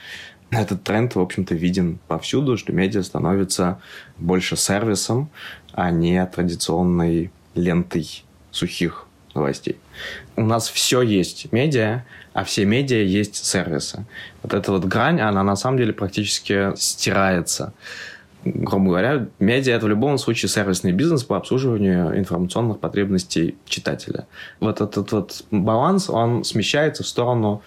Этот 0.51 0.83
тренд, 0.83 1.15
в 1.15 1.19
общем-то, 1.19 1.53
виден 1.53 1.99
повсюду, 2.07 2.57
что 2.57 2.73
медиа 2.73 3.03
становится 3.03 3.79
больше 4.17 4.55
сервисом, 4.55 5.29
а 5.73 5.91
не 5.91 6.25
традиционной 6.25 7.31
лентой 7.53 8.23
сухих 8.51 9.05
новостей. 9.35 9.77
У 10.35 10.43
нас 10.43 10.69
все 10.69 11.01
есть 11.01 11.51
медиа, 11.51 12.03
а 12.33 12.43
все 12.43 12.65
медиа 12.65 13.03
есть 13.03 13.35
сервисы. 13.35 14.05
Вот 14.41 14.53
эта 14.53 14.71
вот 14.71 14.85
грань, 14.85 15.21
она 15.21 15.43
на 15.43 15.55
самом 15.55 15.77
деле 15.77 15.93
практически 15.93 16.75
стирается 16.75 17.73
грубо 18.43 18.85
говоря, 18.85 19.27
медиа– 19.39 19.73
это 19.75 19.85
в 19.85 19.89
любом 19.89 20.17
случае 20.17 20.49
сервисный 20.49 20.91
бизнес 20.91 21.23
по 21.23 21.37
обслуживанию 21.37 22.17
информационных 22.17 22.79
потребностей 22.79 23.57
читателя. 23.65 24.27
Вот 24.59 24.81
этот 24.81 25.11
вот 25.11 25.43
баланс, 25.51 26.09
он 26.09 26.43
смещается 26.43 27.03
в 27.03 27.07
сторону 27.07 27.61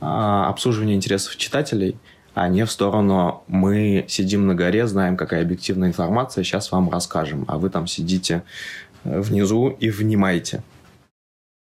а, 0.00 0.48
обслуживания 0.48 0.94
интересов 0.94 1.36
читателей, 1.36 1.96
а 2.36 2.48
не 2.48 2.66
в 2.66 2.70
сторону 2.70 3.42
«мы 3.48 4.04
сидим 4.08 4.46
на 4.46 4.54
горе, 4.54 4.86
знаем, 4.86 5.16
какая 5.16 5.40
объективная 5.40 5.88
информация, 5.88 6.44
сейчас 6.44 6.70
вам 6.70 6.90
расскажем, 6.90 7.46
а 7.48 7.56
вы 7.56 7.70
там 7.70 7.86
сидите 7.86 8.42
э, 9.04 9.20
внизу 9.20 9.70
и 9.70 9.88
внимайте». 9.88 10.62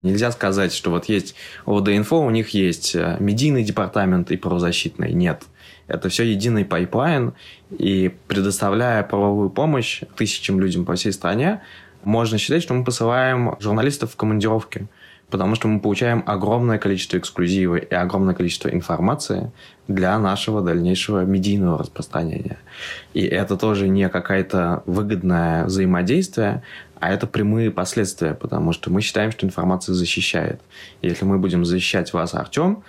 Нельзя 0.03 0.29
сказать, 0.31 0.73
что 0.73 0.91
вот 0.91 1.05
есть 1.05 1.35
ОВД-инфо, 1.65 2.19
у 2.19 2.29
них 2.29 2.49
есть 2.49 2.95
э, 2.95 3.15
медийный 3.21 3.63
департамент 3.63 4.29
и 4.29 4.35
правозащитный. 4.37 5.13
Нет– 5.13 5.43
это 5.87 6.09
все 6.09 6.23
единый 6.23 6.65
пайплайн, 6.65 7.33
и 7.71 8.13
предоставляя 8.27 9.03
правовую 9.03 9.49
помощь 9.49 10.01
тысячам 10.17 10.59
людям 10.59 10.83
по 10.83 10.95
всей 10.95 11.13
стране, 11.13 11.61
можно 12.03 12.37
считать, 12.37 12.61
что 12.61 12.73
мы 12.73 12.83
посылаем 12.83 13.55
журналистов 13.59 14.11
в 14.11 14.15
командировки, 14.17 14.87
потому 15.29 15.55
что 15.55 15.67
мы 15.67 15.79
получаем 15.79 16.23
огромное 16.25 16.77
количество 16.77 17.17
эксклюзива 17.17 17.75
и 17.75 17.93
огромное 17.93 18.33
количество 18.33 18.69
информации 18.69 19.51
для 19.87 20.17
нашего 20.19 20.61
дальнейшего 20.61 21.23
медийного 21.25 21.77
распространения. 21.77 22.57
И 23.13 23.23
это 23.23 23.57
тоже 23.57 23.87
не 23.87 24.09
какое-то 24.09 24.83
выгодное 24.85 25.65
взаимодействие, 25.65 26.63
а 26.99 27.11
это 27.11 27.27
прямые 27.27 27.71
последствия, 27.71 28.33
потому 28.33 28.73
что 28.73 28.89
мы 28.91 29.01
считаем, 29.01 29.31
что 29.31 29.45
информация 29.45 29.93
защищает. 29.93 30.61
Если 31.01 31.25
мы 31.25 31.37
будем 31.37 31.65
защищать 31.65 32.13
вас, 32.13 32.33
Артем, 32.33 32.83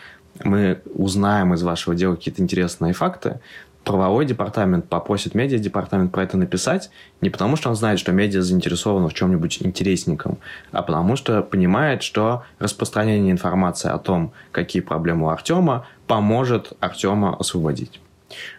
мы 0.44 0.80
узнаем 0.94 1.54
из 1.54 1.62
вашего 1.62 1.94
дела 1.94 2.14
какие-то 2.14 2.42
интересные 2.42 2.92
факты, 2.92 3.40
правовой 3.88 4.26
департамент 4.26 4.86
попросит 4.86 5.34
медиа-департамент 5.34 6.12
про 6.12 6.22
это 6.22 6.36
написать 6.36 6.90
не 7.22 7.30
потому, 7.30 7.56
что 7.56 7.70
он 7.70 7.74
знает, 7.74 7.98
что 7.98 8.12
медиа 8.12 8.42
заинтересовано 8.42 9.08
в 9.08 9.14
чем-нибудь 9.14 9.62
интересненьком, 9.62 10.36
а 10.72 10.82
потому 10.82 11.16
что 11.16 11.42
понимает, 11.42 12.02
что 12.02 12.44
распространение 12.58 13.32
информации 13.32 13.88
о 13.88 13.96
том, 13.98 14.32
какие 14.52 14.82
проблемы 14.82 15.26
у 15.26 15.28
Артема, 15.30 15.86
поможет 16.06 16.74
Артема 16.80 17.34
освободить. 17.34 17.98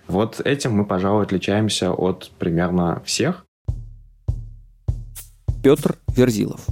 Вот 0.07 0.41
этим 0.43 0.73
мы, 0.73 0.85
пожалуй, 0.85 1.23
отличаемся 1.23 1.91
от 1.91 2.31
примерно 2.39 3.03
всех. 3.05 3.45
Петр 5.63 5.95
Верзилов. 6.07 6.65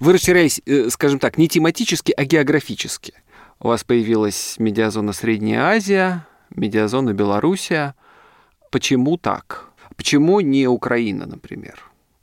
Вы 0.00 0.12
расширяетесь, 0.12 0.60
э, 0.66 0.90
скажем 0.90 1.18
так, 1.18 1.38
не 1.38 1.48
тематически, 1.48 2.12
а 2.14 2.24
географически. 2.26 3.14
У 3.58 3.68
вас 3.68 3.84
появилась 3.84 4.56
медиазона 4.58 5.14
Средняя 5.14 5.62
Азия, 5.62 6.26
медиазона 6.54 7.12
Белоруссия. 7.12 7.94
Почему 8.70 9.16
так? 9.16 9.68
Почему 9.96 10.40
не 10.40 10.66
Украина, 10.66 11.26
например? 11.26 11.74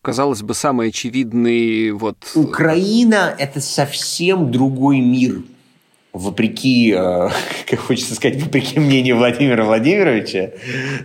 Казалось 0.01 0.41
бы, 0.41 0.53
самый 0.53 0.89
очевидный 0.89 1.91
вот... 1.91 2.17
Украина– 2.35 3.35
это 3.39 3.61
совсем 3.61 4.51
другой 4.51 4.99
мир. 4.99 5.43
Вопреки, 6.11 6.91
э, 6.91 7.29
как 7.69 7.79
хочется 7.79 8.15
сказать, 8.15 8.41
вопреки 8.41 8.79
мнению 8.79 9.17
Владимира 9.17 9.63
Владимировича. 9.63 10.51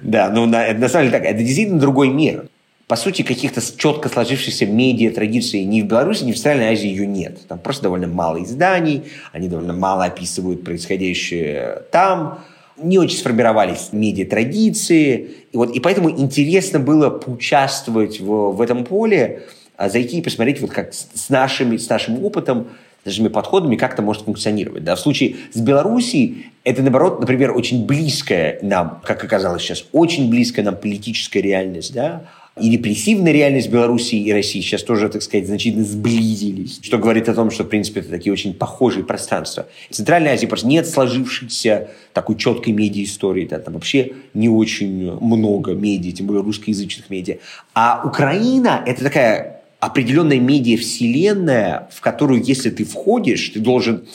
Да, 0.03 0.31
ну 0.31 0.47
на, 0.47 0.72
на 0.72 0.89
самом 0.89 1.09
деле 1.09 1.18
так, 1.18 1.29
это 1.29 1.39
действительно 1.39 1.79
другой 1.79 2.09
мир 2.09 2.49
по 2.89 2.95
сути, 2.95 3.22
каких-то 3.22 3.61
четко 3.77 4.09
сложившихся 4.09 4.64
медиа 4.64 5.11
традиций 5.11 5.64
ни 5.64 5.83
в 5.83 5.87
Беларуси, 5.87 6.22
ни 6.22 6.33
в 6.33 6.37
Центральной 6.37 6.68
Азии 6.72 6.89
ее 6.89 7.07
нет. 7.07 7.47
Там 7.49 7.59
просто 7.59 7.85
довольно 7.85 8.07
мало 8.07 8.43
изданий, 8.45 9.05
они 9.33 9.49
довольно 9.49 9.72
мало 9.72 10.05
описывают 10.05 10.62
происходящее 10.62 11.83
там, 11.91 12.45
не 12.79 12.99
очень 12.99 13.18
сформировались 13.18 13.89
медиа-традиции. 13.93 15.31
И, 15.53 15.57
вот, 15.57 15.74
и 15.74 15.81
поэтому 15.81 16.11
интересно 16.11 16.79
было 16.79 17.11
поучаствовать 17.11 18.20
в, 18.20 18.53
в 18.53 18.61
этом 18.61 18.85
поле, 18.85 19.43
а 19.77 19.89
зайти 19.89 20.18
и 20.18 20.22
посмотреть, 20.22 20.61
вот 20.61 20.70
как 20.70 20.93
с, 20.93 21.29
нашими, 21.29 21.77
с 21.77 21.89
нашим 21.89 22.24
опытом, 22.24 22.68
с 23.03 23.07
нашими 23.07 23.29
подходами, 23.29 23.77
как 23.77 23.95
это 23.95 24.03
может 24.03 24.24
функционировать. 24.24 24.85
Да? 24.85 24.97
В 24.97 25.01
случае 25.01 25.37
с 25.53 25.61
Белоруссией 25.61 26.47
это, 26.64 26.83
наоборот, 26.83 27.20
например, 27.20 27.57
очень 27.57 27.87
близкая 27.87 28.59
нам, 28.62 29.01
как 29.05 29.22
оказалось 29.22 29.62
сейчас, 29.62 29.85
очень 29.93 30.31
близкая 30.31 30.64
нам 30.64 30.77
политическая 30.77 31.41
реальность, 31.41 31.95
да, 31.95 32.24
и 32.61 32.70
репрессивная 32.70 33.32
реальность 33.32 33.68
Белоруссии 33.68 34.18
и 34.18 34.32
России 34.32 34.61
сейчас 34.61 34.82
тоже, 34.82 35.11
так 35.11 35.22
сказать, 35.22 35.46
значительно 35.46 35.84
сблизились, 35.84 36.80
что 36.82 36.96
говорит 36.96 37.28
о 37.28 37.34
том, 37.34 37.50
что, 37.50 37.64
в 37.64 37.68
принципе, 37.68 38.00
это 38.00 38.09
такие 38.09 38.32
очень 38.32 38.54
похожие 38.54 39.04
пространства. 39.04 39.66
В 39.90 39.94
Центральной 39.94 40.30
Азии 40.30 40.46
просто 40.46 40.66
нет 40.66 40.88
сложившейся 40.88 41.90
такой 42.14 42.36
четкой 42.36 42.72
медиа-истории, 42.72 43.46
да, 43.46 43.59
там 43.59 43.74
вообще 43.74 44.12
не 44.32 44.48
очень 44.48 45.12
много 45.20 45.72
медиа, 45.72 46.12
тем 46.12 46.26
более 46.26 46.42
русскоязычных 46.42 47.11
медиа. 47.11 47.36
А 47.74 48.02
Украина– 48.07 48.82
это 48.86 49.04
такая 49.04 49.62
определенная 49.78 50.40
медиа-вселенная, 50.40 51.90
в 51.92 52.00
которую, 52.00 52.42
если 52.42 52.70
ты 52.70 52.84
входишь, 52.84 53.50
ты 53.50 53.61
должен 53.61 54.07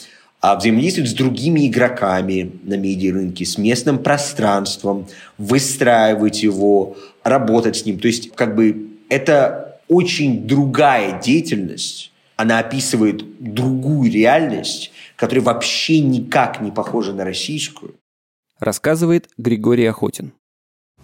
а 0.42 0.56
взаимодействовать 0.56 1.08
с 1.08 1.14
другими 1.14 1.68
игроками 1.68 2.50
на 2.64 2.74
медиарынке, 2.74 3.46
с 3.46 3.58
местным 3.58 3.98
пространством, 3.98 5.06
выстраивать 5.38 6.42
его, 6.42 6.96
работать 7.22 7.76
с 7.76 7.86
ним. 7.86 8.00
То 8.00 8.08
есть, 8.08 8.32
как 8.34 8.56
бы, 8.56 8.88
это 9.08 9.78
очень 9.88 10.44
другая 10.44 11.20
деятельность. 11.22 12.12
Она 12.34 12.58
описывает 12.58 13.22
другую 13.38 14.10
реальность, 14.10 14.90
которая 15.14 15.44
вообще 15.44 16.00
никак 16.00 16.60
не 16.60 16.72
похожа 16.72 17.12
на 17.12 17.24
российскую. 17.24 17.94
Рассказывает 18.58 19.28
Григорий 19.38 19.86
Охотин. 19.86 20.32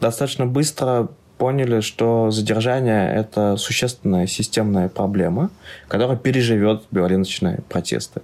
Достаточно 0.01 0.47
быстро 0.47 1.11
поняли, 1.39 1.81
что 1.81 2.33
задержание– 2.33 3.09
это 3.15 3.57
существенная 3.57 4.27
системная 4.27 4.89
проблема, 4.89 5.51
которая 5.87 6.17
переживет 6.17 6.83
биорыночные 6.91 7.61
протесты. 7.69 8.23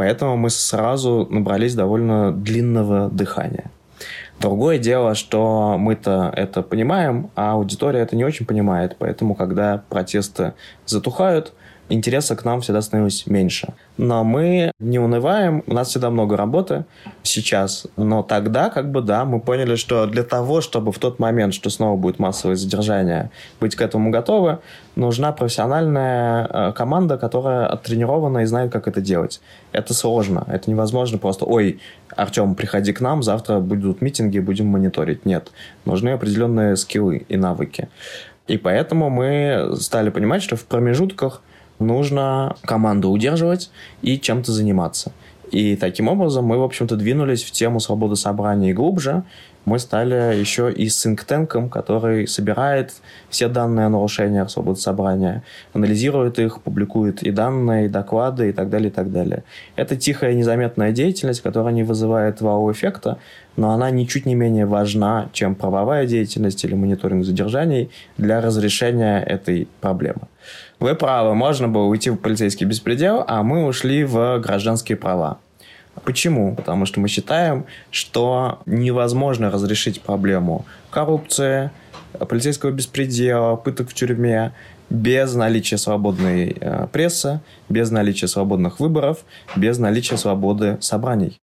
Поэтому 0.00 0.34
мы 0.38 0.48
сразу 0.48 1.26
набрались 1.28 1.74
довольно 1.74 2.32
длинного 2.32 3.10
дыхания. 3.10 3.70
Другое 4.40 4.78
дело, 4.78 5.14
что 5.14 5.76
мы-то 5.78 6.32
это 6.34 6.62
понимаем, 6.62 7.30
а 7.36 7.52
аудитория 7.52 8.00
это 8.00 8.16
не 8.16 8.24
очень 8.24 8.46
понимает. 8.46 8.96
Поэтому, 8.98 9.34
когда 9.34 9.84
протесты 9.90 10.54
затухают, 10.86 11.52
интереса 11.90 12.36
к 12.36 12.44
нам 12.44 12.60
всегда 12.60 12.80
становилось 12.80 13.26
меньше. 13.26 13.74
Но 13.98 14.24
мы 14.24 14.72
не 14.78 14.98
унываем, 14.98 15.62
у 15.66 15.74
нас 15.74 15.88
всегда 15.88 16.10
много 16.10 16.36
работы 16.36 16.84
сейчас. 17.22 17.86
Но 17.96 18.22
тогда, 18.22 18.70
как 18.70 18.90
бы, 18.90 19.02
да, 19.02 19.24
мы 19.24 19.40
поняли, 19.40 19.74
что 19.74 20.06
для 20.06 20.22
того, 20.22 20.60
чтобы 20.60 20.92
в 20.92 20.98
тот 20.98 21.18
момент, 21.18 21.52
что 21.52 21.68
снова 21.68 21.96
будет 21.96 22.18
массовое 22.18 22.56
задержание, 22.56 23.30
быть 23.60 23.76
к 23.76 23.82
этому 23.82 24.10
готовы, 24.10 24.58
нужна 24.96 25.32
профессиональная 25.32 26.46
э, 26.46 26.72
команда, 26.72 27.18
которая 27.18 27.66
оттренирована 27.66 28.38
и 28.38 28.46
знает, 28.46 28.72
как 28.72 28.88
это 28.88 29.00
делать. 29.00 29.40
Это 29.72 29.92
сложно, 29.92 30.44
это 30.48 30.70
невозможно 30.70 31.18
просто, 31.18 31.44
ой, 31.44 31.80
Артем, 32.16 32.54
приходи 32.54 32.92
к 32.92 33.00
нам, 33.00 33.22
завтра 33.22 33.60
будут 33.60 34.00
митинги, 34.00 34.38
будем 34.38 34.66
мониторить. 34.66 35.26
Нет, 35.26 35.50
нужны 35.84 36.10
определенные 36.10 36.76
скиллы 36.76 37.26
и 37.28 37.36
навыки. 37.36 37.88
И 38.48 38.56
поэтому 38.56 39.10
мы 39.10 39.76
стали 39.78 40.10
понимать, 40.10 40.42
что 40.42 40.56
в 40.56 40.64
промежутках 40.64 41.42
нужно 41.80 42.56
команду 42.62 43.10
удерживать 43.10 43.70
и 44.02 44.18
чем-то 44.18 44.52
заниматься. 44.52 45.12
И 45.50 45.74
таким 45.74 46.08
образом 46.08 46.44
мы, 46.44 46.58
в 46.58 46.62
общем-то, 46.62 46.96
двинулись 46.96 47.42
в 47.42 47.50
тему 47.50 47.80
свободы 47.80 48.14
собраний 48.14 48.72
глубже. 48.72 49.24
Мы 49.64 49.78
стали 49.78 50.38
еще 50.38 50.72
и 50.72 50.88
синктенком, 50.88 51.68
который 51.68 52.26
собирает 52.26 52.94
все 53.28 53.48
данные 53.48 53.86
о 53.86 53.88
нарушениях 53.90 54.50
свободы 54.50 54.80
собрания, 54.80 55.42
анализирует 55.74 56.38
их, 56.38 56.62
публикует 56.62 57.22
и 57.22 57.30
данные, 57.30 57.86
и 57.86 57.88
доклады, 57.88 58.50
и 58.50 58.52
так 58.52 58.70
далее, 58.70 58.88
и 58.88 58.92
так 58.92 59.12
далее. 59.12 59.42
Это 59.76 59.96
тихая, 59.96 60.34
незаметная 60.34 60.92
деятельность, 60.92 61.42
которая 61.42 61.74
не 61.74 61.82
вызывает 61.82 62.40
вау-эффекта, 62.40 63.18
но 63.56 63.72
она 63.72 63.90
ничуть 63.90 64.24
не 64.24 64.34
менее 64.34 64.66
важна, 64.66 65.28
чем 65.32 65.54
правовая 65.54 66.06
деятельность 66.06 66.64
или 66.64 66.74
мониторинг 66.74 67.24
задержаний 67.24 67.90
для 68.16 68.40
разрешения 68.40 69.20
этой 69.20 69.68
проблемы. 69.80 70.22
Вы 70.80 70.94
правы, 70.94 71.34
можно 71.34 71.68
было 71.68 71.84
уйти 71.84 72.08
в 72.08 72.16
полицейский 72.16 72.66
беспредел, 72.66 73.22
а 73.28 73.42
мы 73.42 73.66
ушли 73.66 74.02
в 74.04 74.38
гражданские 74.38 74.96
права. 74.96 75.38
Почему? 76.04 76.54
Потому 76.56 76.86
что 76.86 77.00
мы 77.00 77.08
считаем, 77.08 77.66
что 77.90 78.60
невозможно 78.64 79.50
разрешить 79.50 80.00
проблему 80.00 80.64
коррупции, 80.90 81.70
полицейского 82.18 82.70
беспредела, 82.70 83.56
пыток 83.56 83.90
в 83.90 83.94
тюрьме 83.94 84.52
без 84.88 85.34
наличия 85.34 85.76
свободной 85.76 86.56
э, 86.58 86.86
прессы, 86.90 87.40
без 87.68 87.90
наличия 87.90 88.26
свободных 88.26 88.80
выборов, 88.80 89.24
без 89.54 89.78
наличия 89.78 90.16
свободы 90.16 90.78
собраний. 90.80 91.38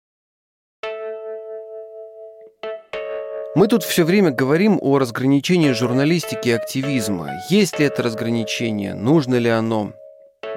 Мы 3.57 3.69
тут 3.69 3.85
все 3.85 4.05
время 4.05 4.33
говорим 4.33 4.79
о 4.83 4.99
разграничении 4.99 5.73
журналистики 5.73 6.49
и 6.49 6.53
активизма. 6.53 7.31
Есть 7.49 7.79
ли 7.79 7.87
это 7.87 8.03
разграничение? 8.03 8.93
Нужно 8.93 9.37
ли 9.37 9.49
оно? 9.49 9.95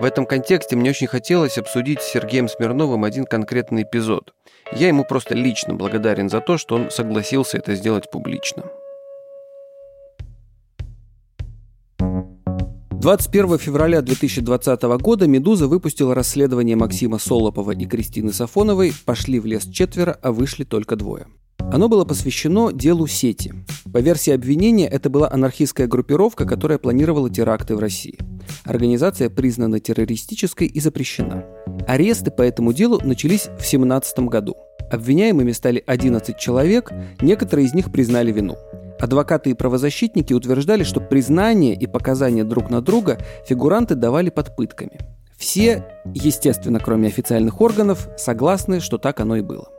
В 0.01 0.03
этом 0.03 0.25
контексте 0.25 0.75
мне 0.75 0.89
очень 0.89 1.07
хотелось 1.07 1.57
обсудить 1.57 2.01
с 2.01 2.11
Сергеем 2.11 2.49
Смирновым 2.49 3.05
один 3.05 3.23
конкретный 3.23 3.83
эпизод. 3.83 4.33
Я 4.73 4.89
ему 4.89 5.05
просто 5.05 5.33
лично 5.33 5.75
благодарен 5.75 6.29
за 6.29 6.41
то, 6.41 6.57
что 6.57 6.75
он 6.75 6.91
согласился 6.91 7.57
это 7.59 7.73
сделать 7.75 8.11
публично. 8.11 8.65
21 11.99 13.59
февраля 13.59 14.01
2020 14.01 14.81
года 14.99 15.25
«Медуза» 15.25 15.67
выпустила 15.67 16.13
расследование 16.13 16.75
Максима 16.75 17.17
Солопова 17.17 17.71
и 17.71 17.85
Кристины 17.85 18.33
Сафоновой 18.33 18.91
«Пошли 19.05 19.39
в 19.39 19.45
лес 19.45 19.63
четверо, 19.69 20.19
а 20.21 20.33
вышли 20.33 20.65
только 20.65 20.97
двое». 20.97 21.27
Оно 21.71 21.87
было 21.87 22.03
посвящено 22.03 22.71
делу 22.71 23.05
сети. 23.05 23.53
По 23.93 23.99
версии 23.99 24.33
обвинения, 24.33 24.87
это 24.87 25.09
была 25.11 25.31
анархистская 25.31 25.85
группировка, 25.85 26.45
которая 26.45 26.79
планировала 26.79 27.29
теракты 27.29 27.75
в 27.75 27.79
России. 27.79 28.17
Организация 28.63 29.29
признана 29.29 29.79
террористической 29.79 30.65
и 30.65 30.79
запрещена. 30.79 31.45
Аресты 31.87 32.31
по 32.31 32.41
этому 32.41 32.73
делу 32.73 32.99
начались 33.03 33.43
в 33.43 33.57
2017 33.59 34.19
году. 34.19 34.57
Обвиняемыми 34.91 35.51
стали 35.51 35.83
11 35.85 36.37
человек, 36.39 36.91
некоторые 37.21 37.67
из 37.67 37.75
них 37.75 37.91
признали 37.91 38.31
вину. 38.31 38.57
Адвокаты 38.99 39.51
и 39.51 39.53
правозащитники 39.53 40.33
утверждали, 40.33 40.83
что 40.83 40.99
признание 40.99 41.75
и 41.75 41.85
показания 41.85 42.43
друг 42.43 42.71
на 42.71 42.81
друга 42.81 43.19
фигуранты 43.47 43.93
давали 43.93 44.31
под 44.31 44.55
пытками. 44.55 44.99
Все, 45.37 45.85
естественно, 46.13 46.79
кроме 46.79 47.07
официальных 47.07 47.61
органов, 47.61 48.09
согласны, 48.17 48.79
что 48.79 48.97
так 48.97 49.19
оно 49.19 49.37
и 49.37 49.41
было. 49.41 49.69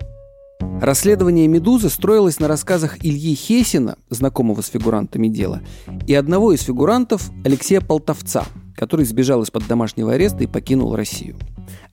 Расследование 0.80 1.46
«Медузы» 1.46 1.90
строилось 1.90 2.40
на 2.40 2.48
рассказах 2.48 3.04
Ильи 3.04 3.34
Хесина, 3.34 3.96
знакомого 4.08 4.62
с 4.62 4.68
фигурантами 4.68 5.28
дела, 5.28 5.61
и 6.06 6.14
одного 6.14 6.52
из 6.52 6.62
фигурантов 6.62 7.30
Алексея 7.44 7.82
Полтовца, 7.82 8.46
который 8.76 9.04
сбежал 9.04 9.42
из-под 9.42 9.66
домашнего 9.66 10.14
ареста 10.14 10.44
и 10.44 10.46
покинул 10.46 10.96
Россию. 10.96 11.36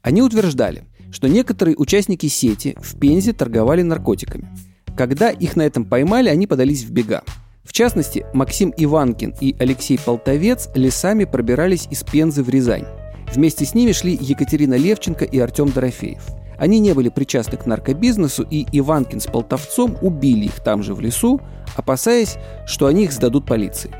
Они 0.02 0.22
утверждали, 0.22 0.86
что 1.12 1.28
некоторые 1.28 1.76
участники 1.76 2.28
сети 2.28 2.78
в 2.80 2.98
Пензе 2.98 3.34
торговали 3.34 3.82
наркотиками. 3.82 4.48
Когда 4.96 5.32
их 5.32 5.58
на 5.58 5.64
этом 5.64 5.84
поймали, 5.84 6.30
они 6.30 6.48
подались 6.48 6.84
в 6.84 6.92
бега. 6.92 7.24
В 7.66 7.74
частности, 7.74 8.26
Максим 8.34 8.74
Иванкин 8.76 9.36
и 9.42 9.54
Алексей 9.60 10.00
Полтовец 10.00 10.70
лесами 10.76 11.26
пробирались 11.26 11.88
из 11.92 12.04
Пензы 12.04 12.42
в 12.42 12.50
Рязань. 12.50 12.86
Вместе 13.34 13.66
с 13.66 13.74
ними 13.74 13.92
шли 13.92 14.18
Екатерина 14.20 14.76
Левченко 14.76 15.26
и 15.26 15.38
Артем 15.40 15.70
Дорофеев– 15.72 16.24
они 16.58 16.80
не 16.80 16.94
были 16.94 17.10
причастны 17.10 17.58
к 17.58 17.66
наркобизнесу, 17.66 18.46
и 18.50 18.66
Иванкин 18.72 19.20
с 19.20 19.28
Полтовцом 19.28 19.98
убили 20.02 20.46
их 20.46 20.64
там 20.64 20.84
же 20.84 20.94
в 20.94 21.00
лесу, 21.00 21.40
опасаясь, 21.76 22.38
что 22.66 22.88
они 22.88 23.06
их 23.06 23.12
сдадут 23.12 23.46
полиции. 23.46 23.92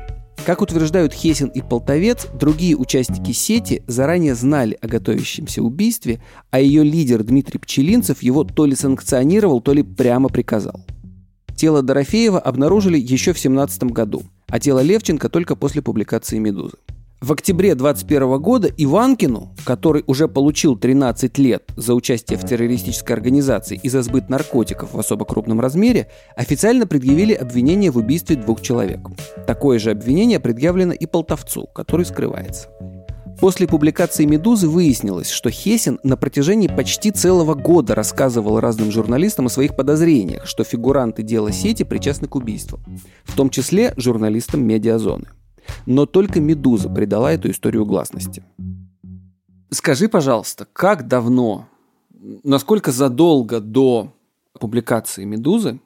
Как 0.46 0.62
утверждают 0.62 1.12
Хесин 1.12 1.48
и 1.48 1.60
Полтовец, 1.60 2.26
другие 2.32 2.76
участники 2.76 3.32
сети 3.32 3.82
заранее 3.86 4.34
знали 4.34 4.78
о 4.80 4.86
готовящемся 4.86 5.62
убийстве, 5.62 6.22
а 6.50 6.60
ее 6.60 6.82
лидер 6.84 7.22
Дмитрий 7.22 7.58
Пчелинцев 7.58 8.22
его 8.22 8.44
то 8.44 8.64
ли 8.64 8.74
санкционировал, 8.74 9.60
то 9.60 9.74
ли 9.74 9.82
прямо 9.82 10.28
приказал. 10.28 10.80
Тело 11.54 11.82
Дорофеева 11.82 12.38
обнаружили 12.38 12.98
еще 12.98 13.32
в 13.32 13.38
17 13.38 13.84
году, 13.84 14.22
а 14.46 14.60
тело 14.60 14.78
Левченко 14.78 15.28
только 15.28 15.56
после 15.56 15.82
публикации 15.82 16.38
«Медузы». 16.38 16.78
В 17.20 17.32
октябре 17.32 17.74
2021 17.74 18.40
года 18.40 18.68
Иванкину, 18.76 19.52
который 19.64 20.04
уже 20.06 20.28
получил 20.28 20.76
13 20.76 21.36
лет 21.38 21.64
за 21.76 21.94
участие 21.94 22.38
в 22.38 22.46
террористической 22.46 23.16
организации 23.16 23.80
и 23.82 23.88
за 23.88 24.02
сбыт 24.02 24.28
наркотиков 24.28 24.94
в 24.94 24.98
особо 24.98 25.24
крупном 25.24 25.60
размере, 25.60 26.08
официально 26.36 26.86
предъявили 26.86 27.34
обвинение 27.34 27.90
в 27.90 27.96
убийстве 27.96 28.36
двух 28.36 28.60
человек. 28.60 29.00
Такое 29.48 29.80
же 29.80 29.90
обвинение 29.90 30.38
предъявлено 30.38 30.92
и 30.92 31.06
Полтовцу, 31.06 31.66
который 31.74 32.06
скрывается. 32.06 32.68
После 33.40 33.66
публикации 33.66 34.24
«Медузы» 34.24 34.68
выяснилось, 34.68 35.30
что 35.30 35.50
Хесин 35.50 35.98
на 36.04 36.16
протяжении 36.16 36.68
почти 36.68 37.10
целого 37.10 37.54
года 37.54 37.96
рассказывал 37.96 38.60
разным 38.60 38.92
журналистам 38.92 39.46
о 39.46 39.50
своих 39.50 39.74
подозрениях, 39.74 40.46
что 40.46 40.62
фигуранты 40.62 41.24
дела 41.24 41.50
сети 41.50 41.82
причастны 41.82 42.28
к 42.28 42.36
убийству, 42.36 42.78
в 43.24 43.34
том 43.34 43.50
числе 43.50 43.92
журналистам 43.96 44.64
медиазоны. 44.64 45.26
Но 45.86 46.06
только 46.06 46.40
«Медуза» 46.40 46.88
придала 46.88 47.32
эту 47.32 47.50
историю 47.50 47.86
гласности. 47.86 48.44
Скажи, 49.70 50.08
пожалуйста, 50.08 50.66
как 50.72 51.08
давно, 51.08 51.68
насколько 52.42 52.92
задолго 52.92 53.60
до 53.60 54.14
публикации 54.58 55.24
«Медузы» 55.24 55.80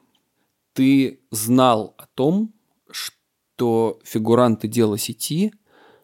ты 0.73 1.19
знал 1.31 1.93
о 1.97 2.05
том, 2.07 2.53
что 2.89 3.99
фигуранты 4.03 4.67
дела 4.67 4.97
сети, 4.97 5.53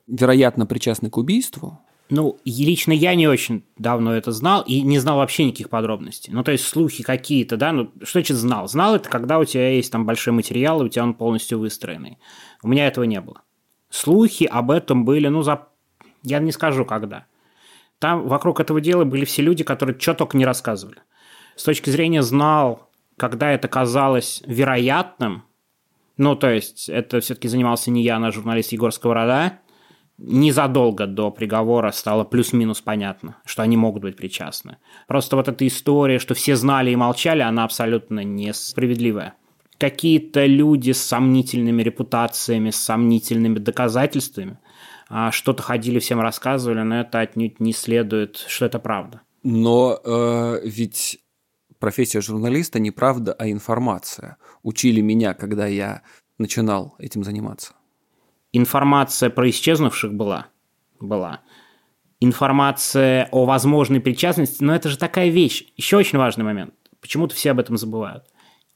вероятно, 0.08 0.66
причастны 0.66 1.10
к 1.10 1.18
убийству, 1.18 1.80
ну, 2.10 2.40
лично 2.44 2.92
я 2.92 3.14
не 3.14 3.28
очень 3.28 3.64
давно 3.78 4.16
это 4.16 4.32
знал 4.32 4.64
и 4.64 4.82
не 4.82 4.98
знал 4.98 5.18
вообще 5.18 5.46
никаких 5.46 5.70
подробностей. 5.70 6.34
Ну, 6.34 6.44
то 6.44 6.52
есть 6.52 6.66
слухи 6.66 7.04
какие-то, 7.04 7.56
да, 7.56 7.72
ну, 7.72 7.92
что 8.02 8.14
значит 8.14 8.38
знал? 8.38 8.68
Знал 8.68 8.96
это, 8.96 9.08
когда 9.10 9.38
у 9.38 9.46
тебя 9.46 9.70
есть 9.70 9.92
там 9.92 10.06
большой 10.08 10.34
материал, 10.34 10.82
и 10.82 10.86
у 10.86 10.90
тебя 10.90 11.04
он 11.04 11.14
полностью 11.14 11.60
выстроенный. 11.60 12.18
У 12.64 12.68
меня 12.68 12.88
этого 12.88 13.04
не 13.04 13.22
было. 13.22 13.44
Слухи 13.90 14.44
об 14.44 14.72
этом 14.72 15.04
были, 15.04 15.28
ну, 15.28 15.42
за... 15.42 15.68
я 16.24 16.40
не 16.40 16.52
скажу 16.52 16.86
когда. 16.86 17.26
Там 17.98 18.28
вокруг 18.28 18.60
этого 18.60 18.80
дела 18.80 19.04
были 19.04 19.26
все 19.26 19.42
люди, 19.42 19.64
которые 19.64 20.00
что 20.00 20.14
только 20.14 20.38
не 20.38 20.46
рассказывали. 20.46 21.00
С 21.56 21.64
точки 21.64 21.90
зрения 21.90 22.22
знал, 22.22 22.90
когда 23.18 23.52
это 23.52 23.68
казалось 23.68 24.42
вероятным, 24.46 25.44
ну, 26.18 26.36
то 26.36 26.50
есть 26.50 26.88
это 26.88 27.20
все-таки 27.20 27.48
занимался 27.48 27.92
не 27.92 28.04
я, 28.04 28.18
а 28.18 28.32
журналист 28.32 28.72
Егор 28.72 28.94
Сковорода, 28.94 29.60
незадолго 30.18 31.08
до 31.08 31.32
приговора 31.32 31.92
стало 31.92 32.24
плюс-минус 32.24 32.82
понятно, 32.82 33.38
что 33.46 33.64
они 33.64 33.78
могут 33.78 34.04
быть 34.04 34.18
причастны. 34.18 34.78
Просто 35.08 35.36
вот 35.36 35.48
эта 35.48 35.66
история, 35.66 36.20
что 36.20 36.34
все 36.34 36.56
знали 36.56 36.92
и 36.92 36.96
молчали, 36.96 37.42
она 37.42 37.64
абсолютно 37.64 38.24
несправедливая 38.24 39.36
какие-то 39.80 40.46
люди 40.46 40.92
с 40.92 41.02
сомнительными 41.02 41.82
репутациями, 41.82 42.70
с 42.70 42.76
сомнительными 42.76 43.58
доказательствами 43.60 44.60
а, 45.08 45.32
что-то 45.32 45.64
ходили, 45.64 46.00
всем 46.00 46.20
рассказывали, 46.20 46.82
но 46.82 47.02
это 47.02 47.20
отнюдь 47.20 47.60
не 47.60 47.74
следует, 47.74 48.38
что 48.48 48.66
это 48.66 48.78
правда. 48.78 49.22
Но 49.42 50.00
э, 50.04 50.60
ведь 50.66 51.20
профессия 51.80 52.22
журналиста 52.22 52.80
не 52.80 52.92
правда, 52.92 53.34
а 53.34 53.50
информация. 53.50 54.38
Учили 54.62 55.02
меня, 55.02 55.34
когда 55.34 55.66
я 55.66 56.02
начинал 56.38 56.96
этим 57.00 57.24
заниматься. 57.24 57.74
Информация 58.52 59.30
про 59.30 59.50
исчезнувших 59.50 60.14
была. 60.14 60.48
Была. 61.00 61.40
информация 62.20 63.30
о 63.32 63.46
возможной 63.46 64.02
причастности, 64.02 64.62
но 64.62 64.76
это 64.76 64.90
же 64.90 64.98
такая 64.98 65.30
вещь. 65.30 65.72
Еще 65.78 65.96
очень 65.96 66.18
важный 66.18 66.44
момент. 66.44 66.74
Почему-то 67.00 67.34
все 67.34 67.52
об 67.52 67.60
этом 67.62 67.78
забывают. 67.78 68.26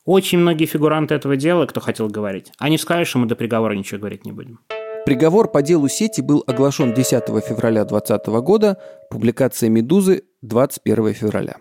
Очень 0.06 0.39
многие 0.39 0.66
фигуранты 0.66 1.16
этого 1.16 1.38
дела, 1.38 1.66
кто 1.66 1.80
хотел 1.80 2.10
говорить, 2.10 2.51
они 2.58 2.78
сказали, 2.78 3.06
что 3.06 3.20
мы 3.20 3.26
до 3.26 3.36
приговора 3.36 3.74
ничего 3.74 3.99
говорить 3.99 4.26
не 4.26 4.34
будем. 4.34 4.60
Приговор 5.06 5.49
по 5.49 5.62
делу 5.62 5.88
сети 5.88 6.22
был 6.22 6.43
оглашен 6.45 6.93
10 6.93 7.24
февраля 7.45 7.86
2020 7.86 8.28
года, 8.43 8.82
публикация 9.10 9.70
«Медузы» 9.70 10.24
21 10.41 11.14
февраля. 11.14 11.58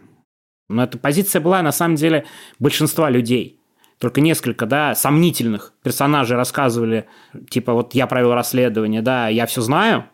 Но 0.68 0.84
эта 0.84 0.98
позиция 0.98 1.40
была, 1.40 1.62
на 1.62 1.72
самом 1.72 1.96
деле, 1.96 2.24
большинства 2.58 3.10
людей. 3.10 3.60
Только 3.98 4.20
несколько, 4.20 4.66
да, 4.66 4.94
сомнительных 4.96 5.74
персонажей 5.84 6.36
рассказывали, 6.36 7.06
типа, 7.48 7.72
вот 7.72 7.94
я 7.94 8.08
провел 8.08 8.34
расследование, 8.34 9.02
да, 9.02 9.28
я 9.28 9.46
все 9.46 9.60
знаю, 9.60 10.06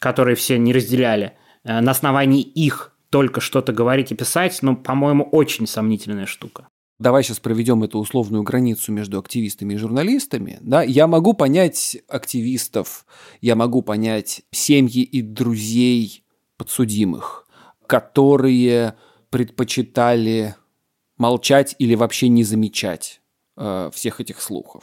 которые 0.00 0.34
все 0.34 0.58
не 0.58 0.72
разделяли. 0.72 1.34
Э, 1.62 1.80
на 1.80 1.92
основании 1.92 2.42
их 2.42 2.92
только 3.10 3.40
что-то 3.40 3.72
говорить 3.72 4.10
и 4.10 4.16
писать, 4.16 4.58
ну, 4.62 4.76
по-моему, 4.76 5.24
очень 5.24 5.66
сомнительная 5.68 6.26
штука. 6.26 6.68
Давай 6.98 7.22
сейчас 7.22 7.38
проведем 7.38 7.84
эту 7.84 8.00
условную 8.00 8.42
границу 8.42 8.90
между 8.90 9.20
активистами 9.20 9.74
и 9.74 9.76
журналистами. 9.76 10.58
Да, 10.60 10.82
я 10.82 11.06
могу 11.06 11.32
понять 11.32 11.96
активистов, 12.08 13.06
я 13.40 13.54
могу 13.54 13.82
понять 13.82 14.42
семьи 14.50 15.02
и 15.02 15.22
друзей 15.22 16.24
подсудимых, 16.56 17.46
которые 17.86 18.96
предпочитали 19.30 20.56
молчать 21.18 21.76
или 21.78 21.94
вообще 21.94 22.28
не 22.28 22.42
замечать 22.42 23.20
э, 23.56 23.90
всех 23.94 24.20
этих 24.20 24.40
слухов. 24.40 24.82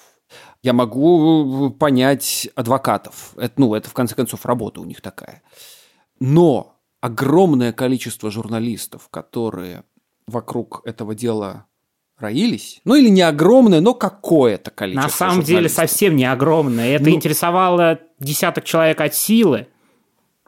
Я 0.63 0.71
могу 0.71 1.71
понять 1.71 2.49
адвокатов. 2.55 3.33
Это, 3.35 3.53
ну, 3.57 3.75
это 3.75 3.89
в 3.89 3.93
конце 3.93 4.15
концов 4.15 4.45
работа 4.45 4.79
у 4.79 4.85
них 4.85 5.01
такая. 5.01 5.43
Но 6.19 6.77
огромное 7.01 7.73
количество 7.73 8.31
журналистов, 8.31 9.09
которые 9.09 9.83
вокруг 10.27 10.81
этого 10.85 11.13
дела 11.13 11.67
роились. 12.17 12.81
Ну 12.85 12.95
или 12.95 13.09
не 13.09 13.21
огромное, 13.21 13.81
но 13.81 13.93
какое-то 13.93 14.71
количество. 14.71 15.07
На 15.07 15.09
самом 15.09 15.43
деле 15.43 15.69
совсем 15.69 16.15
не 16.15 16.25
огромное. 16.25 16.95
Это 16.95 17.05
ну, 17.05 17.15
интересовало 17.15 17.99
десяток 18.19 18.63
человек 18.63 19.01
от 19.01 19.15
силы. 19.15 19.67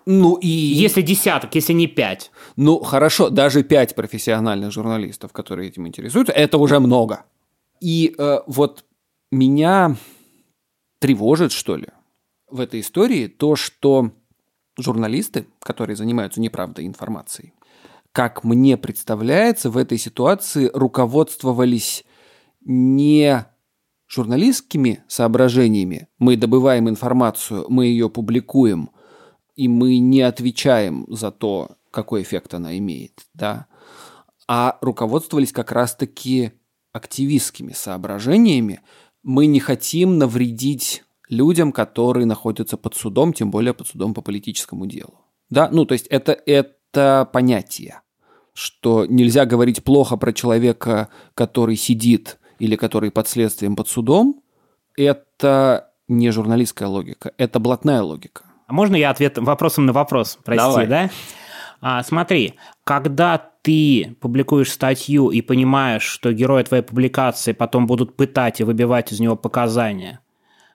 Ну 0.05 0.36
и... 0.36 0.47
Если 0.47 1.01
десяток, 1.01 1.53
если 1.55 1.74
не 1.74 1.88
пять. 1.88 2.32
Ну 2.55 2.80
хорошо, 2.80 3.30
даже 3.30 3.63
пять 3.63 3.93
профессиональных 3.95 4.72
журналистов, 4.72 5.34
которые 5.34 5.68
этим 5.68 5.88
интересуются, 5.88 6.34
это 6.34 6.57
уже 6.57 6.80
много. 6.80 7.26
И 7.82 8.15
э, 8.18 8.39
вот 8.47 8.86
меня 9.32 9.97
тревожит, 10.99 11.51
что 11.51 11.76
ли, 11.76 11.88
в 12.49 12.61
этой 12.61 12.80
истории 12.80 13.28
то, 13.28 13.57
что 13.57 14.11
журналисты, 14.78 15.45
которые 15.59 15.97
занимаются 15.97 16.39
неправдой 16.39 16.86
информацией, 16.86 17.51
как 18.18 18.43
мне 18.43 18.78
представляется, 18.78 19.70
в 19.70 19.78
этой 19.78 19.99
ситуации 19.99 20.72
руководствовались 20.74 22.03
не 22.65 23.45
журналистскими 24.07 25.03
соображениями. 25.07 26.07
Мы 26.18 26.36
добываем 26.36 26.89
информацию, 26.89 27.68
мы 27.70 27.86
ее 27.86 28.09
публикуем, 28.09 28.89
и 29.55 29.68
мы 29.68 29.99
не 29.99 30.22
отвечаем 30.22 31.05
за 31.09 31.30
то, 31.30 31.78
какой 31.91 32.24
эффект 32.24 32.55
она 32.55 32.76
имеет, 32.80 33.28
да, 33.36 33.68
а 34.47 34.80
руководствовались 34.82 35.51
как 35.51 35.72
раз-таки 35.72 36.53
активистскими 36.93 37.74
соображениями. 37.74 38.82
Мы 39.22 39.45
не 39.45 39.59
хотим 39.59 40.18
навредить 40.18 41.03
людям, 41.30 41.72
которые 41.72 42.26
находятся 42.26 42.78
под 42.78 42.95
судом, 42.95 43.32
тем 43.32 43.51
более 43.51 43.76
под 43.76 43.86
судом 43.89 44.15
по 44.15 44.22
политическому 44.22 44.88
делу. 44.88 45.20
Да, 45.51 45.70
ну 45.72 45.86
то 45.86 45.93
есть 45.93 46.07
это, 46.07 46.32
это 46.47 47.30
понятие 47.32 48.01
что 48.58 49.05
нельзя 49.05 49.45
говорить 49.45 49.84
плохо 49.84 50.18
про 50.18 50.34
человека, 50.34 51.10
который 51.36 51.76
сидит 51.76 52.39
или 52.58 52.76
который 52.76 53.12
под 53.12 53.28
следствием 53.28 53.76
под 53.76 53.88
судом, 53.88 54.41
это 54.95 55.91
не 56.08 56.32
журналистская 56.32 56.88
логика, 56.88 57.34
это 57.38 57.60
блатная 57.60 58.01
логика. 58.01 58.45
А 58.66 58.74
можно 58.74 58.95
я 58.95 59.12
ответ 59.12 59.38
вопросом 59.38 59.86
на 59.86 59.93
вопрос, 59.93 60.39
прости, 60.43 60.64
Давай. 60.64 60.88
да? 60.88 61.10
А, 61.82 62.01
смотри, 62.01 62.55
когда 62.84 63.51
ты 63.62 64.18
публикуешь 64.22 64.72
статью 64.72 65.30
и 65.30 65.41
понимаешь, 65.41 66.01
что 66.01 66.34
герои 66.34 66.64
твоей 66.64 66.82
публикации 66.82 67.51
потом 67.51 67.86
будут 67.86 68.18
пытать 68.18 68.60
и 68.60 68.64
выбивать 68.64 69.12
из 69.12 69.20
него 69.20 69.36
показания, 69.36 70.20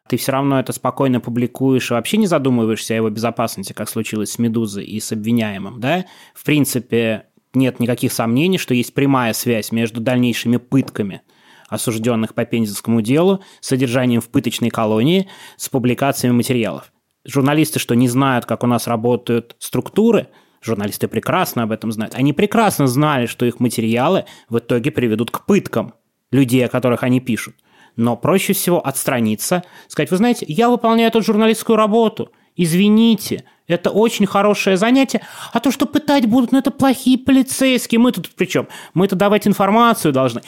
ты 0.09 0.19
все 0.19 0.31
равно 0.31 0.61
это 0.61 0.73
спокойно 0.73 1.19
публикуешь 1.19 1.91
и 1.91 1.95
вообще 1.95 2.17
не 2.17 2.29
задумываешься 2.29 2.95
о 2.95 2.99
его 2.99 3.11
безопасности, 3.11 3.73
как 3.73 3.89
случилось 3.89 4.31
с 4.31 4.39
«Медузой» 4.39 4.85
и 4.85 5.01
с 5.01 5.11
обвиняемым, 5.11 5.81
да? 5.81 6.05
В 6.33 6.45
принципе, 6.45 7.27
нет 7.55 7.81
никаких 7.81 8.13
сомнений, 8.13 8.59
что 8.59 8.75
есть 8.75 8.95
прямая 8.95 9.33
связь 9.33 9.73
между 9.73 10.01
дальнейшими 10.01 10.57
пытками 10.57 11.23
осужденных 11.69 12.35
по 12.35 12.45
Пензенскому 12.45 13.01
делу, 13.01 13.43
содержанием 13.61 14.21
в 14.21 14.29
пыточной 14.29 14.69
колонии, 14.69 15.29
с 15.57 15.71
публикациями 15.71 16.35
материалов. 16.35 16.93
Журналисты, 17.25 17.79
что 17.79 17.95
не 17.95 18.09
знают, 18.09 18.45
как 18.45 18.63
у 18.63 18.67
нас 18.67 18.87
работают 18.87 19.57
структуры, 19.59 20.29
журналисты 20.61 21.09
прекрасно 21.09 21.63
об 21.63 21.73
этом 21.73 21.91
знают, 21.91 22.15
они 22.15 22.35
прекрасно 22.35 22.87
знали, 22.87 23.25
что 23.25 23.47
их 23.47 23.59
материалы 23.59 24.27
в 24.51 24.59
итоге 24.59 24.91
приведут 24.91 25.31
к 25.31 25.47
пыткам 25.47 25.95
людей, 26.31 26.67
о 26.67 26.69
которых 26.69 27.05
они 27.05 27.21
пишут. 27.21 27.55
Но 27.97 28.17
проще 28.17 28.53
всего 28.53 28.87
отстраниться, 28.87 29.65
сказать, 29.89 30.11
вы 30.11 30.17
знаете, 30.19 30.45
я 30.49 30.69
выполняю 30.69 31.09
эту 31.09 31.23
журналистскую 31.23 31.77
работу, 31.77 32.33
извините, 32.57 33.45
это 33.67 33.91
очень 33.91 34.27
хорошее 34.27 34.77
занятие. 34.77 35.23
А 35.53 35.61
то, 35.61 35.71
что 35.71 35.87
пытать 35.87 36.27
будут, 36.27 36.53
ну 36.53 36.59
это 36.59 36.71
плохие 36.71 37.19
полицейские. 37.19 37.99
Мы 37.99 38.13
тут 38.13 38.31
при 38.31 38.47
чем? 38.47 38.69
Мы-то 38.95 39.17
давать 39.17 39.47
информацию 39.47 40.13
должны. 40.13 40.43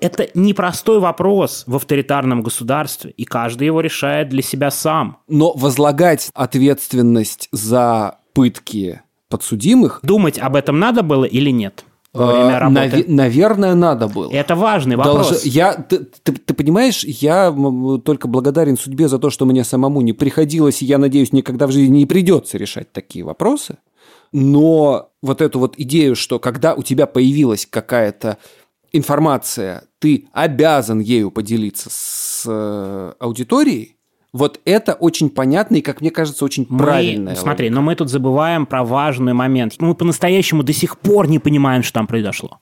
Это 0.00 0.28
непростой 0.34 1.00
вопрос 1.00 1.64
в 1.66 1.76
авторитарном 1.76 2.42
государстве, 2.42 3.12
и 3.12 3.24
каждый 3.24 3.66
его 3.66 3.80
решает 3.80 4.28
для 4.28 4.42
себя 4.42 4.70
сам. 4.70 5.18
Но 5.28 5.52
возлагать 5.54 6.28
ответственность 6.34 7.48
за 7.52 8.18
пытки 8.34 9.00
подсудимых... 9.28 10.00
Думать 10.02 10.38
об 10.38 10.56
этом 10.56 10.78
надо 10.78 11.02
было 11.02 11.24
или 11.24 11.50
нет? 11.50 11.84
Во 12.16 12.32
время 12.32 12.58
работы? 12.58 12.96
Нав- 12.96 13.08
наверное, 13.08 13.74
надо 13.74 14.08
было. 14.08 14.30
Это 14.30 14.54
важный 14.54 14.96
вопрос. 14.96 15.30
Долж... 15.30 15.42
Я, 15.44 15.74
ты, 15.74 15.98
ты, 15.98 16.32
ты 16.32 16.54
понимаешь, 16.54 17.04
я 17.04 17.54
только 18.04 18.28
благодарен 18.28 18.76
судьбе 18.76 19.08
за 19.08 19.18
то, 19.18 19.30
что 19.30 19.46
мне 19.46 19.64
самому 19.64 20.00
не 20.00 20.12
приходилось, 20.12 20.82
и 20.82 20.86
я 20.86 20.98
надеюсь, 20.98 21.32
никогда 21.32 21.66
в 21.66 21.72
жизни 21.72 21.98
не 21.98 22.06
придется 22.06 22.58
решать 22.58 22.92
такие 22.92 23.24
вопросы. 23.24 23.78
Но 24.32 25.10
вот 25.22 25.40
эту 25.40 25.58
вот 25.58 25.74
идею, 25.78 26.16
что 26.16 26.38
когда 26.38 26.74
у 26.74 26.82
тебя 26.82 27.06
появилась 27.06 27.66
какая-то 27.66 28.38
информация, 28.92 29.84
ты 29.98 30.28
обязан 30.32 31.00
ею 31.00 31.30
поделиться 31.30 31.88
с 31.90 32.44
э, 32.46 33.12
аудиторией, 33.18 33.95
вот 34.36 34.60
это 34.64 34.94
очень 34.94 35.30
понятно 35.30 35.76
и, 35.76 35.80
как 35.80 36.00
мне 36.00 36.10
кажется, 36.10 36.44
очень 36.44 36.66
мы, 36.68 36.78
правильно. 36.78 37.34
Смотри, 37.34 37.70
но 37.70 37.82
мы 37.82 37.94
тут 37.96 38.10
забываем 38.10 38.66
про 38.66 38.84
важный 38.84 39.32
момент. 39.32 39.74
Мы 39.78 39.94
по-настоящему 39.94 40.62
до 40.62 40.72
сих 40.72 40.98
пор 40.98 41.28
не 41.28 41.38
понимаем, 41.38 41.82
что 41.82 41.94
там 41.94 42.06
произошло. 42.06 42.60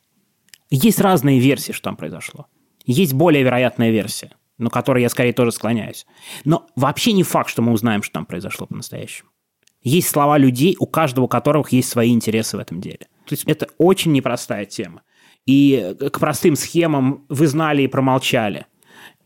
Есть 0.70 1.00
разные 1.00 1.38
версии, 1.38 1.72
что 1.72 1.84
там 1.84 1.96
произошло. 1.96 2.46
Есть 2.86 3.12
более 3.12 3.42
вероятная 3.42 3.90
версия, 3.90 4.32
но 4.58 4.70
которой 4.70 5.02
я 5.02 5.08
скорее 5.08 5.32
тоже 5.32 5.52
склоняюсь. 5.52 6.06
Но 6.44 6.66
вообще 6.76 7.12
не 7.12 7.22
факт, 7.22 7.50
что 7.50 7.62
мы 7.62 7.72
узнаем, 7.72 8.02
что 8.02 8.14
там 8.14 8.26
произошло 8.26 8.66
по-настоящему. 8.66 9.30
Есть 9.82 10.08
слова 10.08 10.38
людей, 10.38 10.76
у 10.78 10.86
каждого 10.86 11.26
которых 11.26 11.72
есть 11.72 11.90
свои 11.90 12.12
интересы 12.12 12.56
в 12.56 12.60
этом 12.60 12.80
деле. 12.80 13.06
То 13.26 13.32
есть 13.32 13.44
это 13.44 13.68
очень 13.78 14.12
непростая 14.12 14.64
тема. 14.64 15.02
И 15.44 15.94
к 16.00 16.18
простым 16.18 16.56
схемам 16.56 17.26
вы 17.28 17.46
знали 17.46 17.82
и 17.82 17.88
промолчали– 17.88 18.66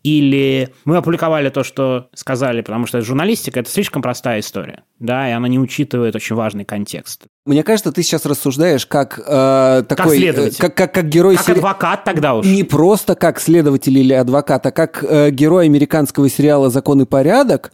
или 0.08 0.70
мы 0.84 0.96
опубликовали 0.96 1.50
то, 1.50 1.62
что 1.62 2.08
сказали, 2.14 2.62
потому 2.62 2.86
что 2.86 3.00
журналистика– 3.02 3.60
это 3.60 3.70
слишком 3.70 4.00
простая 4.00 4.40
история, 4.40 4.84
да, 4.98 5.28
и 5.28 5.32
она 5.32 5.48
не 5.48 5.58
учитывает 5.58 6.16
очень 6.16 6.34
важный 6.34 6.64
контекст. 6.64 7.26
Мне 7.44 7.62
кажется, 7.62 7.92
ты 7.92 8.02
сейчас 8.02 8.26
рассуждаешь 8.26 8.86
как 8.86 9.18
э, 9.18 9.82
такой... 9.88 9.96
Как 9.96 10.14
следователь. 10.14 10.56
Э, 10.58 10.60
как, 10.60 10.74
как, 10.74 10.94
как 10.94 11.08
герой... 11.08 11.36
Как 11.36 11.46
сери... 11.46 11.58
адвокат 11.58 12.04
тогда 12.04 12.34
уж. 12.34 12.46
Не 12.46 12.62
просто 12.62 13.14
как 13.14 13.40
следователь 13.40 13.96
или 13.98 14.12
адвокат, 14.12 14.66
а 14.66 14.70
как 14.70 15.04
э, 15.06 15.30
герой 15.30 15.66
американского 15.66 16.28
сериала 16.28 16.70
«Закон 16.70 17.02
и 17.02 17.04
порядок», 17.04 17.72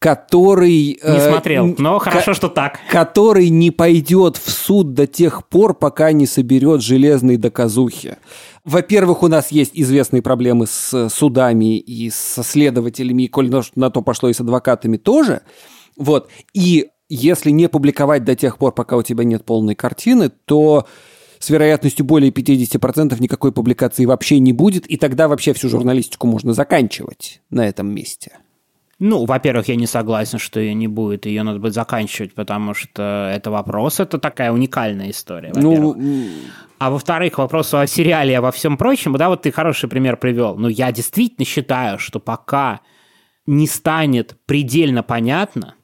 который... 0.00 0.86
Не 0.94 0.98
э, 1.02 1.30
смотрел, 1.30 1.74
но 1.78 1.98
хорошо, 1.98 2.34
что 2.34 2.48
так. 2.48 2.80
Который 2.90 3.50
не 3.50 3.70
пойдет 3.70 4.38
в 4.38 4.50
суд 4.50 4.94
до 4.94 5.06
тех 5.06 5.46
пор, 5.46 5.74
пока 5.74 6.10
не 6.10 6.26
соберет 6.26 6.82
железные 6.82 7.36
доказухи. 7.38 8.16
Во-первых, 8.64 9.22
у 9.22 9.28
нас 9.28 9.52
есть 9.52 9.72
известные 9.74 10.22
проблемы 10.22 10.66
с 10.66 11.08
судами 11.10 11.78
и 11.78 12.10
со 12.10 12.42
следователями, 12.42 13.24
и 13.24 13.28
коль 13.28 13.50
на 13.74 13.90
то 13.90 14.02
пошло 14.02 14.30
и 14.30 14.32
с 14.32 14.40
адвокатами 14.40 14.96
тоже. 14.96 15.42
Вот. 15.96 16.30
И 16.54 16.88
если 17.10 17.50
не 17.50 17.68
публиковать 17.68 18.24
до 18.24 18.34
тех 18.34 18.56
пор, 18.56 18.72
пока 18.72 18.96
у 18.96 19.02
тебя 19.02 19.24
нет 19.24 19.44
полной 19.44 19.74
картины, 19.74 20.30
то 20.30 20.86
с 21.38 21.50
вероятностью 21.50 22.06
более 22.06 22.30
50% 22.30 23.20
никакой 23.20 23.52
публикации 23.52 24.06
вообще 24.06 24.38
не 24.38 24.54
будет, 24.54 24.86
и 24.86 24.96
тогда 24.96 25.28
вообще 25.28 25.52
всю 25.52 25.68
журналистику 25.68 26.26
можно 26.26 26.54
заканчивать 26.54 27.42
на 27.50 27.68
этом 27.68 27.92
месте. 27.92 28.38
Ну, 29.00 29.24
во-первых, 29.24 29.68
я 29.68 29.76
не 29.76 29.86
согласен, 29.86 30.38
что 30.38 30.60
ее 30.60 30.74
не 30.74 30.86
будет, 30.86 31.24
ее 31.24 31.42
надо 31.42 31.58
будет 31.58 31.72
заканчивать, 31.72 32.34
потому 32.34 32.74
что 32.74 33.32
это 33.34 33.50
вопрос, 33.50 33.98
это 33.98 34.18
такая 34.18 34.52
уникальная 34.52 35.10
история. 35.10 35.52
Ну, 35.54 35.96
а 36.78 36.90
во-вторых, 36.90 37.38
вопрос 37.38 37.72
о 37.72 37.86
сериале, 37.86 38.36
а 38.36 38.42
во 38.42 38.52
всем 38.52 38.76
прочем, 38.76 39.14
да, 39.14 39.30
вот 39.30 39.42
ты 39.42 39.52
хороший 39.52 39.88
пример 39.88 40.18
привел. 40.18 40.56
Но 40.56 40.68
я 40.68 40.92
действительно 40.92 41.46
считаю, 41.46 41.98
что 41.98 42.20
пока 42.20 42.80
не 43.46 43.66
станет 43.66 44.36
предельно 44.44 45.02
понятно, 45.02 45.74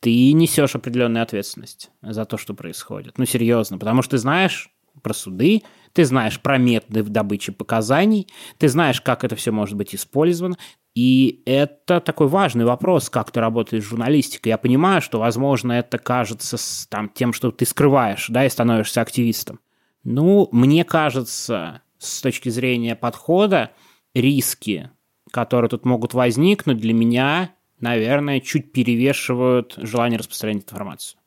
ты 0.00 0.32
несешь 0.32 0.74
определенную 0.74 1.22
ответственность 1.22 1.90
за 2.02 2.26
то, 2.26 2.36
что 2.36 2.52
происходит. 2.52 3.16
Ну, 3.16 3.24
серьезно, 3.24 3.78
потому 3.78 4.02
что 4.02 4.12
ты 4.12 4.18
знаешь 4.18 4.70
про 5.02 5.14
суды, 5.14 5.62
ты 5.92 6.04
знаешь 6.04 6.40
про 6.40 6.58
методы 6.58 7.02
добычи 7.02 7.52
показаний, 7.52 8.28
ты 8.58 8.68
знаешь, 8.68 9.00
как 9.00 9.24
это 9.24 9.36
все 9.36 9.52
может 9.52 9.76
быть 9.76 9.94
использовано, 9.94 10.56
и 10.94 11.42
это 11.46 12.00
такой 12.00 12.26
важный 12.26 12.64
вопрос, 12.64 13.08
как 13.08 13.30
ты 13.30 13.38
работаешь 13.38 13.84
в 13.84 13.88
журналистике. 13.88 14.50
Я 14.50 14.58
понимаю, 14.58 15.00
что, 15.00 15.20
возможно, 15.20 15.72
это 15.72 15.96
кажется 15.98 16.56
с, 16.56 16.88
там, 16.90 17.08
тем, 17.08 17.32
что 17.32 17.52
ты 17.52 17.64
скрываешь, 17.66 18.26
да, 18.28 18.44
и 18.44 18.48
становишься 18.48 19.00
активистом. 19.00 19.60
Ну, 20.02 20.48
мне 20.50 20.84
кажется, 20.84 21.82
с 21.98 22.20
точки 22.20 22.48
зрения 22.48 22.96
подхода, 22.96 23.70
риски, 24.14 24.90
которые 25.30 25.68
тут 25.68 25.84
могут 25.84 26.14
возникнуть, 26.14 26.78
для 26.78 26.94
меня, 26.94 27.54
наверное, 27.78 28.40
чуть 28.40 28.72
перевешивают 28.72 29.74
желание 29.76 30.18
распространять 30.18 30.64
информацию. 30.64 31.20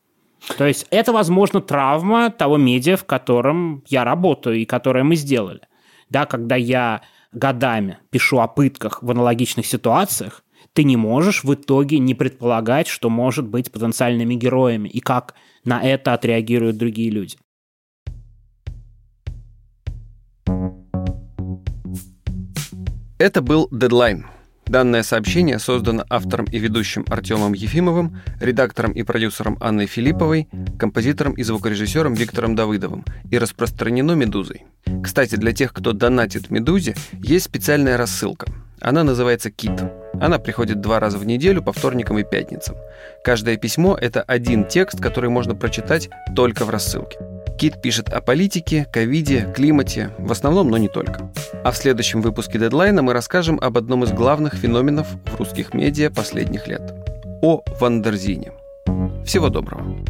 То 0.58 0.66
есть 0.66 0.88
это, 0.90 1.14
возможно, 1.14 1.62
травма 1.62 2.30
того 2.32 2.58
медиа, 2.58 2.98
в 2.98 3.06
котором 3.06 3.84
я 3.88 4.04
работаю 4.04 4.58
и 4.58 4.66
которое 4.66 5.04
мы 5.04 5.16
сделали. 5.16 5.62
Да, 6.10 6.26
когда 6.26 6.56
я 6.56 7.02
годами 7.32 8.00
пишу 8.10 8.40
о 8.40 8.48
пытках 8.48 9.02
в 9.04 9.12
аналогичных 9.12 9.66
ситуациях, 9.66 10.44
ты 10.74 10.84
не 10.84 10.98
можешь 10.98 11.44
в 11.44 11.54
итоге 11.54 12.00
не 12.00 12.16
предполагать, 12.16 12.88
что 12.88 13.10
может 13.10 13.48
быть 13.48 13.72
потенциальными 13.72 14.36
героями 14.36 14.90
и 14.90 15.00
как 15.00 15.36
на 15.64 15.82
это 15.82 16.14
отреагируют 16.14 16.78
другие 16.78 17.12
люди. 17.12 17.38
Это 23.18 23.42
был 23.42 23.68
«Дедлайн». 23.72 24.26
Данное 24.72 25.04
сообщение 25.04 25.60
создано 25.60 26.06
автором 26.10 26.46
и 26.46 26.58
ведущим 26.58 27.04
Артемом 27.10 27.52
Ефимовым, 27.52 28.22
редактором 28.40 28.94
и 28.94 29.04
продюсером 29.04 29.58
Анной 29.60 29.86
Филипповой, 29.86 30.48
композитором 30.80 31.34
и 31.34 31.44
звукорежиссером 31.44 32.14
Виктором 32.14 32.56
Давыдовым 32.56 33.04
и 33.30 33.38
распространено 33.38 34.14
«Медузой». 34.14 34.64
Кстати, 35.04 35.36
для 35.36 35.52
тех, 35.52 35.74
кто 35.74 35.92
донатит 35.92 36.50
«Медузе», 36.52 36.96
есть 37.22 37.48
специальная 37.48 37.98
рассылка. 37.98 38.48
Она 38.80 39.04
называется 39.04 39.52
«Кит». 39.52 39.74
Она 40.22 40.40
приходит 40.40 40.80
два 40.80 41.02
раза 41.02 41.18
в 41.18 41.26
неделю 41.26 41.62
по 41.62 41.74
вторникам 41.74 42.18
и 42.20 42.24
пятницам. 42.24 42.78
Каждое 43.26 43.58
письмо— 43.58 43.98
это 44.02 44.22
один 44.22 44.64
текст, 44.64 45.02
который 45.02 45.30
можно 45.30 45.54
прочитать 45.54 46.10
только 46.34 46.64
в 46.64 46.70
рассылке. 46.70 47.20
Кит 47.62 47.80
пишет 47.80 48.10
о 48.10 48.22
политике, 48.22 48.88
ковиде, 48.92 49.48
климате, 49.56 50.10
в 50.18 50.32
основном, 50.32 50.72
но 50.72 50.78
не 50.80 50.88
только. 50.88 51.32
А 51.64 51.70
в 51.70 51.78
следующем 51.78 52.24
выпуске 52.24 52.58
«Дедлайна» 52.58 53.04
мы 53.04 53.14
расскажем 53.14 53.60
об 53.62 53.78
одном 53.78 54.04
из 54.04 54.12
главных 54.12 54.56
феноменов 54.56 55.06
в 55.28 55.36
русских 55.36 55.76
медиа 55.76 56.10
последних 56.10 56.68
лет– 56.68 56.82
о 57.44 57.62
Вандерзине. 57.80 58.52
Всего 59.28 59.50
доброго! 59.50 60.04